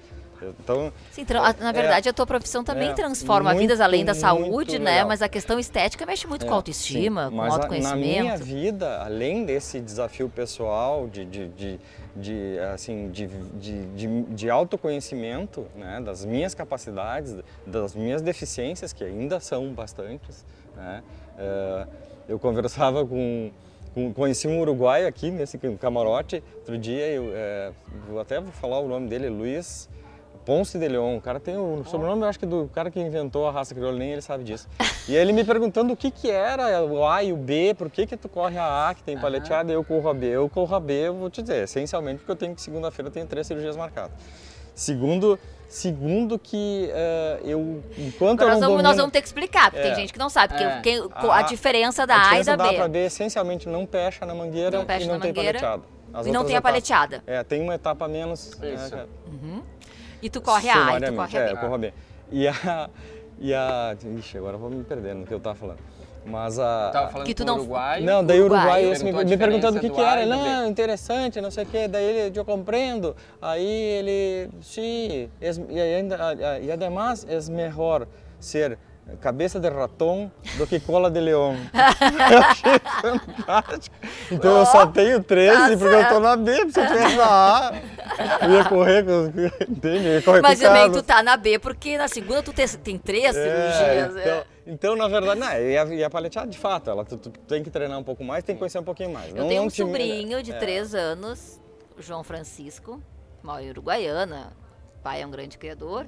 Então, 0.59 0.91
Sim, 1.11 1.25
na 1.59 1.71
verdade, 1.71 2.07
é, 2.07 2.11
a 2.11 2.13
tua 2.13 2.25
profissão 2.25 2.63
também 2.63 2.89
é, 2.89 2.93
transforma 2.93 3.51
muito, 3.51 3.61
vidas 3.61 3.81
além 3.81 4.05
da 4.05 4.13
saúde, 4.13 4.79
né? 4.79 5.03
Mas 5.03 5.21
a 5.21 5.29
questão 5.29 5.59
estética 5.59 6.05
mexe 6.05 6.27
muito 6.27 6.45
é, 6.45 6.47
com 6.47 6.53
a 6.53 6.57
autoestima, 6.57 7.29
sim. 7.29 7.35
com 7.35 7.37
o 7.37 7.41
autoconhecimento. 7.41 7.87
A, 7.87 8.23
na 8.23 8.23
minha 8.23 8.37
vida, 8.37 9.01
além 9.01 9.45
desse 9.45 9.79
desafio 9.79 10.29
pessoal 10.29 11.07
de, 11.07 11.25
de, 11.25 11.47
de, 11.49 11.79
de 12.15 12.59
assim, 12.73 13.09
de, 13.09 13.27
de, 13.27 13.85
de, 13.87 14.21
de, 14.23 14.49
autoconhecimento, 14.49 15.65
né? 15.75 16.01
Das 16.03 16.25
minhas 16.25 16.53
capacidades, 16.53 17.35
das 17.65 17.95
minhas 17.95 18.21
deficiências, 18.21 18.93
que 18.93 19.03
ainda 19.03 19.39
são 19.39 19.69
bastantes, 19.73 20.45
né? 20.75 21.03
É, 21.37 21.87
eu 22.27 22.39
conversava 22.39 23.05
com 23.05 23.51
conheci 24.13 24.47
um 24.47 24.59
uruguaio 24.59 25.07
aqui 25.07 25.31
nesse 25.31 25.57
camarote 25.79 26.43
outro 26.59 26.77
dia 26.77 27.07
eu 27.07 27.31
é, 27.33 27.71
vou 28.07 28.19
até 28.19 28.39
vou 28.39 28.51
falar 28.51 28.79
o 28.79 28.87
nome 28.87 29.07
dele 29.07 29.27
Luiz 29.27 29.89
Ponce 30.47 30.79
de 30.79 30.87
Leon. 30.87 31.17
O 31.17 31.21
cara 31.21 31.41
tem 31.41 31.57
o 31.57 31.83
sobrenome, 31.83 32.21
eu 32.21 32.29
acho 32.29 32.39
que 32.39 32.45
do 32.45 32.69
cara 32.73 32.89
que 32.89 32.97
inventou 32.97 33.45
a 33.49 33.51
raça 33.51 33.75
crioula, 33.75 33.99
nem 33.99 34.13
ele 34.13 34.21
sabe 34.21 34.45
disso. 34.45 34.65
E 35.05 35.13
ele 35.13 35.33
me 35.33 35.43
perguntando 35.43 35.91
o 35.91 35.97
que 35.97 36.09
que 36.09 36.31
era 36.31 36.81
o 36.85 37.05
A 37.05 37.21
e 37.21 37.33
o 37.33 37.35
B, 37.35 37.75
por 37.77 37.89
que 37.89 38.07
que 38.07 38.15
tu 38.15 38.29
corre 38.29 38.57
a 38.57 38.87
A, 38.87 38.95
que 38.95 39.03
tem 39.03 39.17
paleteada, 39.19 39.73
e 39.73 39.75
eu 39.75 39.83
corro 39.83 40.09
a 40.09 40.13
B. 40.13 40.25
Eu 40.25 40.47
corro 40.47 40.73
a 40.73 40.79
B, 40.79 40.93
eu 41.07 41.15
vou 41.15 41.29
te 41.29 41.41
dizer, 41.41 41.65
essencialmente 41.65 42.19
porque 42.19 42.31
eu 42.31 42.35
tenho 42.37 42.55
que 42.55 42.61
segunda-feira 42.61 43.09
eu 43.09 43.13
tenho 43.13 43.27
três 43.27 43.45
cirurgias 43.45 43.75
marcadas. 43.75 44.11
Segundo, 44.73 45.37
segundo 45.67 46.39
que 46.39 46.89
uh, 46.93 47.45
eu, 47.45 47.83
enquanto 47.97 48.39
eu 48.39 48.47
nós, 48.47 48.59
vamos, 48.61 48.81
nós 48.81 48.95
vamos 48.95 49.11
ter 49.11 49.19
que 49.19 49.27
explicar, 49.27 49.69
porque 49.69 49.85
é, 49.85 49.89
tem 49.89 49.95
gente 49.95 50.13
que 50.13 50.19
não 50.19 50.29
sabe, 50.29 50.53
porque 50.53 50.63
é, 50.63 50.79
quem, 50.81 51.09
a, 51.13 51.39
a, 51.39 51.41
diferença 51.41 52.07
da 52.07 52.15
a, 52.15 52.19
diferença 52.19 52.51
A 52.51 52.53
e 52.53 52.57
da, 52.57 52.63
da 52.63 52.71
B. 52.71 52.77
A 52.77 52.87
B 52.87 53.05
essencialmente 53.05 53.67
não 53.67 53.85
pecha 53.85 54.25
na 54.25 54.33
mangueira 54.33 54.77
não 54.77 54.85
pecha 54.85 55.03
e 55.03 55.07
não 55.09 55.19
tem 55.19 55.33
mangueira, 55.33 55.59
paleteada. 55.59 55.97
As 56.13 56.25
e 56.25 56.31
não 56.31 56.45
tem 56.45 56.55
a 56.55 56.61
paleteada. 56.61 57.21
É, 57.27 57.43
tem 57.43 57.61
uma 57.61 57.75
etapa 57.75 58.07
menos. 58.07 58.53
Isso. 58.53 58.95
É, 58.95 59.05
uhum. 59.27 59.61
E 60.21 60.29
tu 60.29 60.41
corre 60.41 60.69
a 60.69 60.87
A, 60.87 60.97
e 60.97 61.01
tu 61.01 61.13
corre 61.13 61.37
a 61.37 61.41
B. 61.41 61.49
É, 61.49 61.51
eu 61.51 61.57
corro 61.57 61.75
a 61.75 61.77
B. 61.77 61.93
E 62.31 62.47
a... 62.47 62.89
E 63.39 63.53
a... 63.53 63.95
Ixi, 64.17 64.37
agora 64.37 64.55
eu 64.55 64.59
vou 64.59 64.69
me 64.69 64.83
perdendo 64.83 65.19
no 65.19 65.27
que 65.27 65.33
eu 65.33 65.39
tava 65.39 65.55
falando. 65.55 65.79
Mas 66.25 66.59
a. 66.59 66.89
Tava 66.91 67.09
falando 67.09 67.27
que 67.27 67.33
tu 67.33 67.45
não... 67.45 67.55
Uruguai. 67.55 68.01
Não, 68.01 68.23
daí 68.23 68.41
Uruguai, 68.41 68.83
Uruguai 68.83 68.91
esse 68.91 69.03
me, 69.03 69.11
me 69.11 69.37
perguntando 69.37 69.77
o 69.77 69.79
que, 69.79 69.89
que 69.89 70.01
era. 70.01 70.25
Não, 70.25 70.67
interessante, 70.67 71.39
não 71.39 71.49
sei 71.49 71.63
o 71.63 71.67
quê. 71.67 71.87
Daí 71.87 72.03
ele, 72.03 72.37
eu 72.37 72.43
compreendo. 72.43 73.15
Aí 73.41 73.65
ele, 73.65 74.49
sim, 74.61 75.29
e 75.69 75.79
ainda, 75.79 76.17
e 76.61 76.71
además 76.71 77.25
é 77.29 77.51
melhor 77.51 78.07
ser 78.39 78.77
cabeça 79.15 79.59
de 79.59 79.69
raton 79.69 80.29
do 80.57 80.67
que 80.67 80.79
cola 80.79 81.09
de 81.09 81.19
leão. 81.19 81.55
eu 82.31 82.37
achei 82.39 82.79
fantástico. 83.01 83.95
Então 84.31 84.55
oh, 84.55 84.59
eu 84.59 84.65
só 84.65 84.85
tenho 84.87 85.23
13 85.23 85.57
tá 85.57 85.77
porque 85.77 85.95
eu 85.95 86.09
tô 86.09 86.19
na 86.19 86.35
B, 86.35 86.69
se 86.69 86.79
eu 86.79 86.87
tivesse 86.87 87.15
na 87.15 87.25
A, 87.25 87.71
eu 88.43 88.51
ia 88.51 88.65
correr 88.65 89.05
com. 89.05 89.31
Entende? 89.69 90.07
ia 90.07 90.21
correr 90.21 90.41
Mas 90.41 90.59
também 90.59 90.91
tu 90.91 91.01
tá 91.01 91.23
na 91.23 91.37
B 91.37 91.57
porque 91.57 91.97
na 91.97 92.07
segunda 92.07 92.43
tu 92.43 92.53
tem, 92.53 92.97
três 92.97 93.35
é, 93.35 93.43
cirurgias. 93.43 94.17
Então, 94.17 94.37
é. 94.37 94.45
então, 94.67 94.95
na 94.95 95.07
verdade, 95.07 95.39
não, 95.39 95.51
e 95.51 95.77
a, 95.77 95.85
e 95.85 96.03
a 96.03 96.09
paleteada, 96.09 96.47
de 96.47 96.57
fato, 96.57 96.89
ela, 96.89 97.05
tu, 97.05 97.17
tu, 97.17 97.29
tem 97.29 97.63
que 97.63 97.69
treinar 97.69 97.97
um 97.97 98.03
pouco 98.03 98.23
mais, 98.23 98.43
tem 98.43 98.55
que 98.55 98.59
conhecer 98.59 98.79
um 98.79 98.83
pouquinho 98.83 99.11
mais. 99.11 99.29
Eu 99.29 99.43
não, 99.43 99.47
tenho 99.47 99.63
um 99.63 99.69
sobrinho 99.69 100.43
de 100.43 100.53
3 100.53 100.93
é. 100.93 100.99
anos, 100.99 101.59
João 101.97 102.23
Francisco, 102.23 103.01
mora 103.41 103.63
em 103.63 103.69
Uruguaiana, 103.69 104.53
pai 105.01 105.21
é 105.21 105.25
um 105.25 105.31
grande 105.31 105.57
criador. 105.57 106.05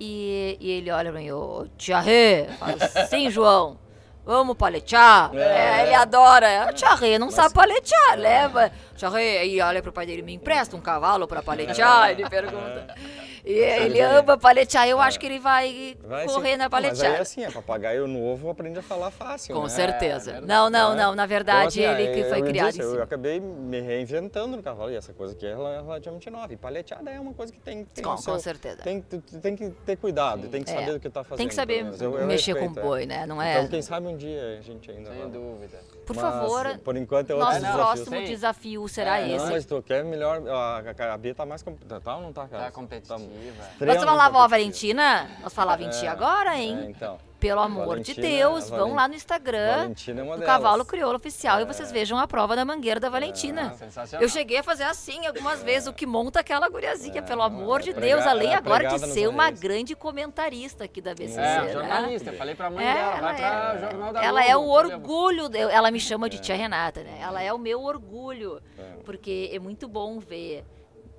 E, 0.00 0.56
e 0.60 0.70
ele 0.70 0.90
olha 0.90 1.10
pra 1.10 1.20
mim, 1.20 1.30
ô 1.32 1.66
tia 1.76 1.98
Rê, 2.00 2.46
fala 2.58 3.06
sim, 3.08 3.30
João, 3.32 3.78
vamos 4.24 4.56
paletear? 4.56 5.30
É. 5.34 5.38
É, 5.38 5.82
ele 5.86 5.94
adora. 5.94 6.72
Tia 6.72 6.94
Rê 6.94 7.18
não 7.18 7.26
Mas... 7.26 7.34
sabe 7.34 7.54
paletear, 7.54 8.16
leva. 8.16 8.68
Tia 8.68 8.87
Rê, 9.06 9.38
aí 9.38 9.60
olha 9.60 9.82
pro 9.82 9.92
pai 9.92 10.06
dele, 10.06 10.22
me 10.22 10.34
empresta 10.34 10.76
um 10.76 10.80
cavalo 10.80 11.28
pra 11.28 11.42
paletear? 11.42 12.10
Ele 12.18 12.28
pergunta. 12.28 12.94
E 13.44 13.52
ele 13.52 14.00
ama 14.00 14.36
paletear, 14.36 14.86
eu 14.86 15.00
acho 15.00 15.18
que 15.18 15.24
ele 15.24 15.38
vai, 15.38 15.96
vai 16.04 16.26
correr 16.26 16.52
sim. 16.52 16.56
na 16.58 16.68
paleteada. 16.68 17.08
Mas 17.08 17.14
aí 17.14 17.22
assim, 17.22 17.44
é 17.44 17.50
papagaio 17.50 18.06
novo 18.06 18.50
aprende 18.50 18.78
a 18.78 18.82
falar 18.82 19.10
fácil, 19.10 19.54
Com 19.54 19.62
né? 19.62 19.68
certeza. 19.70 20.32
É, 20.32 20.40
não, 20.42 20.68
não, 20.68 20.94
não, 20.94 21.14
na 21.14 21.24
verdade 21.24 21.80
então, 21.80 21.92
assim, 21.92 22.02
ele 22.02 22.14
que 22.14 22.28
foi 22.28 22.42
criado 22.42 22.72
disse, 22.72 22.82
Eu 22.82 23.02
acabei 23.02 23.40
me 23.40 23.80
reinventando 23.80 24.56
no 24.56 24.62
cavalo, 24.62 24.90
e 24.90 24.96
essa 24.96 25.14
coisa 25.14 25.32
aqui 25.32 25.46
é 25.46 25.54
relativamente 25.54 26.28
nova. 26.28 26.52
E 26.52 26.56
paleteada 26.56 27.10
é 27.10 27.18
uma 27.18 27.32
coisa 27.32 27.52
que 27.52 27.60
tem... 27.60 27.84
tem 27.84 28.04
com, 28.04 28.16
seu, 28.16 28.34
com 28.34 28.38
certeza. 28.38 28.82
Tem, 28.82 29.00
tem 29.00 29.56
que 29.56 29.70
ter 29.70 29.96
cuidado, 29.96 30.48
tem 30.48 30.62
que 30.62 30.70
saber 30.70 30.90
é. 30.90 30.92
do 30.92 31.00
que 31.00 31.08
está 31.08 31.24
fazendo. 31.24 31.38
Tem 31.38 31.48
que 31.48 31.54
saber 31.54 31.86
eu, 32.00 32.18
eu 32.18 32.26
mexer 32.26 32.52
respeito, 32.52 32.74
com 32.74 32.82
boi, 32.82 33.06
né? 33.06 33.24
Não 33.24 33.40
é... 33.40 33.54
Então 33.54 33.68
quem 33.68 33.80
sabe 33.80 34.08
um 34.08 34.16
dia 34.16 34.58
a 34.58 34.60
gente 34.60 34.90
ainda... 34.90 35.10
Sem 35.10 35.30
dúvida. 35.30 35.78
Por 36.04 36.16
Mas, 36.16 36.24
favor, 36.24 36.78
por 36.78 36.96
enquanto 36.96 37.30
é 37.30 37.34
nosso 37.34 37.60
próximo 37.60 38.22
desafio 38.24 38.87
será 38.88 39.20
é, 39.20 39.32
esse. 39.34 39.44
Não, 39.44 39.52
mas 39.52 39.64
tu 39.64 39.82
quer 39.82 40.04
melhor, 40.04 40.42
a, 40.48 41.12
a 41.14 41.18
Bia 41.18 41.34
tá 41.34 41.44
mais, 41.44 41.62
tá 41.62 42.16
ou 42.16 42.22
não 42.22 42.32
tá, 42.32 42.46
cara? 42.48 42.64
Tá 42.64 42.70
competitiva. 42.70 43.18
Tá, 43.78 43.86
Nós 43.86 44.02
falava, 44.02 44.38
ó, 44.38 44.48
Valentina, 44.48 45.30
nós 45.42 45.52
falávamos 45.52 45.96
em 45.96 46.00
ti 46.00 46.06
é, 46.06 46.08
agora, 46.08 46.56
hein? 46.56 46.78
É, 46.82 46.90
então. 46.90 47.27
Pelo 47.38 47.60
amor 47.60 47.86
Valentina, 47.86 48.14
de 48.14 48.20
Deus, 48.20 48.68
vão 48.68 48.94
lá 48.94 49.06
no 49.06 49.14
Instagram 49.14 49.92
é 49.94 50.36
do 50.36 50.42
Cavalo 50.44 50.84
Crioulo 50.84 51.16
Oficial 51.16 51.60
é. 51.60 51.62
e 51.62 51.64
vocês 51.64 51.92
vejam 51.92 52.18
a 52.18 52.26
prova 52.26 52.56
da 52.56 52.64
mangueira 52.64 52.98
da 52.98 53.08
Valentina. 53.08 53.76
É, 53.80 54.24
eu 54.24 54.28
cheguei 54.28 54.58
a 54.58 54.62
fazer 54.62 54.82
assim 54.82 55.24
algumas 55.24 55.62
vezes, 55.62 55.86
o 55.86 55.92
que 55.92 56.04
monta 56.04 56.40
aquela 56.40 56.68
guriazinha, 56.68 57.22
pelo 57.22 57.42
amor 57.42 57.80
de 57.80 57.92
Deus, 57.92 58.26
além 58.26 58.54
agora 58.54 58.88
de 58.88 58.98
ser 59.08 59.28
uma 59.28 59.50
grande 59.50 59.94
comentarista 59.94 60.84
aqui 60.84 61.00
da 61.00 61.14
BCC. 61.14 61.38
É, 61.38 61.62
né? 61.62 61.72
jornalista, 61.72 62.32
falei 62.32 62.54
pra 62.56 62.70
mãe 62.70 62.84
dela, 62.84 63.20
vai 63.20 63.36
pra 63.36 63.74
é, 63.74 63.78
Jornal 63.78 64.12
da 64.12 64.24
Ela 64.24 64.44
é 64.44 64.56
o 64.56 64.66
orgulho, 64.66 65.48
ela 65.54 65.90
me 65.92 66.00
chama 66.00 66.28
de 66.28 66.40
tia 66.40 66.56
Renata, 66.56 67.04
né? 67.04 67.18
Ela 67.20 67.40
é 67.40 67.52
o 67.52 67.58
meu 67.58 67.82
orgulho, 67.82 68.60
porque 69.04 69.50
é 69.52 69.58
muito 69.60 69.86
bom 69.86 70.18
ver 70.18 70.64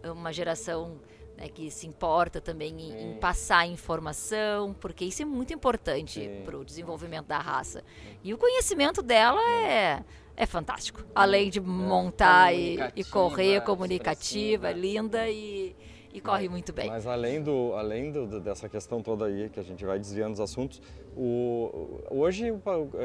uma 0.03 0.33
geração 0.33 0.99
né, 1.39 1.47
que 1.47 1.71
se 1.71 1.87
importa 1.87 2.41
também 2.41 2.79
em, 2.81 3.11
em, 3.11 3.13
passar 3.15 3.65
informação, 3.65 4.73
porque 4.73 5.05
isso 5.05 5.21
é 5.21 5.25
muito 5.25 5.53
importante 5.53 6.29
para 6.43 6.57
o 6.57 6.65
desenvolvimento 6.65 7.27
da 7.27 7.39
raça. 7.39 7.83
E 8.23 8.33
o 8.33 8.37
conhecimento 8.37 9.01
dela 9.01 9.41
é, 9.63 10.03
é 10.35 10.45
fantástico. 10.45 11.03
Além 11.15 11.49
de 11.49 11.59
é, 11.59 11.61
montar 11.61 12.53
e, 12.53 12.77
e, 12.95 13.03
correr, 13.05 13.61
comunicativa, 13.61 14.71
linda 14.71 15.29
e, 15.29 15.75
e 16.13 16.19
corre 16.19 16.43
mas, 16.43 16.51
muito 16.51 16.73
bem. 16.73 16.89
Mas 16.89 17.05
além, 17.05 17.41
do, 17.41 17.73
além 17.75 18.11
do, 18.11 18.39
dessa 18.39 18.67
questão 18.67 19.01
toda 19.01 19.25
aí, 19.25 19.49
que 19.49 19.59
a 19.59 19.63
gente 19.63 19.85
vai 19.85 19.99
desviando 19.99 20.33
os 20.33 20.39
assuntos, 20.39 20.81
o, 21.15 22.01
hoje, 22.09 22.47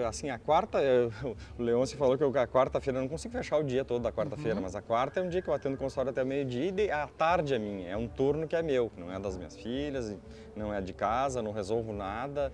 assim, 0.08 0.30
a 0.30 0.38
quarta, 0.38 0.78
o 1.58 1.62
Leôncio 1.62 1.98
falou 1.98 2.16
que 2.16 2.24
a 2.24 2.46
quarta-feira, 2.46 2.98
eu 2.98 3.02
não 3.02 3.08
consigo 3.08 3.32
fechar 3.32 3.58
o 3.58 3.62
dia 3.62 3.84
todo 3.84 4.02
da 4.02 4.12
quarta-feira, 4.12 4.56
uhum. 4.56 4.62
mas 4.62 4.74
a 4.74 4.82
quarta 4.82 5.20
é 5.20 5.22
um 5.22 5.28
dia 5.28 5.42
que 5.42 5.48
eu 5.48 5.54
atendo 5.54 5.76
consultório 5.76 6.10
até 6.10 6.24
meio-dia 6.24 6.72
e 6.76 6.90
a 6.90 7.06
tarde 7.06 7.54
é 7.54 7.58
minha, 7.58 7.88
é 7.88 7.96
um 7.96 8.08
turno 8.08 8.46
que 8.46 8.56
é 8.56 8.62
meu, 8.62 8.88
que 8.88 9.00
não 9.00 9.12
é 9.12 9.18
das 9.18 9.36
minhas 9.36 9.56
filhas, 9.56 10.14
não 10.56 10.72
é 10.72 10.80
de 10.80 10.92
casa, 10.92 11.42
não 11.42 11.52
resolvo 11.52 11.92
nada. 11.92 12.52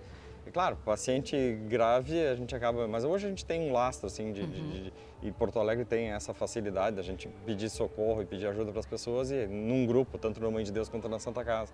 E 0.51 0.53
claro, 0.53 0.75
paciente 0.83 1.57
grave 1.69 2.27
a 2.27 2.35
gente 2.35 2.53
acaba, 2.53 2.85
mas 2.85 3.05
hoje 3.05 3.25
a 3.25 3.29
gente 3.29 3.45
tem 3.45 3.69
um 3.69 3.71
lastro 3.71 4.07
assim 4.07 4.33
de, 4.33 4.41
uhum. 4.41 4.49
de, 4.49 4.83
de 4.83 4.93
e 5.23 5.31
Porto 5.31 5.57
Alegre 5.57 5.85
tem 5.85 6.09
essa 6.09 6.33
facilidade 6.33 6.97
da 6.97 7.01
gente 7.01 7.29
pedir 7.45 7.69
socorro 7.69 8.21
e 8.21 8.25
pedir 8.25 8.47
ajuda 8.47 8.69
para 8.69 8.81
as 8.81 8.85
pessoas 8.85 9.31
e 9.31 9.47
num 9.47 9.85
grupo, 9.85 10.17
tanto 10.17 10.41
no 10.41 10.51
Mãe 10.51 10.65
de 10.65 10.71
Deus 10.73 10.89
quanto 10.89 11.07
na 11.07 11.19
Santa 11.19 11.45
Casa. 11.45 11.71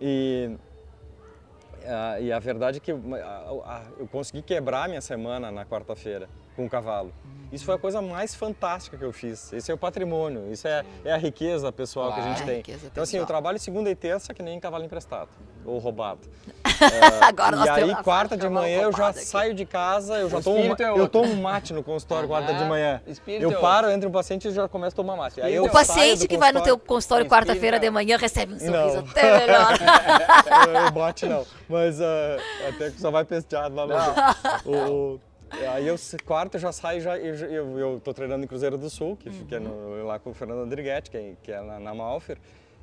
E 0.00 0.56
Uh, 1.84 2.22
e 2.22 2.32
a 2.32 2.38
verdade 2.38 2.78
é 2.78 2.80
que 2.80 2.90
eu, 2.90 2.98
eu 3.98 4.06
consegui 4.06 4.40
quebrar 4.40 4.88
minha 4.88 5.02
semana 5.02 5.52
na 5.52 5.66
quarta-feira 5.66 6.30
com 6.54 6.64
o 6.64 6.70
cavalo. 6.70 7.12
Isso 7.54 7.64
foi 7.64 7.76
a 7.76 7.78
coisa 7.78 8.02
mais 8.02 8.34
fantástica 8.34 8.96
que 8.96 9.04
eu 9.04 9.12
fiz. 9.12 9.52
Esse 9.52 9.70
é 9.70 9.74
o 9.74 9.78
patrimônio, 9.78 10.50
isso 10.50 10.66
é, 10.66 10.84
é 11.04 11.12
a 11.12 11.16
riqueza 11.16 11.70
pessoal 11.70 12.12
que 12.12 12.20
a 12.20 12.22
gente 12.24 12.42
tem. 12.42 12.62
Então 12.84 13.04
assim, 13.04 13.16
eu 13.16 13.26
trabalho 13.26 13.58
segunda 13.60 13.88
e 13.88 13.94
terça 13.94 14.34
que 14.34 14.42
nem 14.42 14.58
cavalo 14.58 14.84
emprestado 14.84 15.28
ou 15.64 15.78
roubado. 15.78 16.20
É, 16.74 17.24
Agora 17.26 17.56
e 17.64 17.68
aí 17.68 17.94
quarta 18.02 18.36
de 18.36 18.48
manhã 18.48 18.82
eu 18.82 18.92
já 18.92 19.08
aqui. 19.08 19.20
saio 19.20 19.54
de 19.54 19.64
casa, 19.64 20.18
eu 20.18 20.28
já 20.28 20.40
tomo, 20.40 20.58
é 20.58 20.90
eu 20.98 21.08
tomo 21.08 21.36
mate 21.36 21.72
no 21.72 21.84
consultório 21.84 22.28
quarta 22.28 22.52
de 22.52 22.64
manhã. 22.64 23.00
eu 23.28 23.52
é 23.52 23.54
paro 23.60 23.88
entre 23.90 24.08
um 24.08 24.10
paciente 24.10 24.48
e 24.48 24.50
já 24.50 24.68
começo 24.68 24.92
a 24.92 24.96
tomar 24.96 25.16
mate. 25.16 25.40
Aí 25.40 25.58
o 25.60 25.70
paciente 25.70 26.26
que 26.26 26.36
vai 26.36 26.50
no 26.50 26.62
teu 26.62 26.76
consultório 26.76 27.26
quarta-feira 27.26 27.78
de 27.78 27.88
manhã 27.90 28.16
recebe 28.18 28.54
um 28.54 28.58
sorriso 28.58 29.02
não. 29.02 29.08
até 29.08 29.38
melhor. 29.38 29.78
eu 30.86 30.90
bate 30.90 31.26
não, 31.26 31.46
mas 31.68 32.00
uh, 32.00 32.04
até 32.68 32.90
que 32.90 33.00
só 33.00 33.12
vai 33.12 33.24
pesteado 33.24 33.76
lá 33.76 33.86
no... 34.64 35.14
O, 35.14 35.20
Aí 35.50 35.86
eu, 35.86 35.96
quarta, 36.24 36.56
eu 36.56 36.60
já 36.60 36.72
saio, 36.72 37.00
já, 37.00 37.16
eu, 37.16 37.34
eu, 37.34 37.78
eu 37.78 38.00
tô 38.02 38.12
treinando 38.12 38.44
em 38.44 38.48
Cruzeiro 38.48 38.76
do 38.76 38.90
Sul, 38.90 39.16
que, 39.16 39.28
uhum. 39.28 39.46
é 39.50 39.58
no, 39.58 40.06
lá 40.06 40.18
com 40.18 40.30
o 40.30 40.34
Fernando 40.34 40.62
Andriguete, 40.62 41.10
que, 41.10 41.16
é, 41.16 41.32
que 41.42 41.52
é 41.52 41.60
na, 41.60 41.78
na 41.78 41.94
Malfer 41.94 42.38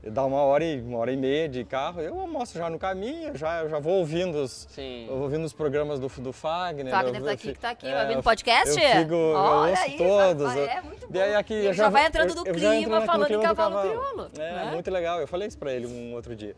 dá 0.09 0.25
uma 0.25 0.41
hora 0.41 0.63
e 0.63 0.81
uma 0.81 0.97
hora 0.97 1.11
e 1.11 1.17
meia 1.17 1.47
de 1.47 1.63
carro, 1.63 2.01
eu 2.01 2.19
almoço 2.19 2.57
já 2.57 2.69
no 2.69 2.79
caminho, 2.79 3.37
já, 3.37 3.67
já 3.67 3.79
vou 3.79 3.99
ouvindo 3.99 4.41
os, 4.41 4.67
ouvindo 5.09 5.45
os 5.45 5.53
programas 5.53 5.99
do, 5.99 6.07
do 6.07 6.33
Fagner. 6.33 6.91
Fagner 6.91 7.21
tá 7.21 7.31
aqui, 7.31 7.53
que 7.53 7.59
tá 7.59 7.69
aqui, 7.69 7.87
é, 7.87 8.01
ouvindo 8.01 8.23
podcast? 8.23 8.81
Eu, 8.81 9.01
fico, 9.01 9.15
Olha 9.15 9.69
eu 9.69 9.69
ouço 9.69 9.83
aí, 9.83 9.97
todos. 9.97 10.55
É 10.55 10.81
muito 10.81 11.07
bom. 11.07 11.15
E 11.15 11.21
aí 11.21 11.35
aqui, 11.35 11.63
já, 11.65 11.73
já 11.73 11.89
vai 11.89 12.07
entrando 12.07 12.33
no 12.33 12.43
clima, 12.43 13.01
falando 13.01 13.31
em 13.31 13.41
cavalo, 13.41 13.75
cavalo 13.75 13.89
crioulo. 13.89 14.31
É, 14.39 14.53
né? 14.53 14.71
muito 14.71 14.89
legal, 14.89 15.19
eu 15.19 15.27
falei 15.27 15.47
isso 15.47 15.57
pra 15.57 15.71
ele 15.71 15.85
um 15.85 16.13
outro 16.13 16.35
dia. 16.35 16.55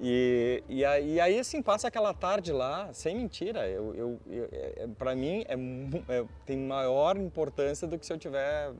E, 0.00 0.62
e, 0.68 0.84
aí, 0.84 1.14
e 1.14 1.20
aí, 1.20 1.38
assim, 1.38 1.62
passa 1.62 1.88
aquela 1.88 2.12
tarde 2.12 2.52
lá, 2.52 2.92
sem 2.92 3.16
mentira, 3.16 3.66
eu, 3.68 3.94
eu, 3.94 4.20
eu 4.28 4.48
é, 4.52 4.86
pra 4.98 5.14
mim 5.14 5.44
é, 5.48 5.54
é, 6.18 6.24
tem 6.44 6.56
maior 6.58 7.16
importância 7.16 7.86
do 7.86 7.98
que 7.98 8.04
se 8.04 8.12
eu 8.12 8.18
tiver 8.18 8.72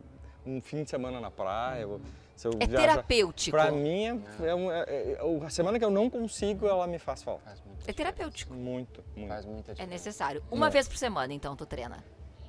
um 0.44 0.60
fim 0.60 0.82
de 0.82 0.90
semana 0.90 1.20
na 1.20 1.30
praia. 1.30 1.82
Eu, 1.82 2.00
Se 2.36 2.48
eu 2.48 2.52
É 2.58 2.66
viajar- 2.66 2.88
terapêutico. 2.88 3.56
Pra 3.56 3.70
mim, 3.70 4.06
é, 4.06 4.10
é 4.10 4.86
é- 4.88 5.12
é- 5.12 5.46
a 5.46 5.50
semana 5.50 5.78
que 5.78 5.84
eu 5.84 5.90
não 5.90 6.10
consigo, 6.10 6.66
ela 6.66 6.84
me 6.84 6.98
faz 6.98 7.22
falta. 7.22 7.44
Faz 7.44 7.58
É 7.58 7.62
diferença. 7.62 7.92
terapêutico. 7.94 8.52
Muito, 8.54 9.04
muito. 9.14 9.28
Faz 9.28 9.44
muita 9.46 9.70
É 9.70 9.74
diferença. 9.74 9.86
necessário. 9.92 10.42
Uma 10.50 10.68
vez 10.68 10.88
por 10.88 10.96
semana, 10.96 11.32
então, 11.32 11.54
tu 11.54 11.64
treina. 11.64 12.02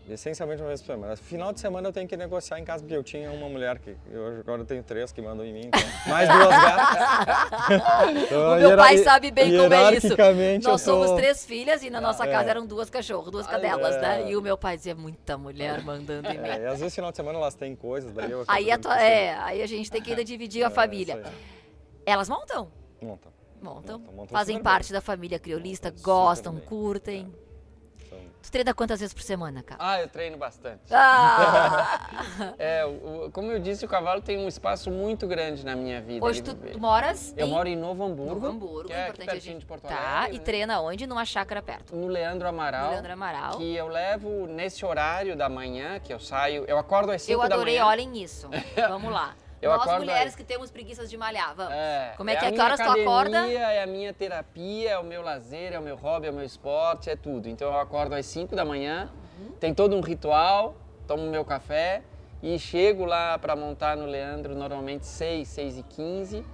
Essencialmente 0.08 0.62
uma 0.62 0.68
vez 0.68 0.82
por 0.82 0.88
semana. 0.94 1.16
Final 1.16 1.52
de 1.52 1.60
semana 1.60 1.88
eu 1.88 1.92
tenho 1.92 2.08
que 2.08 2.16
negociar 2.16 2.60
em 2.60 2.64
casa, 2.64 2.84
porque 2.84 2.96
eu 2.96 3.04
tinha 3.04 3.32
uma 3.32 3.50
mulher 3.50 3.80
que. 3.80 3.96
Eu, 4.12 4.40
agora 4.40 4.62
eu 4.62 4.66
tenho 4.66 4.84
três 4.84 5.12
que 5.12 5.20
mandam 5.20 5.44
em 5.44 5.52
mim. 5.52 5.62
Então, 5.66 5.82
mais 6.08 6.30
duas 6.30 6.48
gatas. 6.50 8.16
Então, 8.26 8.52
O 8.54 8.60
meu 8.60 8.78
pai 8.78 8.98
sabe 9.00 9.32
bem 9.32 9.58
como 9.58 9.74
é 9.74 9.94
isso. 9.96 10.16
Nós 10.64 10.82
sou- 10.82 11.04
somos 11.06 11.20
três 11.20 11.44
filhas 11.46 11.82
e 11.82 11.90
na 11.90 12.00
nossa 12.00 12.24
É. 12.26 12.32
casa 12.32 12.50
eram 12.52 12.66
duas 12.68 12.90
cachorros, 12.90 13.32
duas 13.32 13.48
cadelas, 13.48 13.96
é. 13.96 14.02
né? 14.02 14.30
E 14.32 14.36
o 14.38 14.42
meu 14.42 14.58
pai 14.58 14.78
dizia 14.78 14.94
muita 14.94 15.38
mulher 15.38 15.84
mandando 15.84 16.28
em 16.30 16.38
mim. 16.38 16.48
É, 16.48 16.62
e 16.62 16.66
às 16.68 16.80
vezes 16.80 16.94
final 16.94 17.10
de 17.10 17.18
semana 17.18 17.40
elas 17.40 17.56
têm 17.56 17.76
coisas, 17.76 18.12
daí 18.14 18.30
eu. 18.30 18.44
Aí, 18.48 18.70
a 18.72 18.78
tua- 18.78 19.02
é, 19.02 19.36
aí 19.40 19.62
a 19.64 19.68
gente 19.68 19.90
tem 19.90 20.02
que 20.02 20.12
ainda 20.12 20.24
dividir 20.24 20.64
a 20.64 20.68
É, 20.68 20.70
família. 20.70 21.24
Elas 22.06 22.30
montam? 22.30 22.70
Monta. 23.02 23.30
Montam. 23.62 23.98
Montam, 23.98 24.14
montam 24.14 24.28
Fazem 24.38 24.62
parte 24.62 24.90
bem. 24.90 24.94
da 24.94 25.02
família 25.02 25.40
criolista, 25.40 25.90
Montam 25.90 26.04
gostam, 26.04 26.56
curtem. 26.60 27.34
Tu 28.46 28.52
treina 28.52 28.74
quantas 28.76 29.00
vezes 29.00 29.12
por 29.14 29.24
semana, 29.24 29.64
cara? 29.64 29.80
Ah, 29.84 30.00
eu 30.00 30.08
treino 30.08 30.38
bastante. 30.38 30.82
Ah! 30.92 32.10
É, 32.60 32.86
o- 32.86 33.26
o- 33.26 33.32
como 33.32 33.52
eu 33.52 33.60
disse, 33.60 33.86
o 33.86 33.88
cavalo 33.88 34.22
tem 34.22 34.38
um 34.38 34.48
espaço 34.48 34.90
muito 34.92 35.26
grande 35.28 35.66
na 35.66 35.76
minha 35.76 36.02
vida. 36.02 36.24
Hoje 36.26 36.42
tu, 36.42 36.54
tu 36.54 36.80
moras 36.80 37.34
Eu 37.38 37.48
em 37.48 37.50
moro 37.50 37.68
em 37.68 37.76
Novo 37.76 38.04
Hamburgo, 38.04 38.34
Novo 38.36 38.48
Hamburgo, 38.48 38.88
que 38.88 38.94
é 38.94 38.96
aqui 38.96 39.04
importante 39.10 39.30
a 39.30 39.32
pertinho 39.32 39.54
gente... 39.54 39.62
de 39.62 39.66
Porto 39.66 39.88
Tá, 39.88 40.18
Alegre. 40.20 40.36
e 40.36 40.40
né? 40.40 40.44
treina 40.46 40.82
onde? 40.82 41.08
Numa 41.08 41.26
chácara 41.26 41.62
perto. 41.62 41.96
No 41.96 42.08
Leandro 42.08 42.48
Amaral. 42.48 42.86
No 42.86 42.92
Leandro 42.92 43.14
Amaral. 43.14 43.58
Que 43.58 43.76
eu 43.76 43.88
levo 43.88 44.48
nesse 44.48 44.86
horário 44.86 45.36
da 45.36 45.48
manhã, 45.50 46.00
que 46.00 46.14
eu 46.14 46.20
saio, 46.20 46.66
eu 46.68 46.78
acordo 46.78 47.12
às 47.12 47.22
5 47.24 47.34
Eu 47.44 47.48
da 47.50 47.56
adorei, 47.56 47.76
manhã. 47.80 47.88
olhem 47.88 48.22
isso. 48.22 48.50
Vamos 48.90 49.12
lá. 49.12 49.34
Eu 49.62 49.72
Nós 49.72 49.82
acordo 49.82 50.00
mulheres 50.02 50.34
aí. 50.34 50.38
que 50.38 50.44
temos 50.44 50.70
preguiças 50.70 51.10
de 51.10 51.18
malhar, 51.18 51.56
vamos. 51.56 51.74
É, 51.74 52.14
Como 52.18 52.30
é 52.30 52.36
que 52.36 52.46
a 52.46 52.50
é? 52.50 52.52
Que 52.52 52.62
horas 52.62 52.80
tu 52.80 52.84
acorda? 52.90 53.38
academia, 53.40 53.72
É 53.72 53.84
a 53.84 53.88
minha 53.88 54.14
terapia, 54.14 54.92
é 54.92 54.98
o 55.00 55.04
meu 55.04 55.22
lazer, 55.22 55.74
é 55.74 55.80
o 55.80 55.82
meu 55.82 55.96
hobby, 55.96 56.28
é 56.28 56.30
o 56.30 56.34
meu 56.34 56.44
esporte, 56.46 57.10
é 57.10 57.16
tudo. 57.16 57.50
Então 57.50 57.68
eu 57.72 57.80
acordo 57.80 58.14
às 58.14 58.26
5 58.26 58.56
da 58.56 58.64
manhã, 58.66 59.10
Uhum. 59.40 59.52
tem 59.60 59.74
todo 59.74 59.96
um 59.96 60.02
ritual, 60.02 60.76
tomo 61.08 61.24
meu 61.30 61.44
café 61.44 62.04
e 62.44 62.60
chego 62.60 63.06
lá 63.06 63.38
para 63.40 63.56
montar 63.56 63.98
no 63.98 64.06
Leandro 64.06 64.54
normalmente 64.56 65.06
6, 65.08 65.48
6 65.48 65.78
e 65.80 65.84
15. 65.84 66.46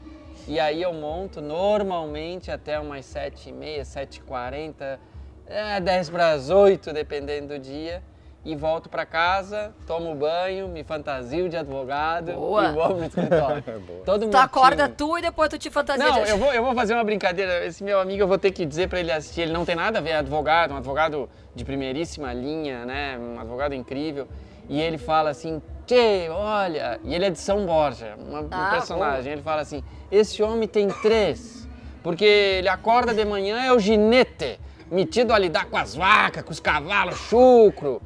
E 0.48 0.60
aí 0.60 0.82
eu 0.82 0.94
monto 0.94 1.42
normalmente 1.42 2.50
até 2.50 2.80
umas 2.80 3.06
7 3.06 3.50
e 3.50 3.52
meia, 3.52 3.84
7 3.84 4.18
e 4.18 4.22
40, 4.22 5.00
é, 5.48 5.80
10 5.80 6.10
para 6.10 6.32
as 6.32 6.50
8, 6.50 6.94
dependendo 6.94 7.50
do 7.50 7.60
dia. 7.60 8.02
E 8.44 8.56
volto 8.56 8.90
para 8.90 9.06
casa, 9.06 9.72
tomo 9.86 10.16
banho, 10.16 10.68
me 10.68 10.84
fantasio 10.84 11.48
de 11.48 11.56
advogado 11.56 12.32
Boa. 12.34 12.66
e 12.66 12.72
vou 12.74 12.96
pro 12.96 13.06
escritório. 13.06 13.64
Boa. 13.86 14.02
Todo 14.04 14.28
Tu 14.30 14.36
acorda 14.38 14.90
tu 14.90 15.16
e 15.18 15.22
depois 15.22 15.48
tu 15.48 15.60
te 15.60 15.70
fantasia 15.70 16.04
Não, 16.04 16.24
de... 16.24 16.30
eu 16.32 16.38
vou, 16.40 16.52
eu 16.52 16.64
vou 16.64 16.74
fazer 16.74 16.96
uma 16.96 17.04
brincadeira. 17.04 17.64
Esse 17.66 17.84
meu 17.84 18.00
amigo 18.00 18.24
eu 18.24 18.28
vou 18.28 18.40
ter 18.40 18.50
que 18.52 18.66
dizer 18.66 18.90
pra 18.90 19.00
ele 19.00 19.12
assistir. 19.12 19.42
Ele 19.42 19.54
não 19.54 19.64
tem 19.64 19.76
nada 19.76 20.00
a 20.00 20.02
ver, 20.02 20.10
é 20.12 20.16
advogado, 20.18 20.74
um 20.74 20.78
advogado 20.78 21.30
de 21.54 21.64
primeiríssima 21.64 22.34
linha, 22.34 22.84
né? 22.84 23.16
Um 23.20 23.40
advogado 23.40 23.76
incrível. 23.76 24.28
E 24.68 24.82
ele 24.82 24.98
fala 24.98 25.30
assim, 25.30 25.62
Tchê, 25.86 26.28
olha. 26.32 27.00
E 27.04 27.14
ele 27.14 27.26
é 27.26 27.30
de 27.30 27.38
São 27.40 27.64
Borja, 27.68 28.16
uma- 28.18 28.42
um 28.42 28.48
Ah, 28.50 28.70
personagem. 28.72 29.34
Ele 29.34 29.42
fala 29.44 29.62
assim: 29.62 29.84
esse 30.12 30.42
homem 30.42 30.68
tem 30.68 30.88
três. 30.88 31.68
Porque 32.02 32.26
ele 32.26 32.68
acorda 32.70 33.14
de 33.14 33.24
manhã, 33.24 33.62
é 33.64 33.72
o 33.72 33.78
ginete, 33.78 34.60
metido 34.92 35.34
a 35.34 35.40
lidar 35.40 35.66
com 35.66 35.78
as 35.78 35.96
vacas, 35.96 36.44
com 36.44 36.52
os 36.52 36.60
cavalos, 36.60 37.18
chucro. 37.18 38.02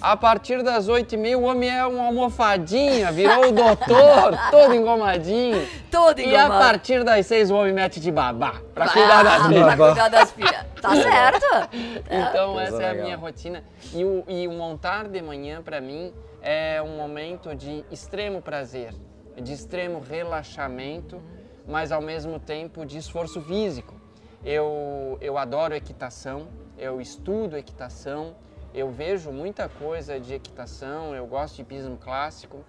A 0.00 0.16
partir 0.16 0.62
das 0.62 0.88
oito 0.88 1.14
e 1.14 1.18
meia, 1.18 1.36
o 1.36 1.42
homem 1.42 1.68
é 1.68 1.84
uma 1.84 2.06
almofadinha, 2.06 3.12
virou 3.12 3.48
o 3.50 3.52
doutor, 3.52 4.34
todo 4.50 4.74
engomadinho. 4.74 5.68
Todo 5.90 6.18
E 6.20 6.24
a 6.34 6.44
engomado. 6.46 6.64
partir 6.64 7.04
das 7.04 7.26
seis 7.26 7.50
o 7.50 7.54
homem 7.54 7.74
mete 7.74 8.00
de 8.00 8.10
babá 8.10 8.54
pra 8.74 8.86
Ah, 8.86 8.88
cuidar 8.88 9.22
das 9.22 9.36
pra 9.42 9.48
filhas. 9.48 9.76
cuidar 9.76 10.08
das 10.08 10.30
filhas. 10.32 10.64
Tá 10.80 10.96
certo. 10.96 11.68
Então 12.10 12.54
Coisa 12.54 12.68
essa 12.76 12.82
é 12.82 12.90
a 12.90 12.94
minha 12.94 13.16
rotina. 13.18 13.62
E 13.92 14.02
o, 14.02 14.24
e 14.26 14.48
o 14.48 14.52
montar 14.52 15.06
de 15.06 15.20
manhã 15.20 15.60
pra 15.62 15.82
mim 15.82 16.14
é 16.40 16.80
um 16.80 16.96
momento 16.96 17.54
de 17.54 17.84
extremo 17.90 18.40
prazer, 18.40 18.94
de 19.36 19.52
extremo 19.52 20.00
relaxamento, 20.00 21.20
mas 21.68 21.92
ao 21.92 22.00
mesmo 22.00 22.40
tempo 22.40 22.86
de 22.86 22.96
esforço 22.96 23.42
físico. 23.42 23.99
Eu, 24.42 25.18
eu 25.20 25.36
adoro 25.36 25.74
equitação, 25.74 26.48
eu 26.78 27.00
estudo 27.00 27.56
equitação, 27.56 28.34
eu 28.72 28.90
vejo 28.90 29.30
muita 29.30 29.68
coisa 29.68 30.18
de 30.18 30.32
equitação, 30.32 31.14
eu 31.14 31.26
gosto 31.26 31.56
de 31.56 31.64
pismo 31.64 31.98
clássico. 31.98 32.64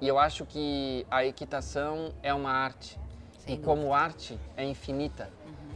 E 0.00 0.06
eu 0.06 0.18
acho 0.18 0.46
que 0.46 1.04
a 1.10 1.24
equitação 1.24 2.12
é 2.22 2.32
uma 2.32 2.52
arte. 2.52 2.98
Sem 3.38 3.56
e 3.56 3.58
como 3.58 3.92
arte 3.92 4.38
é 4.56 4.64
infinita. 4.64 5.30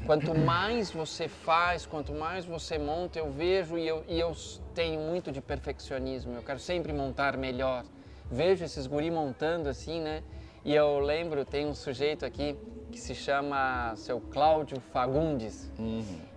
Quanto 0.07 0.35
mais 0.35 0.91
você 0.91 1.29
faz, 1.29 1.87
quanto 1.87 2.13
mais 2.13 2.45
você 2.45 2.79
monta, 2.79 3.19
eu 3.19 3.31
vejo 3.31 3.79
e 3.79 3.87
eu, 3.87 4.05
e 4.09 4.19
eu 4.19 4.33
tenho 4.75 5.01
muito 5.01 5.31
de 5.31 5.41
perfeccionismo. 5.41 6.35
Eu 6.35 6.43
quero 6.43 6.59
sempre 6.59 6.93
montar 6.93 7.37
melhor. 7.37 7.85
Vejo 8.31 8.65
esses 8.65 8.87
guri 8.87 9.11
montando 9.11 9.69
assim, 9.69 10.01
né? 10.01 10.23
E 10.65 10.75
eu 10.75 10.99
lembro, 11.01 11.45
tem 11.45 11.67
um 11.67 11.75
sujeito 11.75 12.25
aqui 12.25 12.57
que 12.91 12.99
se 13.01 13.15
chama 13.15 13.95
seu 13.97 14.21
Cláudio 14.21 14.81
Fagundes. 14.93 15.71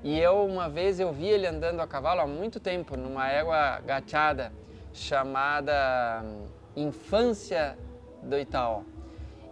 E 0.04 0.20
eu, 0.20 0.46
uma 0.46 0.70
vez, 0.70 1.00
eu 1.00 1.12
vi 1.12 1.28
ele 1.28 1.46
andando 1.46 1.80
a 1.82 1.88
cavalo 1.88 2.22
há 2.22 2.28
muito 2.28 2.60
tempo, 2.60 2.96
numa 2.96 3.30
égua 3.30 3.80
gateada, 3.86 4.52
chamada 4.94 6.24
hum, 6.24 6.46
Infância 6.76 7.78
do 8.24 8.38
Itaó. 8.38 8.82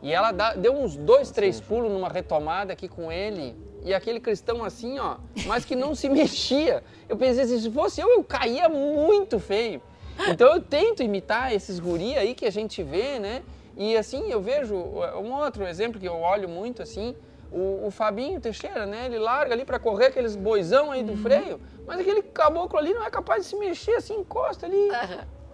E 0.02 0.12
ela 0.12 0.32
dá- 0.32 0.54
deu 0.54 0.74
uns 0.76 0.96
dois, 0.96 1.30
três 1.32 1.62
pulos 1.62 1.92
numa 1.92 2.10
retomada 2.10 2.74
aqui 2.74 2.88
com 2.88 3.12
ele. 3.12 3.56
E 3.84 3.94
aquele 3.94 4.20
cristão 4.20 4.64
assim, 4.64 4.98
ó, 5.00 5.18
mas 5.46 5.66
que 5.66 5.76
não 5.76 5.94
se 5.94 6.08
mexia. 6.10 6.84
Eu 7.08 7.16
pensei 7.18 7.44
assim, 7.44 7.60
se 7.60 7.70
fosse 7.70 8.02
eu, 8.02 8.10
eu 8.10 8.24
caía 8.24 8.68
muito 8.70 9.40
feio. 9.40 9.82
Então 10.30 10.54
eu 10.54 10.62
tento 10.62 11.04
imitar 11.04 11.54
esses 11.54 11.80
guri 11.80 12.18
aí 12.18 12.34
que 12.34 12.46
a 12.46 12.52
gente 12.52 12.82
vê, 12.84 13.20
né? 13.20 13.44
E 13.76 13.98
assim, 13.98 14.32
eu 14.32 14.42
vejo 14.42 14.76
uh, 14.76 15.20
um 15.20 15.34
outro 15.34 15.66
exemplo 15.66 16.00
que 16.00 16.08
eu 16.08 16.16
olho 16.16 16.48
muito 16.48 16.82
assim, 16.82 17.16
o, 17.52 17.88
o 17.88 17.92
Fabinho 17.92 18.40
Teixeira, 18.40 18.86
né? 18.86 19.06
Ele 19.06 19.20
larga 19.20 19.54
ali 19.54 19.66
para 19.66 19.80
correr 19.80 20.08
aqueles 20.08 20.36
boizão 20.36 20.92
aí 20.92 21.04
do 21.04 21.16
freio, 21.18 21.60
mas 21.86 22.00
aquele 22.00 22.22
caboclo 22.22 22.78
ali 22.78 22.94
não 22.94 23.06
é 23.06 23.10
capaz 23.10 23.44
de 23.44 23.50
se 23.50 23.56
mexer 23.56 23.96
assim, 23.96 24.16
encosta 24.16 24.66
ali. 24.66 24.90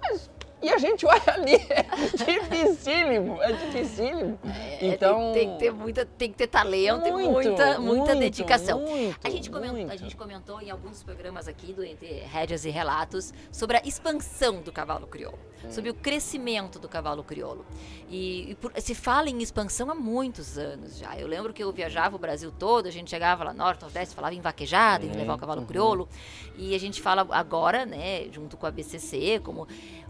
Mas, 0.02 0.30
e 0.62 0.70
a 0.70 0.78
gente 0.78 1.06
olha 1.06 1.22
ali, 1.34 1.56
é 1.56 1.86
dificílimo, 2.26 3.42
é 3.42 3.52
dificílimo. 3.54 4.40
É, 4.46 4.86
então, 4.88 5.32
tem, 5.34 5.48
tem 5.48 5.52
que 5.54 5.60
ter 5.60 5.72
muita, 5.72 6.06
tem 6.06 6.32
que 6.32 6.38
ter 6.38 6.48
talento 6.48 7.08
e 7.08 7.12
Muito, 7.12 7.32
muita, 7.32 7.80
muita 7.80 8.06
muito, 8.06 8.20
dedicação. 8.20 8.80
muito, 8.80 9.18
a, 9.24 9.30
gente 9.30 9.50
comentou, 9.50 9.90
a 9.92 9.96
gente 9.96 10.16
comentou 10.16 10.62
em 10.62 10.70
alguns 10.70 11.04
programas 11.04 11.48
aqui 11.48 11.74
do 11.74 11.84
Entre 11.84 12.08
Rédeas 12.08 12.66
e 12.66 12.70
Relatos 12.70 13.34
sobre 13.52 13.78
a 13.78 13.82
expansão 13.86 14.62
do 14.62 14.72
cavalo 14.72 15.08
crioulo, 15.08 15.40
sobre 15.70 15.90
o 15.90 15.94
crescimento 15.94 16.80
do 16.80 16.88
cavalo 16.90 17.24
crioulo. 17.24 17.66
E, 18.10 18.52
e 18.52 18.56
por- 18.56 18.74
se 18.80 18.96
fala 18.96 19.30
em 19.30 19.42
expansão 19.42 19.90
há 19.92 19.96
muitos 19.96 20.58
anos 20.58 20.98
já. 20.98 21.16
Eu 21.18 21.28
lembro 21.28 21.54
que 21.54 21.64
eu 21.64 21.72
viajava 21.72 22.16
o 22.16 22.20
Brasil 22.20 22.52
todo, 22.52 22.88
a 22.88 22.92
gente 22.92 23.10
chegava 23.10 23.44
lá 23.44 23.54
norte, 23.54 23.82
nordeste, 23.82 24.16
falava 24.16 24.34
em 24.34 24.42
vaquejada, 24.42 25.06
em 25.06 25.12
levar 25.12 25.36
o 25.36 25.38
cavalo 25.38 25.66
crioulo. 25.66 26.08
E 26.58 26.74
a 26.76 26.80
gente 26.80 27.02
fala 27.02 27.26
agora, 27.32 27.86
né, 27.86 28.28
junto 28.32 28.58
com 28.58 28.66
a 28.66 28.72
BCC, 28.72 29.40
como 29.44 29.68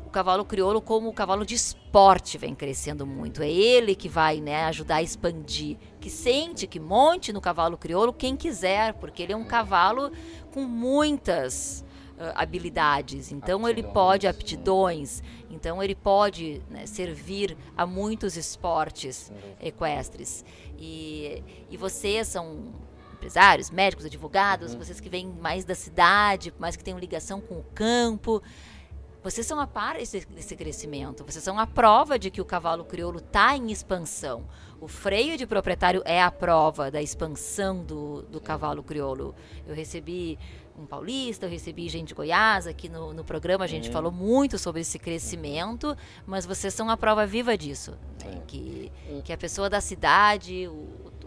o 0.09 0.11
cavalo 0.11 0.43
crioulo 0.43 0.81
como 0.81 1.07
o 1.07 1.13
cavalo 1.13 1.45
de 1.45 1.53
esporte 1.53 2.35
vem 2.35 2.55
crescendo 2.55 3.05
muito. 3.05 3.43
É 3.43 3.49
ele 3.49 3.93
que 3.93 4.09
vai 4.09 4.41
né, 4.41 4.65
ajudar 4.65 4.95
a 4.95 5.03
expandir. 5.03 5.77
Que 6.01 6.09
sente, 6.09 6.65
que 6.65 6.79
monte 6.79 7.31
no 7.31 7.39
cavalo 7.39 7.77
crioulo 7.77 8.11
quem 8.11 8.35
quiser, 8.35 8.95
porque 8.95 9.21
ele 9.21 9.33
é 9.33 9.37
um 9.37 9.45
cavalo 9.45 10.11
com 10.51 10.63
muitas 10.63 11.85
ah, 12.17 12.41
habilidades. 12.41 13.31
Então 13.31 13.69
ele 13.69 13.81
Aptidões, 13.81 13.93
pode, 13.93 14.21
sim. 14.23 14.27
aptidões. 14.27 15.23
Então 15.47 15.83
ele 15.83 15.93
pode 15.93 16.59
né, 16.71 16.87
servir 16.87 17.55
a 17.77 17.85
muitos 17.85 18.35
esportes 18.35 19.31
equestres. 19.61 20.43
E, 20.75 21.43
e 21.69 21.77
vocês 21.77 22.27
são 22.29 22.73
empresários, 23.13 23.69
médicos, 23.69 24.05
advogados, 24.05 24.73
vocês 24.73 24.99
que 24.99 25.09
vêm 25.09 25.27
mais 25.27 25.65
da 25.65 25.75
cidade, 25.75 26.53
mais 26.57 26.75
que 26.75 26.83
tenham 26.83 26.97
ligação 26.97 27.39
com 27.39 27.59
o 27.59 27.65
campo. 27.75 28.41
Vocês 29.21 29.45
são 29.45 29.59
a 29.59 29.67
par 29.67 29.97
desse, 29.97 30.25
desse 30.27 30.55
crescimento. 30.55 31.25
Vocês 31.25 31.43
são 31.43 31.59
a 31.59 31.67
prova 31.67 32.17
de 32.17 32.31
que 32.31 32.39
o 32.39 32.45
cavalo 32.45 32.85
crioulo 32.85 33.19
está 33.19 33.55
em 33.55 33.69
expansão. 33.69 34.45
O 34.79 34.87
freio 34.87 35.37
de 35.37 35.45
proprietário 35.45 36.01
é 36.05 36.21
a 36.21 36.31
prova 36.31 36.89
da 36.89 37.01
expansão 37.01 37.83
do, 37.83 38.21
do 38.23 38.39
cavalo 38.39 38.81
crioulo. 38.81 39.35
Eu 39.67 39.75
recebi 39.75 40.39
um 40.77 40.85
paulista, 40.85 41.45
eu 41.45 41.49
recebi 41.49 41.89
gente 41.89 42.07
de 42.07 42.13
Goiás. 42.13 42.65
Aqui 42.65 42.87
no, 42.87 43.13
no 43.13 43.25
programa 43.25 43.65
a 43.65 43.67
gente 43.67 43.89
falou 43.91 44.11
muito 44.11 44.57
sobre 44.57 44.81
esse 44.81 44.97
crescimento, 44.97 45.97
mas 46.25 46.45
vocês 46.45 46.73
são 46.73 46.89
a 46.89 46.95
prova 46.95 47.25
viva 47.27 47.57
disso. 47.57 47.91
né? 48.23 48.41
Que, 48.47 48.89
que 49.25 49.33
a 49.33 49.37
pessoa 49.37 49.69
da 49.69 49.81
cidade, 49.81 50.65
o- 50.69 50.71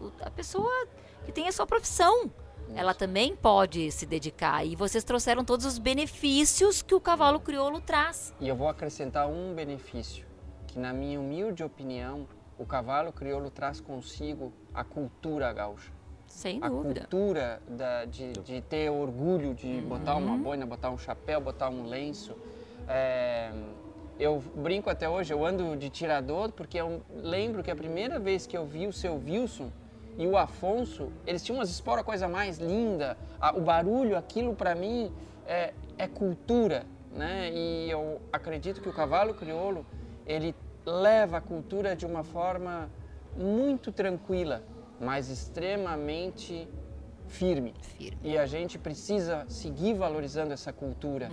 o- 0.07 0.12
a 0.22 0.30
pessoa 0.30 0.86
que 1.26 1.30
tem 1.30 1.47
a 1.47 1.53
sua 1.53 1.66
profissão, 1.66 2.30
ela 2.75 2.95
também 2.95 3.35
pode 3.37 3.91
se 3.93 4.07
dedicar. 4.07 4.64
E 4.64 4.75
vocês 4.77 5.05
trouxeram 5.05 5.45
todos 5.45 5.64
os 5.66 5.79
benefícios 5.79 6.83
que 6.83 6.95
o 6.95 7.01
cavalo 7.01 7.41
crioulo 7.41 7.81
traz. 7.81 8.35
E 8.41 8.49
eu 8.49 8.57
vou 8.57 8.68
acrescentar 8.68 9.29
um 9.29 9.55
benefício, 9.55 10.25
que, 10.66 10.79
na 10.79 10.93
minha 10.93 11.20
humilde 11.20 11.62
opinião, 11.62 12.27
o 12.59 12.64
cavalo 12.66 13.12
crioulo 13.12 13.51
traz 13.51 13.81
consigo 13.81 14.53
a 14.75 14.85
cultura 14.85 15.53
gaúcha. 15.53 15.91
Sem 16.27 16.59
a 16.62 16.68
dúvida. 16.68 17.01
cultura 17.01 17.62
da- 17.68 18.05
de, 18.07 18.33
de 18.33 18.62
ter 18.62 18.91
orgulho 18.91 19.55
de 19.55 19.81
botar 19.83 20.16
uma 20.16 20.37
boina, 20.39 20.64
botar 20.64 20.91
um 20.91 20.97
chapéu, 20.97 21.41
botar 21.43 21.68
um 21.68 21.85
lenço. 21.87 22.35
É, 22.89 23.53
eu 24.18 24.43
brinco 24.55 24.89
até 24.89 25.07
hoje, 25.09 25.33
eu 25.33 25.45
ando 25.45 25.77
de 25.77 25.91
tirador 25.91 26.51
porque 26.53 26.79
eu 26.81 27.03
lembro 27.14 27.62
que 27.62 27.70
a 27.70 27.77
primeira 27.77 28.18
vez 28.18 28.47
que 28.47 28.57
eu 28.57 28.64
vi 28.64 28.87
o 28.87 28.93
seu 28.93 29.14
Wilson 29.16 29.70
e 30.19 30.27
o 30.27 30.37
Afonso, 30.37 31.11
eles 31.27 31.43
tinham 31.43 31.59
umas 31.59 31.71
esporas 31.71 32.05
coisa 32.05 32.29
mais 32.29 32.59
linda, 32.59 33.17
o 33.55 33.61
barulho, 33.61 34.17
aquilo 34.17 34.55
para 34.55 34.75
mim 34.75 35.13
é, 35.47 35.73
é 35.97 36.07
cultura, 36.07 36.85
né? 37.15 37.51
E 37.53 37.91
eu 37.91 38.21
acredito 38.33 38.81
que 38.81 38.89
o 38.89 38.93
cavalo 38.93 39.35
crioulo 39.35 39.87
ele 40.27 40.55
leva 40.85 41.39
a 41.39 41.41
cultura 41.41 41.97
de 41.97 42.05
uma 42.05 42.23
forma 42.23 42.91
muito 43.37 43.91
tranquila, 43.91 44.63
mas 45.01 45.29
extremamente 45.29 46.69
firme. 47.27 47.75
Firme. 47.81 48.19
E 48.23 48.37
a 48.37 48.47
gente 48.47 48.79
precisa 48.79 49.47
seguir 49.49 49.95
valorizando 49.95 50.53
essa 50.53 50.73
cultura. 50.73 51.31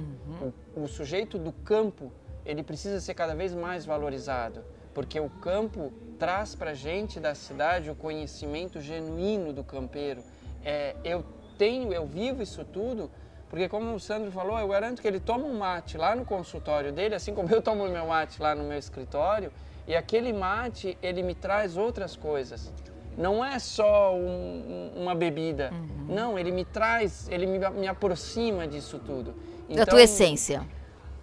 O, 0.76 0.84
o 0.84 0.88
sujeito 0.88 1.38
do 1.38 1.52
campo, 1.52 2.12
ele 2.46 2.64
precisa 2.64 3.02
ser 3.02 3.14
cada 3.14 3.36
vez 3.36 3.54
mais 3.54 3.86
valorizado, 3.86 4.64
porque 5.00 5.18
o 5.18 5.30
campo 5.30 5.94
traz 6.20 6.54
para 6.56 6.74
gente 6.74 7.22
da 7.22 7.34
cidade 7.34 7.90
o 7.90 7.96
conhecimento 7.96 8.82
genuíno 8.82 9.54
do 9.54 9.64
campeiro. 9.64 10.22
É, 10.62 10.94
eu 11.06 11.24
tenho, 11.58 11.94
eu 11.94 12.06
vivo 12.06 12.44
isso 12.44 12.66
tudo, 12.66 13.10
porque 13.50 13.70
como 13.70 13.96
o 13.96 14.00
Sandro 14.00 14.30
falou, 14.30 14.60
eu 14.60 14.68
garanto 14.68 15.02
que 15.02 15.08
ele 15.08 15.22
toma 15.22 15.46
um 15.46 15.58
mate 15.58 15.98
lá 15.98 16.18
no 16.18 16.26
consultório 16.26 16.92
dele, 16.92 17.16
assim 17.16 17.34
como 17.34 17.50
eu 17.50 17.62
tomo 17.62 17.88
meu 17.88 18.08
mate 18.08 18.42
lá 18.42 18.54
no 18.54 18.66
meu 18.66 18.78
escritório, 18.78 19.54
e 19.88 19.96
aquele 19.96 20.34
mate, 20.34 20.98
ele 21.02 21.24
me 21.24 21.34
traz 21.34 21.78
outras 21.78 22.18
coisas. 22.18 22.70
Não 23.18 23.44
é 23.44 23.58
só 23.58 24.14
um- 24.14 24.92
um- 24.98 25.02
uma 25.04 25.16
bebida. 25.16 25.72
Não, 26.10 26.38
ele 26.38 26.52
me 26.52 26.66
traz, 26.66 27.30
ele 27.30 27.46
me, 27.46 27.58
me 27.70 27.88
aproxima 27.88 28.68
disso 28.68 29.00
tudo. 29.00 29.34
Da 29.78 29.86
tua 29.86 30.02
essência. 30.02 30.62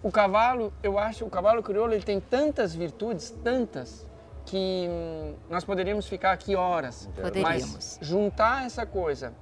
O 0.03 0.11
cavalo, 0.11 0.71
eu 0.83 0.97
acho, 0.99 1.25
o 1.25 1.29
cavalo 1.29 1.63
crioulo, 1.63 1.93
ele 1.93 2.03
tem 2.03 2.19
tantas 2.19 2.73
virtudes, 2.73 3.31
tantas, 3.43 4.05
que 4.45 4.87
hum, 4.89 5.33
nós 5.49 5.63
poderíamos 5.65 6.07
ficar 6.07 6.31
aqui 6.31 6.55
horas. 6.55 7.09
Poderíamos. 7.15 7.73
Mas 7.73 7.99
juntar 8.01 8.65
essa 8.65 8.85
coisa 8.85 9.33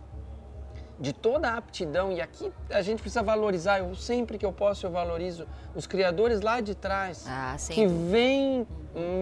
de 1.00 1.12
toda 1.12 1.50
a 1.50 1.58
aptidão, 1.58 2.12
e 2.12 2.22
aqui 2.22 2.52
a 2.70 2.82
gente 2.82 3.02
precisa 3.02 3.22
valorizar, 3.22 3.80
eu 3.80 3.94
sempre 3.96 4.38
que 4.38 4.46
eu 4.46 4.54
posso 4.54 4.86
eu 4.86 4.92
valorizo 4.92 5.46
os 5.76 5.86
criadores 5.86 6.40
lá 6.40 6.62
de 6.62 6.74
trás, 6.74 7.26
Ah, 7.28 7.58
que 7.70 7.86
vem 7.86 8.66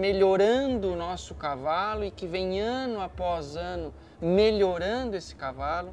melhorando 0.00 0.92
o 0.92 0.96
nosso 0.96 1.34
cavalo 1.34 2.04
e 2.04 2.10
que 2.12 2.28
vem 2.28 2.60
ano 2.60 3.00
após 3.00 3.56
ano 3.56 3.92
melhorando 4.22 5.16
esse 5.16 5.34
cavalo, 5.34 5.92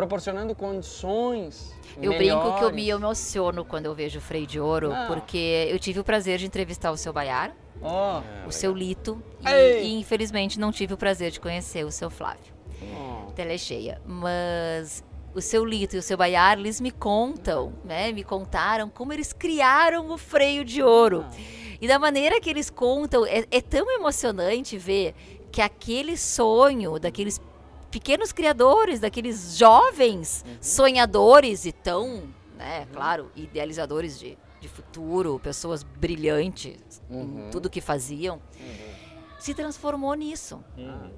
proporcionando 0.00 0.54
condições 0.54 1.74
Eu 2.00 2.16
brinco 2.16 2.56
que 2.56 2.64
eu 2.64 2.72
me 2.72 2.88
emociono 2.88 3.66
quando 3.66 3.84
eu 3.84 3.94
vejo 3.94 4.18
o 4.18 4.22
Freio 4.22 4.46
de 4.46 4.58
Ouro, 4.58 4.88
Não. 4.88 5.06
porque 5.08 5.68
eu 5.70 5.78
tive 5.78 6.00
o 6.00 6.04
prazer 6.04 6.38
de 6.38 6.46
entrevistar 6.46 6.90
o 6.90 6.96
seu 6.96 7.12
Baiar, 7.12 7.54
Ó, 7.82 8.22
o 8.46 8.50
seu 8.50 8.72
Lito, 8.72 9.22
e, 9.46 9.82
e, 9.82 10.00
infelizmente 10.00 10.58
não 10.58 10.72
tive 10.72 10.94
o 10.94 10.96
prazer 10.96 11.30
de 11.30 11.38
conhecer 11.38 11.84
o 11.84 11.90
seu 11.90 12.08
Flávio. 12.08 12.52
ó. 12.96 13.30
Tela 13.32 13.52
é 13.52 13.58
cheia. 13.58 14.00
Mas 14.06 15.04
o 15.34 15.40
seu 15.42 15.66
Lito 15.66 15.96
e 15.96 15.98
o 15.98 16.02
seu 16.02 16.16
Baiar, 16.16 16.58
eles 16.58 16.80
me 16.80 16.90
contam, 16.90 17.74
né? 17.84 18.10
Me 18.10 18.24
contaram 18.24 18.88
como 18.88 19.12
eles 19.12 19.34
criaram 19.34 20.10
o 20.10 20.16
freio 20.16 20.64
de 20.64 20.82
ouro. 20.82 21.26
E 21.78 21.86
da 21.86 21.98
maneira 21.98 22.40
que 22.40 22.48
eles 22.48 22.70
contam, 22.70 23.26
é, 23.26 23.44
é 23.50 23.60
tão 23.60 23.90
emocionante 23.90 24.78
ver 24.78 25.14
que 25.52 25.60
aquele 25.60 26.16
sonho 26.16 26.98
daqueles 26.98 27.40
pequenos 27.90 28.32
criadores, 28.32 29.00
daqueles 29.00 29.56
jovens 29.56 30.44
sonhadores 30.60 31.64
e 31.64 31.72
tão, 31.72 32.24
né, 32.56 32.86
claro, 32.92 33.30
idealizadores 33.34 34.18
de, 34.18 34.38
de 34.60 34.68
futuro, 34.68 35.40
pessoas 35.42 35.82
brilhantes 35.82 37.00
Uhum. 37.10 37.48
em 37.48 37.50
tudo 37.50 37.68
que 37.68 37.80
faziam, 37.80 38.40
se 39.40 39.52
transformou 39.54 40.12
nisso 40.14 40.62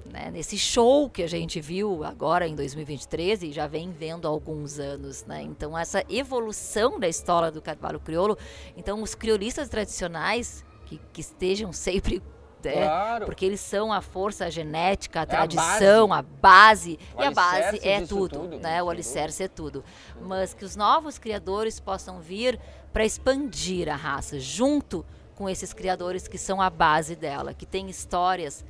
né, 0.05 0.31
nesse 0.31 0.57
show 0.57 1.09
que 1.09 1.21
a 1.21 1.27
gente 1.27 1.59
viu 1.59 2.03
agora 2.03 2.47
em 2.47 2.55
2023 2.55 3.43
e 3.43 3.51
já 3.51 3.67
vem 3.67 3.91
vendo 3.91 4.25
há 4.27 4.31
alguns 4.31 4.79
anos, 4.79 5.25
né? 5.25 5.41
Então 5.43 5.77
essa 5.77 6.03
evolução 6.09 6.99
da 6.99 7.07
história 7.07 7.51
do 7.51 7.61
cavalo 7.61 7.99
crioulo, 7.99 8.37
então 8.77 9.03
os 9.03 9.13
criolistas 9.13 9.67
tradicionais 9.69 10.65
que, 10.85 10.99
que 11.11 11.19
estejam 11.21 11.71
sempre 11.73 12.23
Claro. 12.71 13.25
porque 13.25 13.45
eles 13.45 13.59
são 13.59 13.91
a 13.91 14.01
força 14.01 14.49
genética, 14.49 15.19
a 15.19 15.23
a 15.23 15.25
tradição, 15.25 16.13
a 16.13 16.21
base, 16.21 16.97
O 17.15 17.21
e 17.21 17.25
a 17.25 17.31
base 17.31 17.79
é 17.87 18.01
tudo, 18.05 18.39
tudo, 18.39 18.59
né? 18.59 18.81
O 18.81 18.89
alicerce 18.89 19.43
é 19.43 19.47
tudo. 19.47 19.83
Mas 20.21 20.53
que 20.53 20.63
os 20.63 20.75
novos 20.75 21.17
criadores 21.17 21.79
possam 21.79 22.19
vir 22.19 22.59
para 22.91 23.03
expandir 23.05 23.89
a 23.89 23.95
raça 23.95 24.39
junto 24.39 25.05
com 25.35 25.49
esses 25.49 25.73
criadores 25.73 26.27
que 26.27 26.37
são 26.37 26.61
a 26.61 26.69
base 26.69 27.15
dela, 27.15 27.53
que 27.53 27.65
têm 27.65 27.89
histórias 27.89 28.63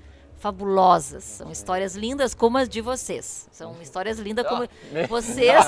fabulosas, 0.43 1.23
são 1.23 1.49
histórias 1.49 1.95
lindas 1.95 2.33
como 2.33 2.57
as 2.57 2.67
de 2.67 2.81
vocês. 2.81 3.47
São 3.49 3.73
histórias 3.81 4.19
lindas 4.19 4.45
como 4.45 4.63
Ah, 4.63 5.07
vocês. 5.07 5.65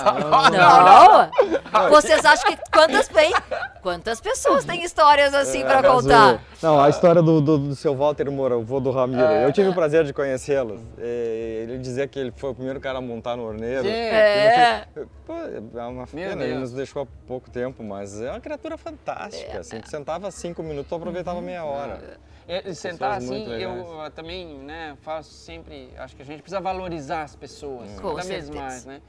Não. 0.52 1.32
Vocês 1.90 2.24
acham 2.26 2.52
que 2.52 2.58
quantas 2.72 3.08
bem, 3.10 3.34
quantas 3.82 4.20
pessoas 4.22 4.64
têm 4.66 4.84
histórias 4.84 5.34
assim 5.34 5.62
para 5.62 5.82
Mas 5.82 5.92
o- 5.92 6.02
contar? 6.04 6.42
Não, 6.62 6.82
a 6.82 6.90
história 6.90 7.22
do, 7.22 7.42
do, 7.42 7.58
do 7.58 7.76
seu 7.76 7.94
Walter 7.96 8.30
Moura, 8.32 8.58
o 8.58 8.64
vô 8.64 8.80
do 8.80 8.92
Ramiro. 8.92 9.22
É. 9.24 9.46
Eu 9.46 9.52
tive 9.52 9.70
o 9.70 9.74
prazer 9.74 10.04
de 10.06 10.14
conhecê-lo. 10.14 10.80
E 10.98 11.64
Ele 11.64 11.78
dizia 11.80 12.08
que 12.08 12.18
ele 12.20 12.34
foi 12.36 12.52
o 12.52 12.56
primeiro 12.56 12.80
cara 12.80 12.98
a 13.00 13.02
montar 13.02 13.36
no 13.36 13.44
orneiro. 13.44 13.84
Sim. 13.84 13.90
É. 13.92 14.88
Pô, 15.26 15.34
é 15.78 15.84
uma 15.84 16.08
pena, 16.08 16.44
ele 16.44 16.56
nos 16.60 16.72
deixou 16.72 17.04
há 17.04 17.08
pouco 17.28 17.50
tempo, 17.50 17.84
mas 17.84 18.22
é 18.22 18.32
uma 18.32 18.40
criatura 18.40 18.78
fantástica. 18.78 19.60
Assim, 19.60 19.82
sentava 19.86 20.32
cinco 20.32 20.64
minutos, 20.64 20.92
aproveitava 20.94 21.42
meia 21.42 21.64
hora. 21.66 22.18
E 22.48 22.76
sentar 22.76 23.18
assim, 23.18 23.48
eu 23.54 24.02
ah, 24.02 24.12
também, 24.12 24.60
né, 24.60 24.96
faço 25.02 25.32
sempre, 25.32 25.90
acho 25.98 26.16
que 26.16 26.22
a 26.22 26.26
gente 26.26 26.42
precisa 26.42 26.62
valorizar 26.62 27.24
as 27.24 27.36
pessoas, 27.36 28.00
Com 28.00 28.14
cada 28.16 28.28
vez 28.28 28.50
mais, 28.50 28.86
né? 28.86 29.02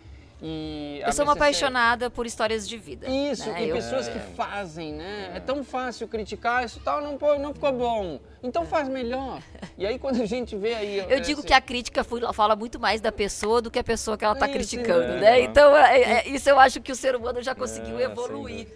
E 0.43 1.01
Eu 1.05 1.13
sou 1.13 1.25
uma 1.25 1.35
BCC 1.35 1.65
apaixonada 1.65 2.11
por 2.11 2.27
histórias 2.27 2.69
de 2.69 2.77
vida. 2.77 3.09
Isso, 3.09 3.49
né? 3.51 3.65
e 3.65 3.69
Eu- 3.71 3.77
pessoas 3.77 4.07
que 4.07 4.19
fazem, 4.19 4.93
né? 4.93 5.33
É. 5.35 5.41
tão 5.41 5.65
fácil 5.65 6.07
criticar, 6.07 6.65
isso 6.65 6.79
tal 6.85 7.01
não, 7.01 7.17
pô- 7.17 7.39
não 7.39 7.55
ficou 7.55 7.73
bom. 7.73 8.21
Então 8.43 8.67
faz 8.67 8.87
melhor. 8.89 9.41
E 9.79 9.87
aí 9.87 9.99
quando 9.99 10.21
a 10.21 10.27
gente 10.27 10.55
vê 10.55 10.75
aí... 10.75 10.99
Eu 11.09 11.21
digo 11.21 11.43
que 11.43 11.55
a 11.55 11.61
crítica 11.61 12.05
fala 12.35 12.55
muito 12.55 12.79
mais 12.79 13.01
da 13.01 13.11
pessoa 13.11 13.63
do 13.63 13.71
que 13.71 13.79
a 13.79 13.85
pessoa 13.85 14.17
que 14.19 14.25
ela 14.25 14.35
está 14.35 14.47
criticando, 14.47 15.03
é. 15.15 15.21
né? 15.21 15.41
Então, 15.41 15.75
é- 15.77 16.01
é- 16.03 16.29
isso 16.29 16.49
eu 16.51 16.59
acho 16.61 16.81
que 16.83 16.93
o 16.93 16.95
ser 16.95 17.17
humano 17.17 17.43
já 17.43 17.55
conseguiu 17.55 17.99
É, 17.99 18.05
evoluir 18.05 18.69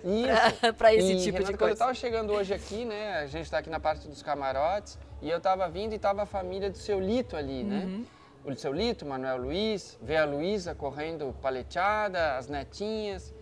para 0.78 0.92
esse 0.94 1.12
E, 1.12 1.16
tipo 1.22 1.36
Renato, 1.38 1.38
de 1.38 1.44
Quando 1.44 1.52
eu 1.52 1.58
coisa. 1.58 1.72
estava 1.74 1.94
chegando 1.94 2.32
hoje 2.32 2.54
aqui, 2.54 2.84
né? 2.86 3.18
A 3.18 3.26
gente 3.26 3.44
está 3.44 3.58
aqui 3.58 3.68
na 3.70 3.78
parte 3.80 4.08
dos 4.08 4.22
camarotes 4.22 4.98
e 5.20 5.28
eu 5.28 5.36
estava 5.38 5.68
vindo 5.68 5.92
e 5.92 5.96
estava 5.96 6.22
a 6.22 6.26
família 6.26 6.70
do 6.70 6.78
seu 6.78 6.98
Lito 6.98 7.36
ali, 7.36 7.62
Uhum. 7.62 7.68
né? 7.68 8.00
O 8.44 8.54
seu 8.54 8.72
Lito, 8.72 9.04
Manuel 9.04 9.36
Luiz, 9.36 9.98
vê 10.02 10.16
a 10.16 10.24
Luísa 10.24 10.74
correndo 10.74 11.34
paleteada, 11.42 12.36
as 12.36 12.48
netinhas. 12.48 13.32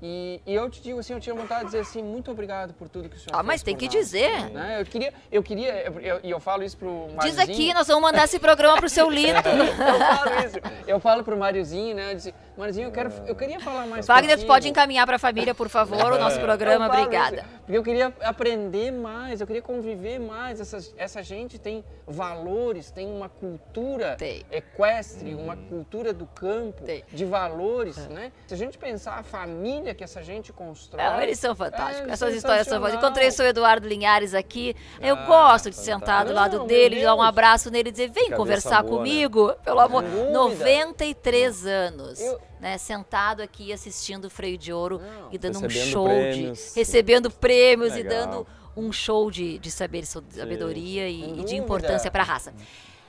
E, 0.00 0.40
e 0.46 0.54
eu 0.54 0.70
te 0.70 0.80
digo 0.80 1.00
assim, 1.00 1.12
eu 1.12 1.18
tinha 1.20 1.34
vontade 1.34 1.60
de 1.60 1.66
dizer 1.66 1.80
assim, 1.80 2.02
muito 2.02 2.30
obrigado 2.30 2.72
por 2.74 2.88
tudo 2.88 3.08
que 3.08 3.16
o 3.16 3.18
senhor 3.18 3.32
Ah, 3.32 3.38
fez 3.38 3.46
mas 3.46 3.62
tem 3.64 3.76
que 3.76 3.86
nós. 3.86 3.94
dizer. 3.94 4.50
Né? 4.50 4.80
Eu 4.80 4.84
queria, 4.86 5.12
eu 5.30 5.42
queria, 5.42 5.72
eu- 5.86 6.00
eu- 6.00 6.20
e 6.22 6.30
eu, 6.30 6.38
falo 6.38 6.62
isso 6.62 6.76
pro 6.76 7.08
Mariozinho. 7.16 7.22
Diz 7.30 7.38
aqui, 7.38 7.74
nós 7.74 7.86
vamos 7.88 8.02
mandar 8.02 8.24
esse 8.24 8.38
programa 8.38 8.76
pro 8.78 8.88
seu 8.88 9.10
Lito. 9.10 9.48
eu 9.48 9.98
falo 9.98 10.46
isso. 10.46 10.56
Eu 10.86 11.00
falo 11.00 11.24
pro 11.24 11.36
Mariozinho, 11.36 11.96
né? 11.96 12.12
Eu 12.12 12.14
disse, 12.14 12.34
Mariozinho, 12.58 12.88
eu, 12.88 12.92
quero, 12.92 13.12
eu 13.26 13.34
queria 13.36 13.60
falar 13.60 13.86
mais 13.86 14.06
Wagner, 14.06 14.32
contigo." 14.36 14.46
pode 14.52 14.68
encaminhar 14.68 15.06
para 15.06 15.16
a 15.16 15.18
família, 15.18 15.54
por 15.54 15.68
favor, 15.68 16.12
o 16.12 16.18
nosso 16.18 16.40
programa. 16.40 16.88
Falo 16.88 17.02
Obrigada. 17.02 17.44
porque 17.64 17.78
eu 17.78 17.82
queria 17.82 18.12
aprender 18.22 18.90
mais, 18.90 19.40
eu 19.40 19.46
queria 19.46 19.62
conviver 19.62 20.18
mais. 20.18 20.60
Essa, 20.60 20.78
essa 20.96 21.22
gente 21.22 21.58
tem 21.58 21.84
valores, 22.06 22.90
tem 22.90 23.06
uma 23.06 23.28
cultura 23.28 24.16
Tem. 24.16 24.44
equestre, 24.50 25.34
uma 25.34 25.56
cultura 25.56 26.12
do 26.12 26.26
campo, 26.26 26.82
Tem. 26.82 27.04
de 27.12 27.24
valores, 27.24 27.96
né? 28.08 28.32
Se 28.46 28.54
a 28.54 28.56
gente 28.56 28.76
pensar 28.76 29.14
a 29.18 29.22
família 29.22 29.94
que 29.94 30.02
essa 30.02 30.22
gente 30.22 30.52
constrói... 30.52 31.02
Não, 31.04 31.20
eles 31.20 31.38
são 31.38 31.54
fantásticos. 31.54 32.08
é 32.08 32.12
Essas 32.12 32.34
histórias 32.34 32.66
são 32.66 32.78
fantásticas. 32.78 33.04
Encontrei 33.04 33.28
o 33.28 33.32
seu 33.32 33.46
Eduardo 33.46 33.86
Linhares 33.86 34.34
aqui. 34.34 34.74
Eu 35.00 35.14
Ah, 35.14 35.26
gosto 35.26 35.70
de 35.70 35.76
fantástico. 35.76 36.00
sentar 36.00 36.24
do 36.24 36.32
lado 36.32 36.58
Não, 36.58 36.66
dele, 36.66 37.02
dar 37.02 37.14
um 37.14 37.22
abraço 37.22 37.70
nele 37.70 37.90
e 37.90 37.92
dizer: 37.92 38.08
vem 38.10 38.24
Cabeça 38.24 38.36
conversar 38.36 38.82
boa, 38.82 38.92
né? 38.92 38.98
comigo. 38.98 39.54
Pelo 39.64 39.80
amor. 39.80 40.02
Dúvida. 40.02 40.32
93 40.32 41.66
anos. 41.66 42.20
Eu- 42.20 42.47
Né, 42.60 42.76
sentado 42.76 43.40
aqui 43.40 43.72
assistindo 43.72 44.24
o 44.24 44.30
Freio 44.30 44.58
de 44.58 44.72
Ouro 44.72 44.98
Não. 44.98 45.28
e 45.30 45.38
dando 45.38 45.64
um 45.64 45.70
show 45.70 46.06
prêmios. 46.06 46.72
de. 46.72 46.80
recebendo 46.80 47.30
prêmios 47.30 47.94
e 47.94 48.02
Legal. 48.02 48.26
dando 48.26 48.46
um 48.76 48.92
show 48.92 49.30
de, 49.30 49.58
de 49.58 49.70
saber, 49.70 50.04
sabedoria 50.06 51.08
e, 51.08 51.22
e 51.22 51.26
de 51.26 51.36
dúvida. 51.36 51.54
importância 51.54 52.10
para 52.10 52.22
a 52.22 52.26
raça. 52.26 52.52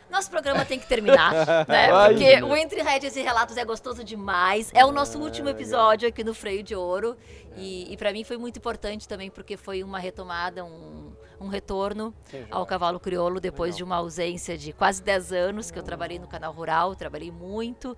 Nosso 0.10 0.32
programa 0.32 0.66
tem 0.66 0.80
que 0.80 0.88
terminar, 0.88 1.32
né? 1.70 2.08
Porque 2.08 2.41
o 2.41 2.56
Entre 2.56 2.82
Rédeas 2.82 3.16
e 3.16 3.22
Relatos 3.22 3.56
é 3.58 3.64
gostoso 3.64 4.04
demais. 4.04 4.72
É 4.74 4.84
o 4.84 4.91
nosso 4.91 5.20
último 5.20 5.50
episódio 5.50 6.10
aqui 6.10 6.24
no 6.24 6.34
Freio 6.34 6.64
de 6.64 6.76
Ouro. 6.76 7.16
E, 7.56 7.93
e 7.93 7.97
para 7.97 8.12
mim 8.12 8.24
foi 8.24 8.38
muito 8.38 8.58
importante 8.58 9.08
também, 9.08 9.30
porque 9.30 9.56
foi 9.56 9.84
uma 9.84 10.00
retomada, 10.00 10.66
um, 10.66 11.12
um 11.39 11.47
retorno 11.47 12.12
ao 12.50 12.66
cavalo 12.66 13.00
crioulo 13.00 13.39
depois 13.39 13.78
de 13.78 13.84
uma 13.84 13.97
ausência 13.97 14.58
de 14.58 14.74
quase 14.74 15.04
10 15.04 15.32
anos 15.32 15.70
que 15.70 15.78
eu 15.78 15.84
trabalhei 15.84 16.18
no 16.18 16.28
canal 16.28 16.54
rural, 16.54 16.95
trabalhei 16.95 17.30
muito. 17.32 17.95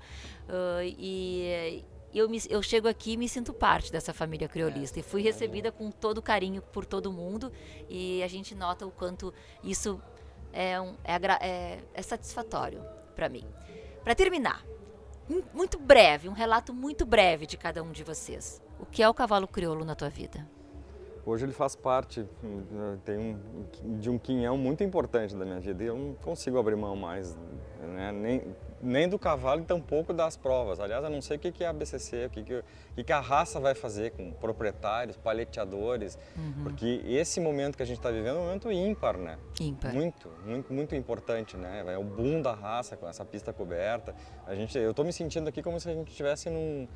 Ah, 0.51 0.81
e 0.83 1.83
eu, 2.13 2.27
me- 2.29 2.41
eu 2.49 2.61
chego 2.61 2.87
aqui 2.87 3.13
e 3.13 3.17
me 3.17 3.27
sinto 3.29 3.53
parte 3.53 3.91
dessa 3.91 4.13
família 4.13 4.47
criolista. 4.47 4.99
E 4.99 5.03
fui 5.03 5.21
recebida 5.21 5.71
com 5.71 5.89
todo 5.89 6.21
carinho 6.21 6.61
por 6.61 6.85
todo 6.85 7.11
mundo. 7.11 7.51
E 7.89 8.21
a 8.21 8.27
gente 8.27 8.53
nota 8.53 8.85
o 8.85 8.91
quanto 8.91 9.33
isso 9.63 9.99
é, 10.53 10.79
um- 10.81 10.95
é 11.03 11.15
é- 11.41 11.79
é 11.93 12.01
satisfatório 12.01 12.81
para 13.15 13.29
mim. 13.29 13.45
Para 14.03 14.13
terminar, 14.13 14.65
mu- 15.29 15.43
muito 15.53 15.79
breve, 15.79 16.27
um 16.27 16.33
relato 16.33 16.73
muito 16.73 17.05
breve 17.05 17.45
de 17.45 17.55
cada 17.57 17.81
um 17.81 17.91
de 17.91 18.03
vocês. 18.03 18.61
O 18.79 18.85
que 18.85 19.01
é 19.01 19.07
o 19.07 19.13
cavalo 19.13 19.47
crioulo 19.47 19.85
na 19.85 19.95
tua 19.95 20.09
vida? 20.09 20.45
Hoje 21.23 21.45
ele 21.45 21.53
faz 21.53 21.75
parte 21.75 22.27
hum, 22.43 22.97
tem 23.05 23.15
um, 23.17 23.99
de 23.99 24.09
um 24.09 24.17
quinhão 24.17 24.57
muito 24.57 24.83
importante 24.83 25.35
da 25.35 25.45
minha 25.45 25.59
vida 25.59 25.83
e 25.83 25.85
eu 25.87 25.95
não 25.95 26.15
consigo 26.15 26.57
abrir 26.57 26.75
mão 26.75 26.95
mais, 26.95 27.37
né? 27.79 28.11
nem, 28.11 28.41
nem 28.81 29.07
do 29.07 29.17
cavalo 29.19 29.61
e 29.61 29.65
tampouco 29.65 30.13
das 30.13 30.35
provas. 30.35 30.79
Aliás, 30.79 31.03
eu 31.03 31.09
não 31.09 31.21
sei 31.21 31.37
o 31.37 31.39
que 31.39 31.63
é 31.63 31.67
a 31.67 31.73
BCC, 31.73 32.25
o 32.25 32.29
que, 32.29 33.03
que, 33.03 33.13
a 33.13 33.19
raça 33.19 33.59
vai 33.59 33.75
fazer 33.75 34.11
com 34.11 34.31
proprietários, 34.31 35.17
paleteadores, 35.17 36.17
porque 36.63 37.01
esse 37.05 37.39
momento 37.39 37.77
que 37.77 37.83
a 37.83 37.85
gente 37.85 37.97
está 37.97 38.09
vivendo 38.09 38.37
é 38.37 38.39
um 38.39 38.45
momento 38.45 38.71
ímpar, 38.71 39.17
né? 39.17 39.37
Ímpar. 39.59 39.93
Muito, 39.93 40.29
muito, 40.45 40.73
muito 40.73 40.95
importante, 40.95 41.57
né? 41.57 41.83
É 41.87 41.97
o 41.97 42.03
boom 42.03 42.41
da 42.41 42.53
raça 42.53 42.97
com 42.97 43.07
essa 43.07 43.23
pista 43.23 43.53
coberta. 43.53 44.15
A 44.45 44.55
gente, 44.55 44.77
eu 44.77 44.91
estou 44.91 45.05
me 45.05 45.13
sentindo 45.13 45.47
aqui 45.47 45.61
como 45.61 45.79
se 45.79 45.89
a 45.89 45.93
gente 45.93 46.09
estivesse 46.09 46.49
num, 46.49 46.87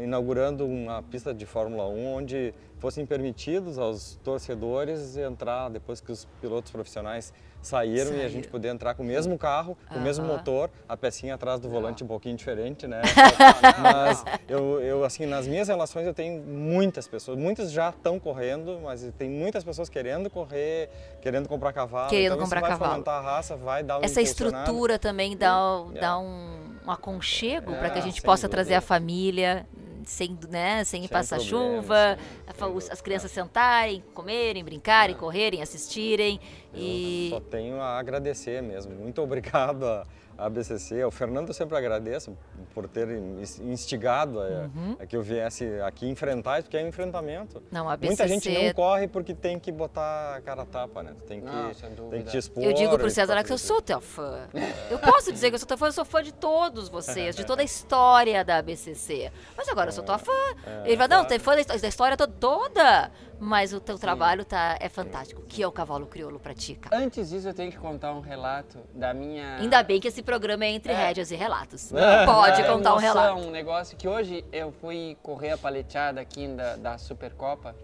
inaugurando 0.00 0.66
uma 0.66 1.02
pista 1.02 1.32
de 1.32 1.46
Fórmula 1.46 1.86
1 1.86 2.14
onde 2.14 2.54
fossem 2.78 3.06
permitidos 3.06 3.78
aos 3.78 4.16
torcedores 4.22 5.16
entrar 5.16 5.68
depois 5.68 6.00
que 6.00 6.12
os 6.12 6.26
pilotos 6.40 6.70
profissionais 6.70 7.32
saíram 7.66 8.14
e 8.14 8.22
a 8.22 8.28
gente 8.28 8.48
poder 8.48 8.68
entrar 8.68 8.94
com 8.94 9.02
o 9.02 9.06
mesmo 9.06 9.38
carro, 9.38 9.76
com 9.88 9.98
o 9.98 10.02
mesmo 10.02 10.24
motor, 10.26 10.70
a 10.88 10.96
pecinha 10.96 11.34
atrás 11.34 11.60
do 11.60 11.68
volante 11.68 12.02
um 12.04 12.06
pouquinho 12.06 12.36
diferente, 12.36 12.86
né? 12.86 13.02
Mas 13.82 14.24
eu, 14.48 14.80
eu, 14.80 15.04
assim, 15.04 15.26
nas 15.26 15.46
minhas 15.46 15.68
relações 15.68 16.06
eu 16.06 16.14
tenho 16.14 16.42
muitas 16.42 17.06
pessoas, 17.06 17.38
muitas 17.38 17.70
já 17.72 17.90
estão 17.90 18.18
correndo, 18.18 18.80
mas 18.82 19.06
tem 19.18 19.28
muitas 19.28 19.64
pessoas 19.64 19.88
querendo 19.88 20.28
correr, 20.30 20.88
querendo 21.20 21.48
comprar 21.48 21.72
cavalo. 21.72 22.08
Querendo 22.10 22.32
então 22.34 22.38
comprar 22.44 22.60
isso 22.60 22.68
vai 22.68 22.78
cavalo. 22.78 22.92
fomentar 22.92 23.14
a 23.14 23.20
raça, 23.20 23.56
vai 23.56 23.82
dar 23.82 23.98
uma 23.98 24.04
Essa 24.04 24.20
impulsionada. 24.20 24.58
estrutura 24.64 24.98
também 24.98 25.36
dá, 25.36 25.56
É. 25.94 26.00
dá 26.00 26.18
um, 26.18 26.74
um 26.86 26.90
aconchego 26.90 27.72
para 27.74 27.90
que 27.90 27.98
a 27.98 28.02
É, 28.02 28.04
gente 28.04 28.22
possa 28.22 28.42
dúvida. 28.46 28.56
trazer 28.56 28.74
a 28.74 28.80
família 28.80 29.66
sem, 30.10 30.38
né, 30.48 30.84
sem, 30.84 31.00
Sem 31.02 31.08
passar 31.08 31.40
chuva, 31.40 32.18
sem- 32.18 32.44
a 32.46 32.52
as 32.90 33.00
crianças 33.00 33.30
sentarem, 33.30 34.02
comerem, 34.14 34.62
brincarem, 34.64 35.14
correrem, 35.16 35.62
assistirem. 35.62 36.40
Eu 36.72 36.80
E 36.80 37.28
só 37.30 37.40
tenho 37.40 37.80
a 37.80 37.98
agradecer 37.98 38.62
mesmo. 38.62 38.94
Muito 38.94 39.20
obrigado 39.22 39.84
à 39.84 40.06
à 40.36 40.48
BCC. 40.48 41.02
Ao 41.02 41.10
Fernando 41.10 41.48
eu 41.48 41.54
sempre 41.54 41.76
agradeço 41.76 42.36
por 42.74 42.88
ter 42.88 43.08
ins- 43.10 43.58
instigado 43.60 44.40
a, 44.40 44.44
Uhum. 44.44 44.96
a 45.00 45.06
que 45.06 45.16
eu 45.16 45.22
viesse 45.22 45.66
aqui 45.82 46.08
enfrentar 46.08 46.58
isso, 46.58 46.64
porque 46.64 46.76
é 46.76 46.84
um 46.84 46.88
enfrentamento. 46.88 47.62
não, 47.70 47.88
a 47.88 47.96
Muita 47.96 48.26
gente 48.28 48.48
BCC 48.48 48.66
não 48.68 48.74
corre 48.74 49.06
porque 49.08 49.34
tem 49.34 49.58
que 49.58 49.70
botar 49.72 50.36
a 50.36 50.40
cara 50.40 50.62
a 50.62 50.66
tapa, 50.66 51.02
né? 51.02 51.14
Tem 51.26 51.40
que, 51.40 51.46
Não, 51.46 51.70
tem 52.10 52.22
que 52.22 52.30
te 52.30 52.36
expor. 52.38 52.62
Eu 52.64 52.72
digo 52.72 52.96
pro 52.98 53.06
e 53.06 53.10
César 53.10 53.42
que 53.44 53.52
eu 53.52 53.58
sou 53.58 53.80
teu 53.82 54.00
fã. 54.00 54.48
Eu 54.90 54.98
posso 54.98 55.32
dizer 55.32 55.50
que 55.50 55.54
eu 55.54 55.58
sou 55.58 55.68
teu 55.68 55.78
fã, 55.78 55.86
eu 55.86 55.92
sou 55.92 56.04
fã 56.04 56.22
de 56.22 56.32
todos 56.32 56.88
vocês, 56.88 57.34
de 57.36 57.44
toda 57.44 57.62
a 57.62 57.64
história 57.64 58.44
da 58.44 58.58
ABCC. 58.58 59.30
Mas 59.56 59.68
agora 59.68 59.88
eu 59.88 59.92
sou 59.92 60.04
tua 60.04 60.18
fã. 60.18 60.32
É, 60.66 60.82
Ele 60.86 60.96
vai, 60.96 61.08
não, 61.08 61.24
tem 61.24 61.38
fã 61.38 61.54
da 61.54 61.60
his- 61.60 61.80
da 61.82 61.88
história 61.88 62.16
to- 62.16 62.26
toda. 62.28 63.10
Mas 63.40 63.72
o 63.74 63.80
teu 63.80 63.98
trabalho 63.98 64.44
tá, 64.44 64.76
é 64.80 64.88
fantástico. 64.88 65.42
O 65.42 65.44
que 65.44 65.60
é 65.62 65.66
o 65.66 65.72
cavalo 65.72 66.06
crioulo 66.06 66.38
pra 66.38 66.54
ti, 66.54 66.76
cara? 66.76 66.96
Antes 66.96 67.28
disso, 67.30 67.48
eu 67.48 67.52
tenho 67.52 67.70
que 67.70 67.76
contar 67.76 68.12
um 68.14 68.20
relato 68.20 68.78
da 68.94 69.12
minha. 69.12 69.56
Ainda 69.56 69.82
bem 69.82 70.00
que 70.00 70.06
esse 70.08 70.22
programa 70.24 70.64
é 70.64 70.70
entre 70.70 70.92
É. 70.92 70.96
rédeas 70.96 71.30
e 71.30 71.36
relatos. 71.36 71.92
É. 71.92 72.24
Pode 72.26 72.62
É, 72.62 72.64
contar 72.64 72.94
um 72.94 72.98
relato. 72.98 73.40
Um 73.40 73.50
negócio 73.50 73.96
que 73.96 74.08
hoje 74.08 74.44
eu 74.52 74.72
fui 74.80 75.16
correr 75.22 75.50
a 75.52 75.58
paleteada 75.58 76.20
aqui 76.20 76.48
da, 76.48 76.76
da 76.76 76.98
Supercopa 76.98 77.74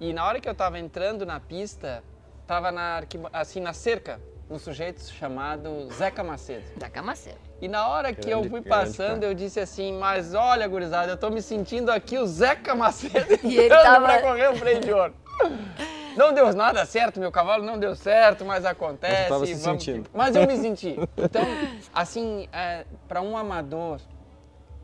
e 0.00 0.12
na 0.12 0.26
hora 0.26 0.40
que 0.40 0.48
eu 0.48 0.54
tava 0.54 0.78
entrando 0.78 1.24
na 1.26 1.38
pista, 1.38 2.02
tava 2.46 2.72
na, 2.72 3.02
assim, 3.32 3.60
na 3.60 3.72
cerca 3.72 4.18
um 4.50 4.58
sujeito 4.58 5.00
chamado 5.12 5.88
Zeca 5.94 6.22
Macedo. 6.22 6.64
Da 6.76 6.90
Camaceira. 6.90 7.38
E 7.60 7.68
na 7.68 7.88
hora 7.88 8.12
que 8.12 8.28
eu 8.28 8.40
Grande, 8.40 8.48
fui 8.50 8.60
grande 8.60 8.68
passando, 8.68 9.20
cara. 9.20 9.26
eu 9.26 9.34
disse 9.34 9.58
assim, 9.60 9.92
mas 9.96 10.34
olha, 10.34 10.66
gurizada, 10.68 11.10
eu 11.12 11.16
tô 11.16 11.30
me 11.30 11.40
sentindo 11.40 11.90
aqui 11.90 12.18
o 12.18 12.26
Zeca 12.26 12.74
Macedo 12.74 13.38
E 13.44 13.56
ele 13.56 13.68
tava- 13.70 14.04
pra 14.04 14.20
correr 14.20 14.48
o 14.48 14.56
freio 14.56 14.80
de 14.80 14.92
ouro. 14.92 15.14
Não 16.16 16.32
deu 16.32 16.52
nada 16.54 16.84
certo, 16.86 17.18
meu 17.20 17.30
cavalo 17.32 17.64
não 17.64 17.78
deu 17.78 17.94
certo, 17.94 18.44
mas 18.44 18.64
acontece. 18.64 19.14
Mas 19.22 19.28
tava 19.28 19.46
se 19.46 19.54
vamos- 19.54 19.82
sentindo. 19.84 20.10
Mas 20.12 20.36
eu 20.36 20.46
me 20.46 20.56
senti. 20.58 20.96
Então, 21.16 21.42
assim, 21.94 22.48
é, 22.52 22.84
para 23.08 23.20
um 23.22 23.36
amador, 23.36 24.00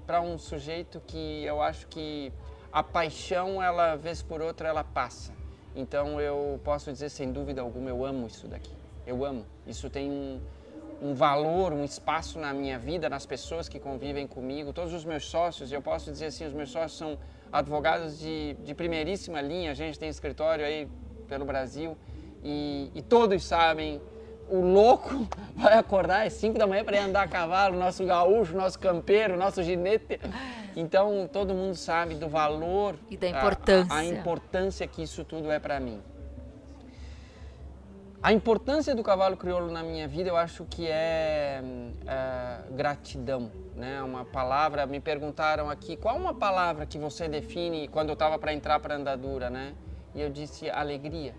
para 0.06 0.20
um 0.20 0.38
sujeito 0.38 1.02
que 1.06 1.44
eu 1.44 1.60
acho 1.60 1.86
que 1.88 2.32
a 2.72 2.82
paixão, 2.82 3.62
ela, 3.62 3.96
vez 3.96 4.22
por 4.22 4.40
outra, 4.40 4.68
ela 4.68 4.84
passa. 4.84 5.32
Então, 5.74 6.20
eu 6.20 6.60
posso 6.64 6.90
dizer, 6.92 7.08
sem 7.10 7.30
dúvida 7.30 7.60
alguma, 7.60 7.88
eu 7.90 8.04
amo 8.04 8.26
isso 8.26 8.48
daqui. 8.48 8.72
Eu 9.06 9.24
amo. 9.24 9.44
Isso 9.66 9.88
tem 9.88 10.10
um, 10.10 10.40
um 11.00 11.14
valor, 11.14 11.72
um 11.72 11.84
espaço 11.84 12.38
na 12.38 12.52
minha 12.52 12.78
vida, 12.78 13.08
nas 13.08 13.24
pessoas 13.24 13.68
que 13.68 13.78
convivem 13.78 14.26
comigo, 14.26 14.72
todos 14.72 14.92
os 14.92 15.04
meus 15.04 15.24
sócios, 15.26 15.70
eu 15.72 15.80
posso 15.80 16.10
dizer 16.10 16.26
assim, 16.26 16.46
os 16.46 16.52
meus 16.52 16.70
sócios 16.70 16.98
são 16.98 17.18
advogados 17.52 18.18
de, 18.18 18.54
de 18.64 18.74
primeiríssima 18.74 19.40
linha, 19.40 19.70
a 19.70 19.74
gente 19.74 19.98
tem 19.98 20.08
escritório 20.08 20.64
aí 20.64 20.88
pelo 21.28 21.44
Brasil 21.44 21.96
e, 22.42 22.90
e 22.94 23.02
todos 23.02 23.44
sabem, 23.44 24.00
o 24.48 24.60
louco 24.60 25.28
vai 25.54 25.74
acordar 25.74 26.26
às 26.26 26.32
5 26.34 26.58
da 26.58 26.66
manhã 26.66 26.84
para 26.84 26.96
ir 26.96 27.00
andar 27.00 27.22
a 27.22 27.28
cavalo, 27.28 27.76
nosso 27.76 28.04
gaúcho, 28.04 28.56
nosso 28.56 28.78
campeiro, 28.78 29.36
nosso 29.36 29.62
ginete. 29.62 30.20
Então 30.74 31.28
todo 31.32 31.54
mundo 31.54 31.74
sabe 31.74 32.14
do 32.14 32.28
valor 32.28 32.96
E 33.10 33.16
da 33.16 33.28
importância. 33.28 33.94
a, 33.94 33.98
a 33.98 34.04
importância 34.04 34.86
que 34.86 35.02
isso 35.02 35.24
tudo 35.24 35.50
é 35.50 35.58
para 35.58 35.78
mim. 35.78 36.00
A 38.20 38.32
importância 38.32 38.96
do 38.96 39.02
cavalo 39.02 39.36
crioulo 39.36 39.70
na 39.70 39.80
minha 39.80 40.08
vida, 40.08 40.28
eu 40.28 40.36
acho 40.36 40.64
que 40.64 40.88
é, 40.88 41.62
é, 42.04 42.72
gratidão, 42.72 43.48
né? 43.76 44.02
Uma 44.02 44.24
palavra. 44.24 44.84
Me 44.86 44.98
perguntaram 44.98 45.70
aqui 45.70 45.96
qual 45.96 46.16
uma 46.16 46.34
palavra 46.34 46.84
que 46.84 46.98
você 46.98 47.28
define 47.28 47.86
quando 47.86 48.08
eu 48.08 48.14
estava 48.14 48.36
para 48.36 48.52
entrar 48.52 48.80
para 48.80 48.96
andadura, 48.96 49.48
né? 49.48 49.72
E 50.14 50.20
eu 50.20 50.30
disse 50.30 50.68
alegria, 50.70 51.34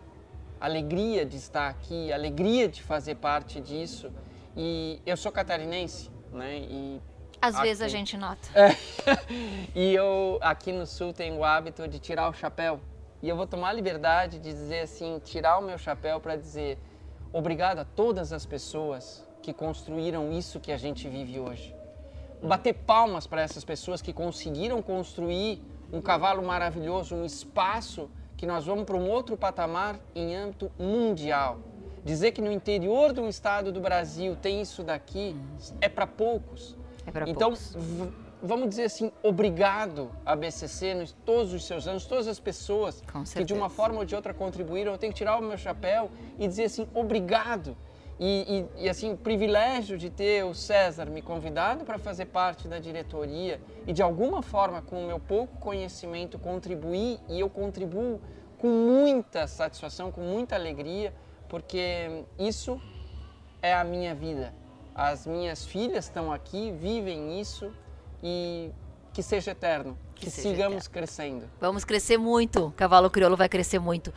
alegria 0.59 1.25
de 1.25 1.37
estar 1.37 1.67
aqui, 1.69 2.11
alegria 2.13 2.67
de 2.67 2.81
fazer 2.83 3.15
parte 3.15 3.59
disso. 3.59 4.11
E 4.55 5.01
eu 5.05 5.15
sou 5.17 5.31
catarinense, 5.31 6.09
né? 6.31 6.57
E 6.59 7.01
Às 7.41 7.59
vezes 7.59 7.81
a 7.81 7.85
aqui- 7.85 7.91
gente 7.91 8.17
nota. 8.17 8.47
é. 8.53 8.69
e 9.75 9.93
eu 9.93 10.37
aqui 10.41 10.71
no 10.71 10.85
sul 10.85 11.13
tenho 11.13 11.37
o 11.37 11.43
hábito 11.43 11.87
de 11.87 11.99
tirar 11.99 12.29
o 12.29 12.33
chapéu. 12.33 12.79
E 13.21 13.27
eu 13.27 13.35
vou 13.35 13.45
tomar 13.47 13.69
a 13.69 13.73
liberdade 13.73 14.39
de 14.39 14.51
dizer 14.53 14.81
assim, 14.81 15.19
tirar 15.23 15.57
o 15.59 15.61
meu 15.61 15.77
chapéu 15.77 16.19
para 16.19 16.35
dizer 16.35 16.77
obrigado 17.33 17.79
a 17.79 17.85
todas 17.85 18.31
as 18.33 18.45
pessoas 18.45 19.25
que 19.41 19.53
construíram 19.53 20.31
isso 20.31 20.59
que 20.59 20.71
a 20.71 20.77
gente 20.77 21.07
vive 21.09 21.39
hoje. 21.39 21.75
Bater 22.41 22.73
palmas 22.73 23.27
para 23.27 23.41
essas 23.41 23.63
pessoas 23.65 24.01
que 24.01 24.13
conseguiram 24.13 24.81
construir 24.81 25.61
um 25.91 26.01
cavalo 26.01 26.41
maravilhoso, 26.43 27.13
um 27.15 27.25
espaço 27.25 28.09
que 28.39 28.47
nós 28.47 28.65
vamos 28.65 28.85
para 28.85 28.95
um 28.95 29.09
outro 29.09 29.35
patamar 29.35 29.99
em 30.15 30.33
âmbito 30.33 30.71
mundial. 30.79 31.59
Dizer 32.05 32.31
que 32.31 32.41
no 32.41 32.49
interior 32.49 33.11
de 33.11 33.19
um 33.19 33.27
estado 33.27 33.69
do 33.69 33.81
Brasil 33.81 34.33
tem 34.41 34.61
isso 34.61 34.81
daqui 34.81 35.35
é 35.81 35.89
para 35.89 36.07
poucos. 36.07 36.77
É 37.05 37.11
pra 37.11 37.27
Então, 37.27 37.49
poucos. 37.49 37.75
vamos 38.41 38.69
dizer 38.69 38.83
assim, 38.83 39.11
obrigado 39.21 40.09
a 40.25 40.37
BCC, 40.37 40.93
nos 40.93 41.11
todos 41.25 41.53
os 41.53 41.67
seus 41.67 41.85
anos, 41.85 42.05
todas 42.05 42.29
as 42.29 42.39
pessoas 42.39 43.03
que 43.35 43.43
de 43.43 43.53
uma 43.53 43.69
forma 43.69 43.97
ou 43.99 44.05
de 44.05 44.15
outra 44.15 44.33
contribuíram. 44.33 44.93
Eu 44.93 44.97
tenho 44.97 45.11
que 45.11 45.17
tirar 45.17 45.37
o 45.37 45.41
meu 45.41 45.57
chapéu 45.57 46.09
e 46.39 46.47
dizer 46.47 46.63
assim, 46.63 46.87
obrigado. 46.93 47.75
E, 48.19 48.67
e- 48.77 48.83
e, 48.85 48.89
assim, 48.89 49.13
o 49.13 49.17
privilégio 49.17 49.97
de 49.97 50.09
ter 50.09 50.43
o 50.43 50.53
César 50.53 51.05
me 51.05 51.21
convidado 51.21 51.85
para 51.85 51.97
fazer 51.97 52.25
parte 52.25 52.67
da 52.67 52.77
diretoria 52.77 53.61
e 53.87 53.93
de 53.93 54.01
alguma 54.03 54.41
forma, 54.41 54.81
com 54.81 55.01
o 55.03 55.07
meu 55.07 55.19
pouco 55.19 55.57
conhecimento, 55.59 56.37
contribuir 56.37 57.17
e 57.29 57.39
eu 57.39 57.49
contribuo 57.49 58.19
com 58.57 58.67
muita 58.67 59.47
satisfação, 59.47 60.11
com 60.11 60.19
muita 60.19 60.55
alegria, 60.55 61.13
porque 61.47 62.25
isso 62.37 62.79
é 63.61 63.73
a 63.73 63.85
minha 63.85 64.13
vida. 64.13 64.53
As 64.93 65.25
minhas 65.25 65.65
filhas 65.65 66.05
estão 66.05 66.29
aqui, 66.29 66.71
vivem 66.71 67.39
isso 67.39 67.71
e 68.21 68.69
que 69.13 69.23
seja 69.23 69.51
eterno. 69.51 69.97
Que, 70.19 70.29
sigamos 70.29 70.87
crescendo. 70.87 71.49
Vamos 71.59 71.83
crescer 71.83 72.17
muito. 72.17 72.67
O 72.67 72.71
cavalo 72.71 73.09
crioulo 73.09 73.37
vai 73.37 73.49
crescer 73.49 73.79
muito. 73.79 74.13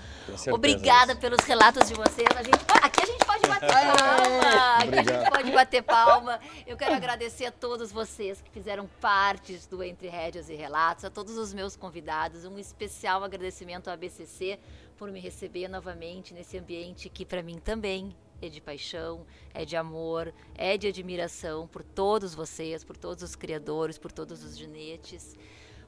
Obrigada 0.50 1.16
pelos 1.16 1.40
relatos 1.44 1.88
de 1.88 1.94
vocês. 1.94 2.28
A 2.36 2.42
gente, 2.42 2.58
aqui 2.82 3.00
a 3.02 3.06
gente 3.06 3.24
pode 3.24 3.46
bater 3.46 3.68
palma. 3.72 4.76
Aqui 4.78 4.98
a 4.98 5.02
gente 5.02 5.30
pode 5.30 5.50
bater 5.52 5.82
palma. 5.82 6.40
Eu 6.66 6.76
quero 6.76 6.94
agradecer 6.94 7.46
a 7.46 7.52
todos 7.52 7.92
vocês 7.92 8.40
que 8.40 8.50
fizeram 8.50 8.88
parte 9.00 9.58
do 9.70 9.82
Entre 9.82 10.08
Rédeas 10.08 10.48
e 10.48 10.54
Relatos, 10.54 11.04
a 11.04 11.10
todos 11.10 11.36
os 11.36 11.54
meus 11.54 11.76
convidados. 11.76 12.44
Um 12.44 12.58
especial 12.58 13.24
agradecimento 13.24 13.88
à 13.88 13.96
BCC 13.96 14.58
por 14.96 15.10
me 15.10 15.20
receber 15.20 15.68
novamente 15.68 16.34
nesse 16.34 16.58
ambiente 16.58 17.08
que 17.08 17.24
para 17.24 17.42
mim 17.42 17.58
também 17.58 18.14
é 18.40 18.48
de 18.48 18.60
paixão, 18.60 19.24
é 19.54 19.64
de 19.64 19.76
amor, 19.76 20.34
é 20.54 20.76
de 20.76 20.88
admiração 20.88 21.68
por 21.68 21.82
todos 21.82 22.34
vocês, 22.34 22.82
por 22.82 22.96
todos 22.96 23.22
os 23.22 23.36
criadores, 23.36 23.98
por 23.98 24.10
todos 24.10 24.42
os 24.44 24.58
ginetes. 24.58 25.36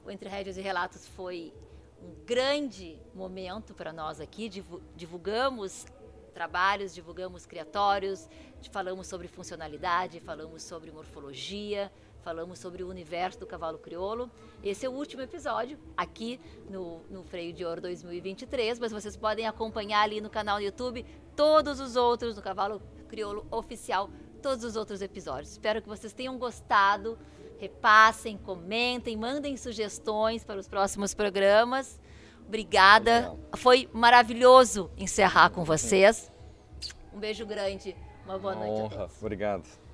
O 0.05 0.11
Entre 0.11 0.29
Rédeas 0.29 0.57
e 0.57 0.61
Relatos 0.61 1.07
foi 1.07 1.53
um 2.01 2.13
grande 2.25 2.99
momento 3.13 3.73
para 3.73 3.91
nós 3.91 4.19
aqui. 4.21 4.47
Divu- 4.47 4.81
Divulgamos 4.95 5.85
trabalhos, 6.33 6.93
divulgamos 6.93 7.45
criatórios, 7.45 8.27
falamos 8.71 9.07
sobre 9.07 9.27
funcionalidade, 9.27 10.19
falamos 10.19 10.61
sobre 10.63 10.91
morfologia, 10.91 11.91
falamos 12.21 12.59
sobre 12.59 12.83
o 12.83 12.89
universo 12.89 13.39
do 13.39 13.47
cavalo 13.47 13.77
crioulo. 13.79 14.29
Esse 14.61 14.85
é 14.85 14.89
o 14.89 14.91
último 14.91 15.21
episódio 15.21 15.79
aqui 15.95 16.39
no, 16.69 16.99
no 17.09 17.23
Freio 17.23 17.53
de 17.53 17.63
Ouro 17.65 17.79
2023, 17.81 18.79
mas 18.79 18.91
vocês 18.91 19.15
podem 19.15 19.47
acompanhar 19.47 20.01
ali 20.01 20.19
no 20.19 20.29
canal 20.29 20.57
do 20.57 20.63
YouTube 20.63 21.05
todos 21.35 21.79
os 21.79 21.95
outros, 21.95 22.35
no 22.35 22.41
Cavalo 22.41 22.81
Crioulo 23.07 23.45
Oficial, 23.49 24.09
todos 24.41 24.63
os 24.63 24.75
outros 24.75 25.01
episódios. 25.01 25.51
Espero 25.53 25.81
que 25.81 25.87
vocês 25.87 26.13
tenham 26.13 26.37
gostado. 26.37 27.17
Repassem, 27.59 28.37
comentem, 28.37 29.15
mandem 29.15 29.55
sugestões 29.57 30.43
para 30.43 30.59
os 30.59 30.67
próximos 30.67 31.13
programas. 31.13 31.99
Obrigada. 32.47 33.35
Foi 33.55 33.89
maravilhoso 33.91 34.91
encerrar 34.97 35.49
com 35.49 35.63
vocês. 35.63 36.31
Um 37.13 37.19
beijo 37.19 37.45
grande. 37.45 37.95
Uma 38.25 38.37
boa 38.37 38.55
Uma 38.55 38.65
noite 38.65 38.95
honra. 38.95 39.09
Obrigado. 39.19 39.84